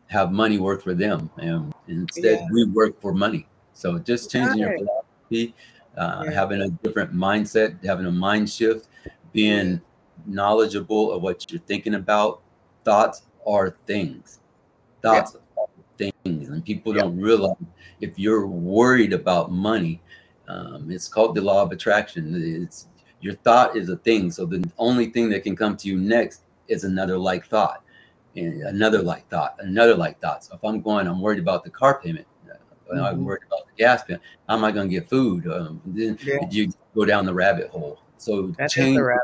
have 0.08 0.32
money 0.32 0.58
work 0.58 0.82
for 0.82 0.94
them, 0.96 1.30
and 1.38 1.74
instead 1.88 2.40
Yeah. 2.40 2.48
we 2.52 2.66
work 2.66 3.00
for 3.00 3.14
money. 3.14 3.48
So 3.74 4.00
just 4.00 4.32
changing 4.32 4.58
your 4.60 4.76
philosophy, 4.78 5.56
uh, 5.98 6.24
Yeah. 6.26 6.32
having 6.32 6.62
a 6.62 6.70
different 6.84 7.14
mindset, 7.14 7.84
having 7.86 8.08
a 8.08 8.12
mind 8.12 8.50
shift, 8.50 8.88
being 9.34 9.82
knowledgeable 10.26 11.12
of 11.12 11.22
what 11.22 11.50
you're 11.52 11.62
thinking 11.62 11.94
about. 11.94 12.42
Thoughts 12.84 13.24
are 13.46 13.78
things. 13.86 14.40
Thoughts 15.02 15.36
are 15.58 15.68
things, 15.98 16.50
and 16.50 16.66
people 16.66 16.96
Yeah. 16.96 17.04
don't 17.04 17.20
realize 17.20 17.56
if 18.02 18.18
you're 18.18 18.48
worried 18.48 19.14
about 19.14 19.52
money, 19.52 20.02
um, 20.48 20.90
it's 20.90 21.08
called 21.08 21.36
the 21.36 21.42
law 21.42 21.62
of 21.62 21.72
attraction. 21.72 22.34
It's 22.36 22.88
your 23.22 23.36
thought 23.36 23.76
is 23.76 23.90
a 23.90 23.98
thing. 23.98 24.32
So 24.32 24.46
the 24.46 24.70
only 24.78 25.08
thing 25.08 25.30
that 25.30 25.44
can 25.44 25.56
come 25.56 25.76
to 25.78 25.88
you 25.88 25.98
next 26.00 26.44
is 26.68 26.84
another 26.84 27.18
like 27.18 27.46
thought, 27.48 27.84
and 28.36 28.62
another 28.64 29.02
like 29.02 29.28
thought, 29.30 29.56
another 29.60 29.96
like 29.96 30.20
thought. 30.22 30.44
So 30.44 30.56
if 30.56 30.64
I'm 30.64 30.82
going, 30.82 31.08
I'm 31.08 31.22
worried 31.22 31.40
about 31.40 31.64
the 31.64 31.70
car 31.70 32.00
payment. 32.02 32.26
uh, 32.92 33.04
I'm 33.04 33.20
Mhm. 33.20 33.24
worried 33.24 33.44
about 33.46 33.68
the 33.68 33.74
gas 33.78 34.04
payment. 34.04 34.24
How 34.48 34.56
am 34.56 34.64
I 34.64 34.72
going 34.72 34.90
to 34.90 34.92
get 34.92 35.08
food? 35.08 35.46
Um, 35.48 35.80
then 35.86 36.18
Yeah. 36.26 36.48
you 36.50 36.72
go 36.96 37.06
down 37.06 37.24
the 37.26 37.34
rabbit 37.34 37.70
hole. 37.70 38.00
So 38.18 38.48
That's 38.58 38.74
change 38.74 38.98
the 38.98 39.20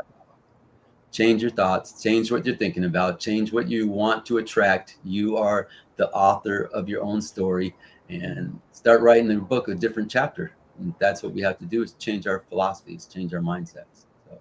change 1.10 1.40
your 1.42 1.50
thoughts, 1.50 2.02
change 2.02 2.30
what 2.30 2.44
you're 2.44 2.56
thinking 2.56 2.84
about, 2.84 3.18
change 3.18 3.52
what 3.52 3.68
you 3.68 3.88
want 3.88 4.26
to 4.26 4.38
attract. 4.38 4.98
You 5.02 5.36
are 5.36 5.68
the 5.96 6.10
author 6.10 6.68
of 6.74 6.88
your 6.88 7.02
own 7.02 7.22
story 7.22 7.74
and 8.08 8.60
start 8.72 9.00
writing 9.00 9.30
a 9.30 9.36
book, 9.36 9.68
a 9.68 9.74
different 9.74 10.10
chapter. 10.10 10.52
And 10.78 10.94
that's 10.98 11.22
what 11.22 11.32
we 11.32 11.40
have 11.42 11.58
to 11.58 11.64
do 11.64 11.82
is 11.82 11.94
change 11.94 12.26
our 12.26 12.40
philosophies, 12.48 13.06
change 13.06 13.32
our 13.34 13.40
mindsets. 13.40 14.06
So, 14.28 14.38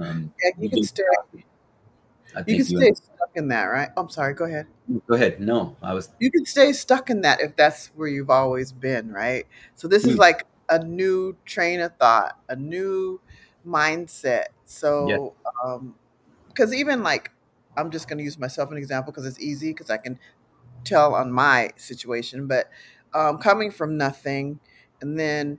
um, 0.00 0.32
Yeah, 0.42 0.50
you 0.60 0.70
can 0.70 0.82
stay. 0.82 1.02
I 2.34 2.42
You 2.46 2.56
can 2.56 2.66
you, 2.68 2.78
stay 2.78 2.92
stuck 2.94 3.30
in 3.34 3.48
that, 3.48 3.64
right? 3.64 3.90
I'm 3.96 4.08
sorry. 4.08 4.34
Go 4.34 4.44
ahead. 4.44 4.66
go 5.08 5.14
ahead. 5.14 5.40
No, 5.40 5.76
I 5.82 5.94
was, 5.94 6.10
You 6.18 6.30
can 6.30 6.46
stay 6.46 6.72
stuck 6.72 7.10
in 7.10 7.20
that 7.22 7.40
if 7.40 7.56
that's 7.56 7.88
where 7.88 8.08
you've 8.08 8.30
always 8.30 8.72
been, 8.72 9.12
right? 9.12 9.44
So 9.74 9.86
this 9.88 10.04
is 10.04 10.14
Hmm. 10.14 10.20
like 10.20 10.44
a 10.68 10.82
new 10.84 11.36
train 11.44 11.80
of 11.80 11.96
thought, 11.98 12.38
a 12.48 12.56
new 12.56 13.20
mindset. 13.66 14.46
So, 14.64 15.34
um, 15.64 15.94
because 16.48 16.74
even 16.74 17.02
like, 17.02 17.30
I'm 17.76 17.90
just 17.90 18.08
going 18.08 18.18
to 18.18 18.24
use 18.24 18.38
myself 18.38 18.70
an 18.70 18.78
example 18.78 19.12
because 19.12 19.26
it's 19.26 19.40
easy 19.40 19.70
because 19.72 19.90
I 19.90 19.98
can 19.98 20.18
tell 20.84 21.14
on 21.14 21.32
my 21.32 21.70
situation. 21.76 22.46
But 22.46 22.70
um, 23.14 23.38
coming 23.38 23.70
from 23.70 23.96
nothing 23.96 24.60
and 25.06 25.18
then 25.18 25.58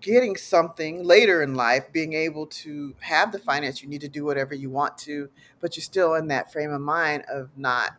getting 0.00 0.36
something 0.36 1.04
later 1.04 1.42
in 1.42 1.54
life, 1.54 1.92
being 1.92 2.12
able 2.12 2.46
to 2.46 2.94
have 3.00 3.32
the 3.32 3.38
finance 3.38 3.82
you 3.82 3.88
need 3.88 4.00
to 4.02 4.08
do 4.08 4.24
whatever 4.24 4.54
you 4.54 4.70
want 4.70 4.98
to, 4.98 5.28
but 5.60 5.76
you're 5.76 5.82
still 5.82 6.14
in 6.14 6.28
that 6.28 6.52
frame 6.52 6.70
of 6.70 6.80
mind 6.80 7.24
of 7.32 7.50
not 7.56 7.92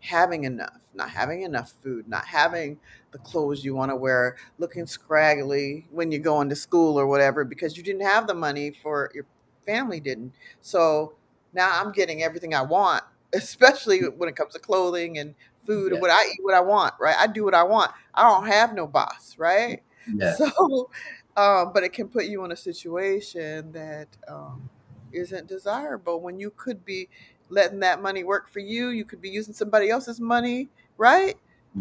having 0.00 0.44
enough, 0.44 0.78
not 0.94 1.10
having 1.10 1.42
enough 1.42 1.72
food, 1.82 2.08
not 2.08 2.26
having 2.26 2.78
the 3.12 3.18
clothes 3.18 3.64
you 3.64 3.74
want 3.74 3.90
to 3.90 3.96
wear, 3.96 4.36
looking 4.58 4.86
scraggly 4.86 5.86
when 5.90 6.12
you're 6.12 6.20
going 6.20 6.48
to 6.48 6.56
school 6.56 6.98
or 6.98 7.06
whatever 7.06 7.44
because 7.44 7.76
you 7.76 7.82
didn't 7.82 8.02
have 8.06 8.26
the 8.26 8.34
money 8.34 8.72
for 8.82 9.10
your 9.14 9.26
family 9.66 10.00
didn't. 10.00 10.32
So 10.60 11.14
now 11.52 11.70
I'm 11.80 11.92
getting 11.92 12.22
everything 12.22 12.54
I 12.54 12.62
want, 12.62 13.02
especially 13.32 14.00
mm. 14.00 14.16
when 14.16 14.28
it 14.28 14.36
comes 14.36 14.54
to 14.54 14.60
clothing 14.60 15.18
and 15.18 15.34
food 15.66 15.92
Yeah. 15.92 15.96
and 15.96 16.02
what 16.02 16.10
I 16.10 16.24
eat 16.30 16.38
what 16.42 16.54
I 16.54 16.60
want, 16.60 16.94
right? 17.00 17.16
I 17.18 17.26
do 17.26 17.44
what 17.44 17.54
I 17.54 17.62
want. 17.64 17.90
I 18.14 18.22
don't 18.22 18.46
have 18.46 18.74
no 18.74 18.86
boss, 18.86 19.36
right? 19.38 19.82
yeah, 20.14 20.34
So 20.36 20.90
um, 21.36 21.70
but 21.72 21.84
it 21.84 21.92
can 21.92 22.08
put 22.08 22.24
you 22.24 22.44
in 22.44 22.52
a 22.52 22.56
situation 22.56 23.70
that 23.72 24.08
um, 24.26 24.68
isn't 25.12 25.46
desirable 25.46 26.20
when 26.20 26.38
you 26.38 26.50
could 26.56 26.84
be 26.84 27.08
letting 27.48 27.80
that 27.80 28.02
money 28.02 28.24
work 28.24 28.48
for 28.48 28.58
you. 28.58 28.88
You 28.88 29.04
could 29.04 29.20
be 29.20 29.30
using 29.30 29.54
somebody 29.54 29.88
else's 29.88 30.20
money, 30.20 30.68
right? 30.96 31.36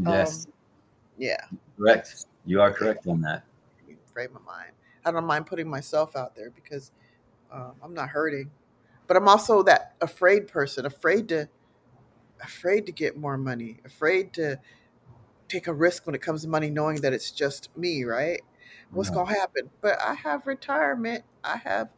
yes, 0.05 0.45
Um, 0.45 0.53
yeah, 1.17 1.41
correct. 1.77 2.25
You 2.45 2.61
are 2.61 2.71
correct 2.71 3.07
on 3.07 3.21
that. 3.21 3.43
frame 4.13 4.35
of 4.35 4.45
mind. 4.45 4.71
I 5.05 5.11
don't 5.11 5.25
mind 5.25 5.45
putting 5.45 5.69
myself 5.69 6.15
out 6.15 6.35
there 6.35 6.49
because 6.51 6.91
um, 7.51 7.73
I'm 7.81 7.93
not 7.93 8.09
hurting, 8.09 8.51
but 9.07 9.17
I'm 9.17 9.27
also 9.27 9.63
that 9.63 9.93
afraid 10.01 10.47
person, 10.47 10.85
afraid 10.85 11.29
to, 11.29 11.47
afraid 12.43 12.85
to 12.85 12.91
get 12.91 13.17
more 13.17 13.37
money, 13.37 13.79
afraid 13.85 14.33
to 14.33 14.59
take 15.47 15.67
a 15.67 15.73
risk 15.73 16.05
when 16.05 16.15
it 16.15 16.21
comes 16.21 16.43
to 16.43 16.47
money, 16.47 16.69
knowing 16.69 17.01
that 17.01 17.13
it's 17.13 17.31
just 17.31 17.75
me, 17.77 18.03
right? 18.03 18.41
What's 18.91 19.09
Yeah. 19.09 19.15
gonna 19.15 19.33
happen? 19.33 19.69
But 19.81 19.99
I 20.01 20.13
have 20.13 20.47
retirement. 20.47 21.23
I 21.43 21.57
have, 21.57 21.89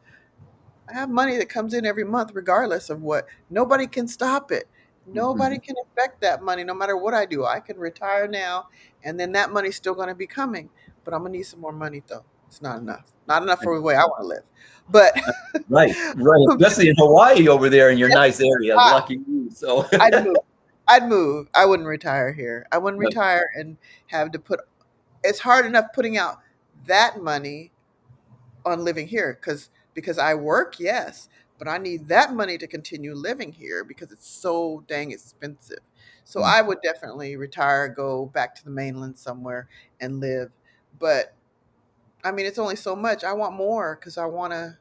I 0.88 0.94
have 0.94 1.10
money 1.10 1.38
that 1.38 1.50
comes 1.50 1.74
in 1.74 1.86
every 1.86 2.04
month, 2.04 2.32
regardless 2.34 2.90
of 2.90 3.02
what. 3.02 3.28
Nobody 3.50 3.88
can 3.88 4.08
stop 4.08 4.52
it. 4.52 4.68
Nobody 5.06 5.56
mm-hmm. 5.56 5.64
can 5.64 5.76
affect 5.86 6.22
that 6.22 6.44
money, 6.44 6.64
no 6.64 6.74
matter 6.74 6.96
what 6.96 7.14
I 7.14 7.26
do. 7.26 7.46
I 7.46 7.60
can 7.60 7.78
retire 7.78 8.28
now, 8.28 8.68
and 9.04 9.20
then 9.20 9.32
that 9.34 9.52
money's 9.52 9.76
still 9.76 9.96
gonna 9.96 10.16
be 10.16 10.28
coming. 10.28 10.70
But 11.04 11.14
I'm 11.14 11.22
gonna 11.22 11.32
need 11.32 11.44
some 11.44 11.62
more 11.62 11.72
money, 11.72 12.04
though. 12.08 12.26
It's 12.48 12.62
not 12.62 12.80
enough. 12.80 13.06
Not 13.28 13.44
enough 13.44 13.62
for 13.62 13.76
the 13.76 13.82
way 13.82 13.96
I 13.96 14.04
want 14.06 14.22
to 14.22 14.28
live. 14.28 14.44
But 14.90 15.14
Right, 15.70 15.96
right. 16.16 16.48
Especially 16.50 16.90
in 16.90 16.96
Hawaii 16.98 17.48
over 17.48 17.70
there 17.70 17.92
in 17.92 17.98
your 18.00 18.10
nice 18.10 18.42
area. 18.42 18.76
Lucky 18.76 19.20
you. 19.28 19.50
So 19.52 19.88
I'd 20.00 20.26
move. 20.26 20.38
I'd 20.90 21.08
move. 21.10 21.50
I 21.56 21.66
wouldn't 21.68 21.90
retire 21.90 22.34
here. 22.34 22.68
I 22.74 22.80
wouldn't 22.80 23.00
retire 23.02 23.50
and 23.56 23.78
have 24.08 24.32
to 24.34 24.40
put. 24.40 24.62
It's 25.24 25.40
hard 25.40 25.66
enough 25.66 25.88
putting 25.94 26.18
out 26.18 26.40
that 26.88 27.22
money 27.22 27.72
on 28.66 28.84
living 28.84 29.08
here 29.08 29.38
because 29.40 29.70
because 29.94 30.18
I 30.18 30.36
work, 30.36 30.80
yes, 30.80 31.30
but 31.58 31.68
I 31.68 31.78
need 31.78 32.08
that 32.10 32.34
money 32.34 32.58
to 32.58 32.68
continue 32.68 33.14
living 33.16 33.52
here 33.54 33.84
because 33.84 34.12
it's 34.12 34.28
so 34.30 34.84
dang 34.88 35.12
expensive. 35.12 35.80
So 36.26 36.42
Mm. 36.42 36.46
I 36.46 36.62
would 36.62 36.82
definitely 36.82 37.36
retire, 37.38 37.88
go 37.90 38.28
back 38.28 38.56
to 38.56 38.64
the 38.66 38.72
mainland 38.72 39.18
somewhere 39.20 39.68
and 40.02 40.20
live. 40.20 40.52
But 41.00 41.34
I 42.24 42.32
mean, 42.32 42.46
it's 42.46 42.60
only 42.60 42.76
so 42.78 42.96
much. 42.96 43.24
I 43.24 43.34
want 43.34 43.56
more 43.56 43.96
because 43.96 44.18
I 44.18 44.26
want 44.26 44.54
to. 44.54 44.78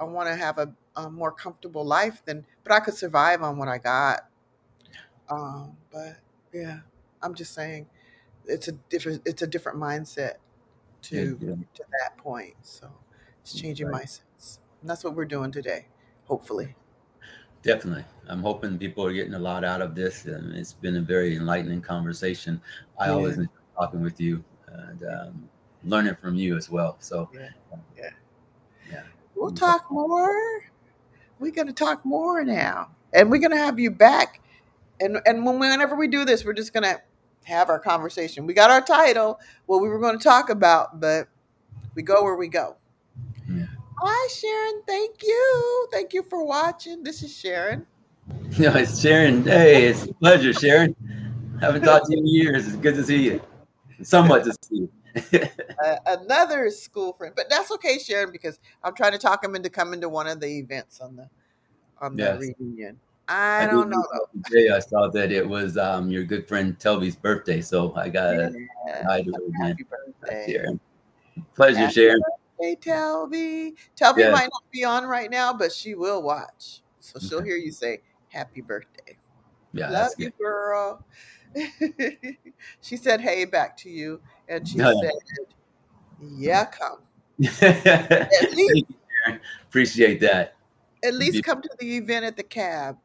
I 0.00 0.04
want 0.04 0.28
to 0.28 0.36
have 0.36 0.58
a, 0.58 0.72
a 0.96 1.10
more 1.10 1.32
comfortable 1.32 1.84
life 1.84 2.22
than, 2.26 2.46
but 2.64 2.72
I 2.72 2.80
could 2.80 2.94
survive 2.94 3.42
on 3.42 3.58
what 3.58 3.68
I 3.68 3.78
got. 3.78 4.27
Um, 5.30 5.76
but 5.92 6.16
yeah, 6.52 6.80
I'm 7.22 7.34
just 7.34 7.54
saying, 7.54 7.86
it's 8.46 8.68
a 8.68 8.72
different. 8.72 9.22
It's 9.26 9.42
a 9.42 9.46
different 9.46 9.78
mindset 9.78 10.34
to 11.02 11.38
Yeah, 11.40 11.54
to 11.74 11.84
that 12.00 12.16
point. 12.18 12.54
So 12.62 12.90
it's 13.42 13.54
changing 13.54 13.88
Right. 13.88 14.04
mindsets, 14.04 14.58
and 14.80 14.90
that's 14.90 15.04
what 15.04 15.14
we're 15.14 15.24
doing 15.26 15.52
today. 15.52 15.86
Hopefully, 16.26 16.74
Definitely. 17.62 18.04
I'm 18.28 18.42
hoping 18.42 18.78
people 18.78 19.04
are 19.04 19.12
getting 19.12 19.34
a 19.34 19.38
lot 19.38 19.64
out 19.64 19.82
of 19.82 19.94
this. 19.94 20.26
And 20.26 20.54
it's 20.56 20.72
been 20.72 20.96
a 20.96 21.00
very 21.02 21.36
enlightening 21.36 21.80
conversation. 21.82 22.60
I 22.98 23.08
Yeah. 23.08 23.12
always 23.14 23.38
enjoy 23.38 23.50
talking 23.76 24.02
with 24.02 24.20
you 24.20 24.44
and 24.68 25.02
um, 25.04 25.48
learning 25.84 26.16
from 26.16 26.36
you 26.36 26.56
as 26.56 26.70
well. 26.70 26.96
So, 27.00 27.28
Yeah. 27.32 27.48
Yeah. 27.98 28.10
Yeah. 28.90 29.02
we'll 29.34 29.52
talk 29.52 29.90
more. 29.90 30.62
We're 31.38 31.52
gonna 31.52 31.72
talk 31.72 32.04
more 32.04 32.44
now, 32.44 32.90
and 33.12 33.30
we're 33.30 33.40
gonna 33.40 33.56
have 33.58 33.78
you 33.78 33.90
back. 33.90 34.40
And 35.00 35.18
and 35.26 35.44
when, 35.44 35.58
whenever 35.58 35.96
we 35.96 36.08
do 36.08 36.24
this, 36.24 36.44
we're 36.44 36.52
just 36.52 36.72
gonna 36.72 37.00
have 37.48 37.68
our 37.70 37.78
conversation. 37.78 38.46
We 38.46 38.54
got 38.54 38.70
our 38.70 38.80
title, 38.80 39.40
what 39.66 39.80
we 39.80 39.88
were 39.88 39.98
going 39.98 40.18
to 40.18 40.22
talk 40.22 40.50
about, 40.50 41.00
but 41.00 41.28
we 41.94 42.02
go 42.02 42.22
where 42.22 42.36
we 42.36 42.48
go. 42.48 42.76
Yeah. 43.48 43.64
Hi, 43.98 44.28
Sharon. 44.28 44.82
Thank 44.86 45.22
you. 45.22 45.88
Thank 45.90 46.12
you 46.12 46.22
for 46.22 46.44
watching. 46.44 47.02
This 47.02 47.22
is 47.22 47.36
Sharon. 47.36 47.86
No, 48.58 48.74
it's 48.74 49.00
Sharon. 49.00 49.42
Hey, 49.44 49.86
it's 49.86 50.04
a 50.04 50.12
pleasure, 50.14 50.52
Sharon. 50.52 50.94
Haven't 51.60 51.82
talked 51.82 52.06
to 52.06 52.12
you 52.12 52.18
in 52.18 52.26
years. 52.26 52.66
It's 52.66 52.76
good 52.76 52.94
to 52.96 53.04
see 53.04 53.22
you. 53.22 53.40
Somewhat 54.02 54.44
to 54.44 54.52
see 54.62 54.88
you. 54.88 54.90
uh, 55.84 55.96
another 56.06 56.70
school 56.70 57.14
friend, 57.14 57.34
but 57.36 57.46
that's 57.48 57.70
okay, 57.72 57.98
Sharon, 57.98 58.30
because 58.30 58.58
I'm 58.82 58.94
trying 58.94 59.12
to 59.12 59.18
talk 59.18 59.42
him 59.42 59.54
into 59.54 59.70
coming 59.70 60.00
to 60.02 60.08
one 60.08 60.26
of 60.26 60.40
the 60.40 60.58
events 60.58 61.00
on 61.00 61.16
the 61.16 61.28
on 62.00 62.16
the 62.16 62.22
Yes. 62.22 62.38
reunion. 62.38 63.00
I, 63.28 63.62
did 63.62 63.70
don't 63.70 63.90
know 63.90 64.04
Today 64.44 64.70
I 64.70 64.78
saw 64.78 65.08
that 65.08 65.32
it 65.32 65.46
was 65.46 65.76
um, 65.76 66.10
your 66.10 66.24
good 66.24 66.46
friend 66.48 66.78
Telby's 66.78 67.16
birthday, 67.16 67.60
so 67.60 67.94
I 67.94 68.08
got. 68.08 68.34
Yeah. 68.34 68.48
hi 69.06 69.22
to 69.22 69.32
her 69.32 69.38
again. 69.48 69.68
Happy 69.68 69.84
birthday. 69.84 70.52
Sharon. 70.52 70.80
Pleasure, 71.54 71.78
Happy 71.78 71.92
Sharon. 71.92 72.20
Hey, 72.60 72.76
Telby. 72.76 73.72
Telby 73.96 74.18
Yes. 74.18 74.32
might 74.32 74.50
not 74.52 74.62
be 74.72 74.84
on 74.84 75.04
right 75.04 75.30
now, 75.30 75.52
but 75.52 75.72
she 75.72 75.94
will 75.94 76.22
watch. 76.22 76.82
So 77.00 77.18
she'll 77.18 77.38
Okay. 77.38 77.48
hear 77.48 77.56
you 77.56 77.70
say, 77.70 78.00
Happy 78.28 78.60
birthday. 78.60 79.18
Yeah, 79.72 79.90
Love 79.90 80.12
you, 80.18 80.26
good. 80.26 80.38
girl. 80.38 81.06
she 82.80 82.96
said, 82.96 83.20
Hey, 83.20 83.44
back 83.44 83.76
to 83.78 83.90
you. 83.90 84.20
And 84.48 84.66
she 84.66 84.78
yeah. 84.78 84.92
said, 85.00 85.12
Yeah, 86.20 86.64
come. 86.66 86.98
You, 88.56 88.84
Appreciate 89.68 90.20
that. 90.20 90.54
At 91.04 91.14
least 91.14 91.44
come 91.44 91.62
to 91.62 91.70
the 91.78 91.96
event 91.96 92.24
at 92.24 92.36
the 92.36 92.42
cab. 92.42 92.96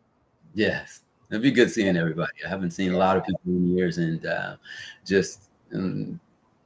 Yes. 0.54 1.02
It'd 1.30 1.42
be 1.42 1.52
good 1.52 1.72
seeing 1.72 1.98
everybody. 1.98 2.32
I 2.46 2.50
haven't 2.50 2.72
seen 2.72 2.94
a 2.94 2.98
lot 2.98 3.18
of 3.18 3.26
people 3.26 3.40
in 3.48 3.76
years, 3.76 3.98
and 3.98 4.24
uh, 4.26 4.56
just 5.06 5.50
um, 5.74 6.20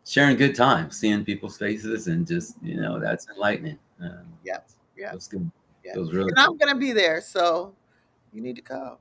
sharing 0.06 0.36
good 0.36 0.56
times, 0.56 0.98
seeing 0.98 1.24
people's 1.24 1.58
faces, 1.58 2.08
and 2.08 2.28
just 2.28 2.58
you 2.62 2.76
know 2.82 3.00
that's 3.00 3.28
enlightening. 3.30 3.80
Um, 4.02 4.26
Yeah, 4.44 4.58
yeah, 4.98 5.12
it 5.12 5.16
was 5.16 5.28
good. 5.28 5.50
yeah. 5.86 5.94
It 5.96 6.00
was 6.00 6.12
really 6.14 6.30
And 6.32 6.40
I'm 6.40 6.58
gonna 6.58 6.76
be 6.76 6.92
there, 6.92 7.22
so 7.22 7.74
you 8.34 8.42
need 8.42 8.58
to 8.58 8.62
come. 8.62 8.98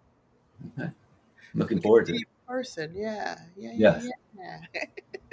Okay. 0.78 0.90
looking 1.54 1.80
forward 1.80 2.06
to 2.06 2.14
it. 2.14 2.22
person. 2.46 2.92
Yeah, 2.94 3.36
yeah, 3.56 3.72
yeah, 3.74 4.00
Yes. 4.02 4.08
yeah. 4.74 4.84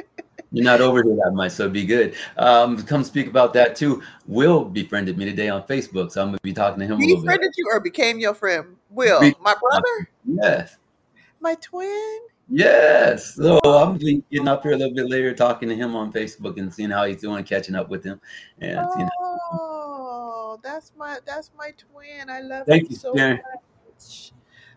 You're 0.53 0.63
not 0.63 0.81
over 0.81 1.01
here 1.03 1.15
that 1.15 1.31
much, 1.33 1.53
so 1.53 1.67
be 1.67 1.83
good. 1.83 2.13
Um, 2.37 2.81
come 2.83 3.03
speak 3.03 3.27
about 3.27 3.53
that 3.55 3.75
too. 3.75 4.03
Will 4.27 4.63
befriended 4.63 5.17
me 5.17 5.25
today 5.25 5.49
on 5.49 5.63
Facebook, 5.63 6.11
so 6.11 6.21
I'm 6.21 6.27
gonna 6.27 6.37
be 6.43 6.53
talking 6.53 6.79
to 6.79 6.85
him 6.85 7.01
a 7.01 7.03
little 7.03 7.23
bit. 7.23 7.41
you 7.57 7.65
or 7.71 7.79
became 7.79 8.19
your 8.19 8.35
friend? 8.35 8.77
Will, 8.91 9.19
Be- 9.19 9.35
my 9.41 9.55
brother, 9.59 10.09
Yes, 10.25 10.77
my 11.39 11.55
twin. 11.55 12.19
yes. 12.49 13.33
So 13.33 13.57
I'm 13.63 13.97
getting 13.97 14.47
up 14.47 14.61
here 14.61 14.73
a 14.73 14.77
little 14.77 14.93
bit 14.93 15.09
later, 15.09 15.33
talking 15.33 15.69
to 15.69 15.75
him 15.75 15.95
on 15.95 16.13
Facebook 16.13 16.59
and 16.59 16.71
seeing 16.71 16.91
how 16.91 17.05
he's 17.05 17.21
doing, 17.21 17.43
catching 17.43 17.73
up 17.73 17.89
with 17.89 18.03
him, 18.03 18.21
and 18.59 18.87
you 18.95 19.03
know, 19.05 19.09
Oh, 19.19 20.59
that's 20.61 20.91
my 20.95 21.17
that's 21.25 21.49
my 21.57 21.71
twin. 21.71 22.29
I 22.29 22.41
love 22.41 22.67
Thank 22.67 22.83
him 22.83 22.87
you, 22.91 22.95
so 22.97 23.17
Sharon. 23.17 23.39
much. 23.95 24.31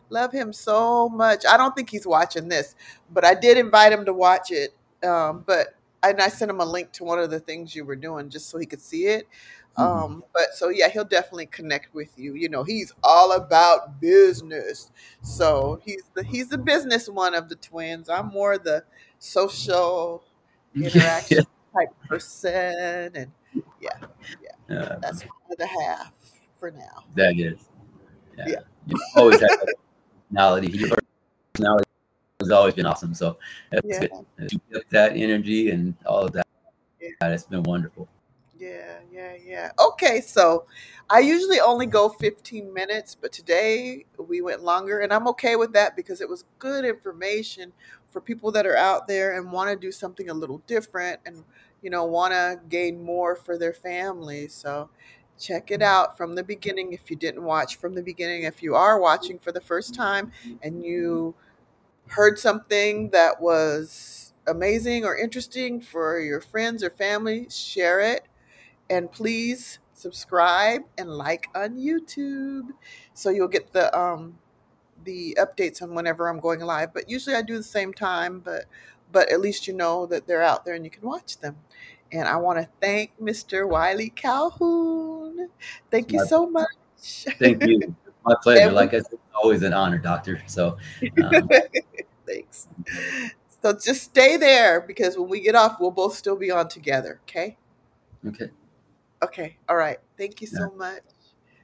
Love 0.08 0.32
him 0.32 0.54
so 0.54 1.10
much. 1.10 1.44
I 1.44 1.58
don't 1.58 1.76
think 1.76 1.90
he's 1.90 2.06
watching 2.06 2.48
this, 2.48 2.74
but 3.12 3.26
I 3.26 3.34
did 3.34 3.58
invite 3.58 3.92
him 3.92 4.06
to 4.06 4.14
watch 4.14 4.50
it. 4.50 4.72
Um, 5.04 5.44
but 5.46 5.68
and 6.02 6.20
I 6.20 6.28
sent 6.28 6.50
him 6.50 6.60
a 6.60 6.64
link 6.64 6.92
to 6.92 7.04
one 7.04 7.18
of 7.18 7.30
the 7.30 7.40
things 7.40 7.74
you 7.74 7.84
were 7.84 7.96
doing 7.96 8.28
just 8.28 8.48
so 8.48 8.58
he 8.58 8.66
could 8.66 8.80
see 8.80 9.06
it. 9.06 9.26
Mhm. 9.78 9.82
Um, 9.84 10.24
but 10.32 10.54
so 10.54 10.68
yeah, 10.68 10.88
he'll 10.88 11.04
definitely 11.04 11.46
connect 11.46 11.94
with 11.94 12.18
you. 12.18 12.34
You 12.34 12.48
know, 12.48 12.62
he's 12.64 12.92
all 13.02 13.32
about 13.32 14.00
business. 14.00 14.90
So 15.22 15.80
he's 15.84 16.04
the 16.14 16.22
he's 16.24 16.48
the 16.48 16.58
business 16.58 17.08
one 17.08 17.34
of 17.34 17.48
the 17.48 17.56
twins. 17.56 18.08
I'm 18.08 18.28
more 18.28 18.58
the 18.58 18.84
social 19.18 20.22
interaction 20.74 21.44
type 21.74 21.88
person 22.08 23.12
and 23.16 23.32
yeah, 23.80 23.90
Uh, 24.70 24.96
that's 25.00 25.22
my 25.24 25.30
other 25.52 25.66
half 25.66 26.12
for 26.58 26.70
now. 26.70 27.04
that 27.14 27.38
is, 27.38 27.58
yeah. 28.38 28.44
Yeah. 28.48 28.60
You 28.86 28.96
always 29.16 29.40
have 29.40 29.50
personality. 30.30 30.68
Your 30.78 30.90
personality 31.54 31.85
has 32.40 32.50
always 32.50 32.74
been 32.74 32.86
awesome. 32.86 33.14
So 33.14 33.38
that's 33.70 33.86
Yeah, 33.86 34.78
that 34.90 35.16
energy 35.16 35.70
and 35.70 35.94
all 36.04 36.24
of 36.24 36.32
that. 36.32 36.46
Yeah. 37.00 37.28
It's 37.28 37.44
been 37.44 37.62
wonderful. 37.62 38.08
yeah, 38.58 38.98
yeah, 39.12 39.34
yeah. 39.44 39.70
Okay, 39.78 40.20
so 40.20 40.66
I 41.08 41.20
usually 41.20 41.60
only 41.60 41.86
go 41.86 42.08
15 42.08 42.72
minutes, 42.72 43.14
but 43.14 43.32
today 43.32 44.06
we 44.18 44.40
went 44.40 44.62
longer, 44.62 45.00
and 45.00 45.12
I'm 45.12 45.28
okay 45.28 45.56
with 45.56 45.72
that 45.74 45.96
because 45.96 46.20
it 46.20 46.28
was 46.28 46.44
good 46.58 46.84
information 46.84 47.72
for 48.10 48.20
people 48.20 48.50
that 48.52 48.66
are 48.66 48.76
out 48.76 49.06
there 49.06 49.36
and 49.36 49.52
want 49.52 49.70
to 49.70 49.76
do 49.76 49.92
something 49.92 50.30
a 50.30 50.34
little 50.34 50.62
different 50.66 51.20
and 51.26 51.44
you 51.82 51.90
know 51.90 52.04
want 52.04 52.32
to 52.32 52.58
gain 52.68 53.02
more 53.02 53.36
for 53.36 53.58
their 53.58 53.74
family. 53.74 54.48
So 54.48 54.88
check 55.38 55.70
it 55.70 55.82
out 55.82 56.16
from 56.16 56.34
the 56.34 56.42
beginning 56.42 56.92
if 56.94 57.10
you 57.10 57.16
didn't 57.16 57.42
watch 57.42 57.76
from 57.76 57.94
the 57.94 58.02
beginning. 58.02 58.44
If 58.44 58.62
you 58.62 58.74
are 58.74 58.98
watching 58.98 59.38
for 59.38 59.52
the 59.52 59.60
first 59.60 59.94
time 59.94 60.32
and 60.62 60.82
you 60.82 61.34
heard 62.08 62.38
something 62.38 63.10
that 63.10 63.40
was 63.40 64.34
amazing 64.46 65.04
or 65.04 65.16
interesting 65.16 65.80
for 65.80 66.20
your 66.20 66.40
friends 66.40 66.82
or 66.82 66.90
family, 66.90 67.48
share 67.50 68.00
it. 68.00 68.26
And 68.90 69.10
please 69.10 69.78
subscribe 69.92 70.82
and 70.98 71.10
like 71.10 71.48
on 71.54 71.76
YouTube 71.78 72.68
so 73.14 73.30
you'll 73.30 73.48
get 73.48 73.72
the 73.72 73.96
um 73.98 74.38
the 75.04 75.36
updates 75.40 75.82
on 75.82 75.94
whenever 75.94 76.28
I'm 76.28 76.40
going 76.40 76.60
live. 76.60 76.92
But 76.94 77.08
usually 77.08 77.36
I 77.36 77.42
do 77.42 77.56
the 77.56 77.62
same 77.62 77.92
time, 77.94 78.40
but 78.40 78.66
but 79.12 79.30
at 79.30 79.40
least 79.40 79.66
you 79.66 79.74
know 79.74 80.06
that 80.06 80.26
they're 80.26 80.42
out 80.42 80.64
there 80.64 80.74
and 80.74 80.84
you 80.84 80.90
can 80.90 81.02
watch 81.08 81.38
them. 81.38 81.56
And 82.12 82.28
I 82.28 82.36
want 82.36 82.58
to 82.58 82.68
thank 82.80 83.18
Mr. 83.20 83.66
Wiley 83.66 84.10
Calhoun. 84.10 85.48
Thank 85.90 86.12
you 86.12 86.18
so 86.18 86.46
much. 86.48 86.68
Thank 87.38 87.62
you. 87.62 87.82
My 88.26 88.34
pleasure. 88.42 88.72
Like 88.72 88.92
I 88.92 88.98
said, 88.98 89.12
it's 89.12 89.22
always 89.34 89.62
an 89.62 89.72
honor, 89.72 89.98
Doctor. 89.98 90.42
So 90.46 90.76
um, 91.24 91.48
Thanks. 92.26 92.68
So 93.62 93.72
just 93.72 94.02
stay 94.02 94.36
there 94.36 94.80
because 94.80 95.16
when 95.16 95.28
we 95.28 95.40
get 95.40 95.54
off, 95.54 95.76
we'll 95.80 95.90
both 95.92 96.14
still 96.14 96.36
be 96.36 96.50
on 96.50 96.68
together. 96.68 97.20
Okay. 97.24 97.56
okay. 98.26 98.50
Okay. 99.22 99.56
All 99.68 99.76
right. 99.76 99.98
Thank 100.18 100.40
you 100.40 100.46
so 100.46 100.70
much. 100.76 101.02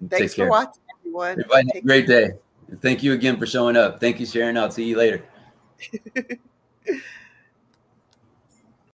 Take 0.01 0.11
Thanks 0.11 0.35
for 0.35 0.43
care. 0.43 0.49
watching, 0.49 0.83
everyone. 0.99 1.33
Everybody 1.33 1.67
have 1.67 1.69
a 1.69 1.73
Take 1.75 1.85
great 1.87 2.07
day. 2.07 2.31
Thank 2.77 3.03
you 3.03 3.13
again 3.13 3.37
for 3.37 3.47
showing 3.47 3.77
up. 3.77 4.01
Thank 4.01 4.21
you, 4.21 4.27
Sharon. 4.27 4.57
I'll 4.57 4.71
see 4.71 4.85
you 4.85 4.97
later. 4.97 5.25
care. 6.17 6.39